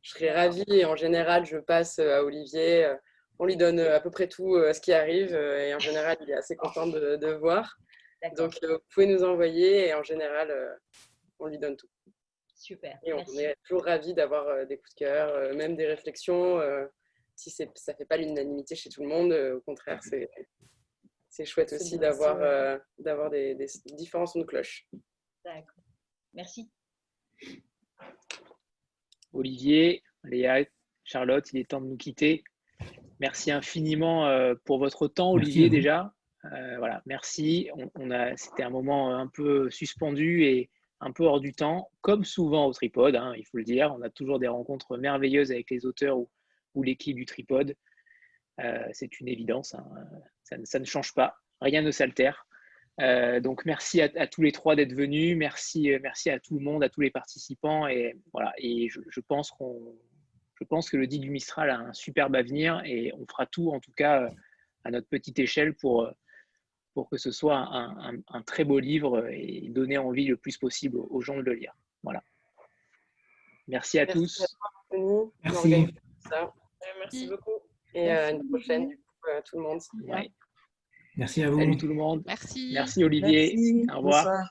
[0.09, 0.65] serai ravie.
[0.67, 2.93] Et en général, je passe à Olivier.
[3.39, 5.33] On lui donne à peu près tout ce qui arrive.
[5.33, 7.77] Et en général, il est assez content de voir.
[8.31, 10.73] Donc, euh, vous pouvez nous envoyer et en général, euh,
[11.39, 11.89] on lui donne tout.
[12.55, 12.97] Super.
[13.03, 16.61] Et on est toujours ravis d'avoir euh, des coups de cœur, même des réflexions.
[17.35, 19.99] si ça ne fait pas l'unanimité chez tout le monde, au contraire,
[21.29, 24.87] c'est chouette aussi d'avoir d'avoir des, des, différents sons de cloche.
[25.43, 25.83] D'accord.
[26.33, 26.71] Merci.
[29.33, 30.63] Olivier, Léa,
[31.03, 32.43] Charlotte, il est temps de nous quitter.
[33.19, 36.13] Merci infiniment pour votre temps, Olivier, déjà.
[36.51, 37.69] Euh, voilà, merci.
[37.95, 42.65] On, c'était un moment un peu suspendu et un peu hors du temps, comme souvent
[42.65, 43.93] au tripode, hein, il faut le dire.
[43.97, 47.75] On a toujours des rencontres merveilleuses avec les auteurs ou, l'équipe du tripode.
[48.59, 49.85] Euh, c'est une évidence, hein.
[50.43, 52.47] ça, ne change pas, rien ne s'altère.
[53.01, 56.83] Euh, donc merci à, tous les trois d'être venus, merci, merci à tout le monde,
[56.83, 58.53] à tous les participants et voilà.
[58.57, 63.25] Et je, pense je pense que le dit Mistral a un superbe avenir et on
[63.27, 64.29] fera tout en tout cas
[64.83, 66.11] à notre petite échelle pour
[66.93, 71.21] pour que ce soit un, très beau livre et donner envie le plus possible aux
[71.21, 71.73] gens de le lire.
[72.03, 72.23] Voilà.
[73.67, 74.45] Merci à tous.
[75.43, 75.87] Merci.
[76.99, 77.51] Merci beaucoup.
[77.93, 79.81] Et à une prochaine, du coup, à tout le monde.
[81.15, 81.59] Merci à vous.
[81.59, 82.23] Salut tout le monde.
[82.25, 82.71] Merci.
[82.73, 83.85] Merci Olivier.
[83.93, 84.49] Au revoir.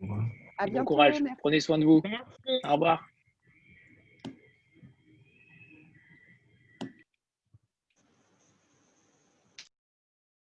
[0.00, 0.24] Au revoir.
[0.70, 1.22] Bon courage.
[1.38, 2.02] Prenez soin de vous.
[2.64, 3.04] Au revoir.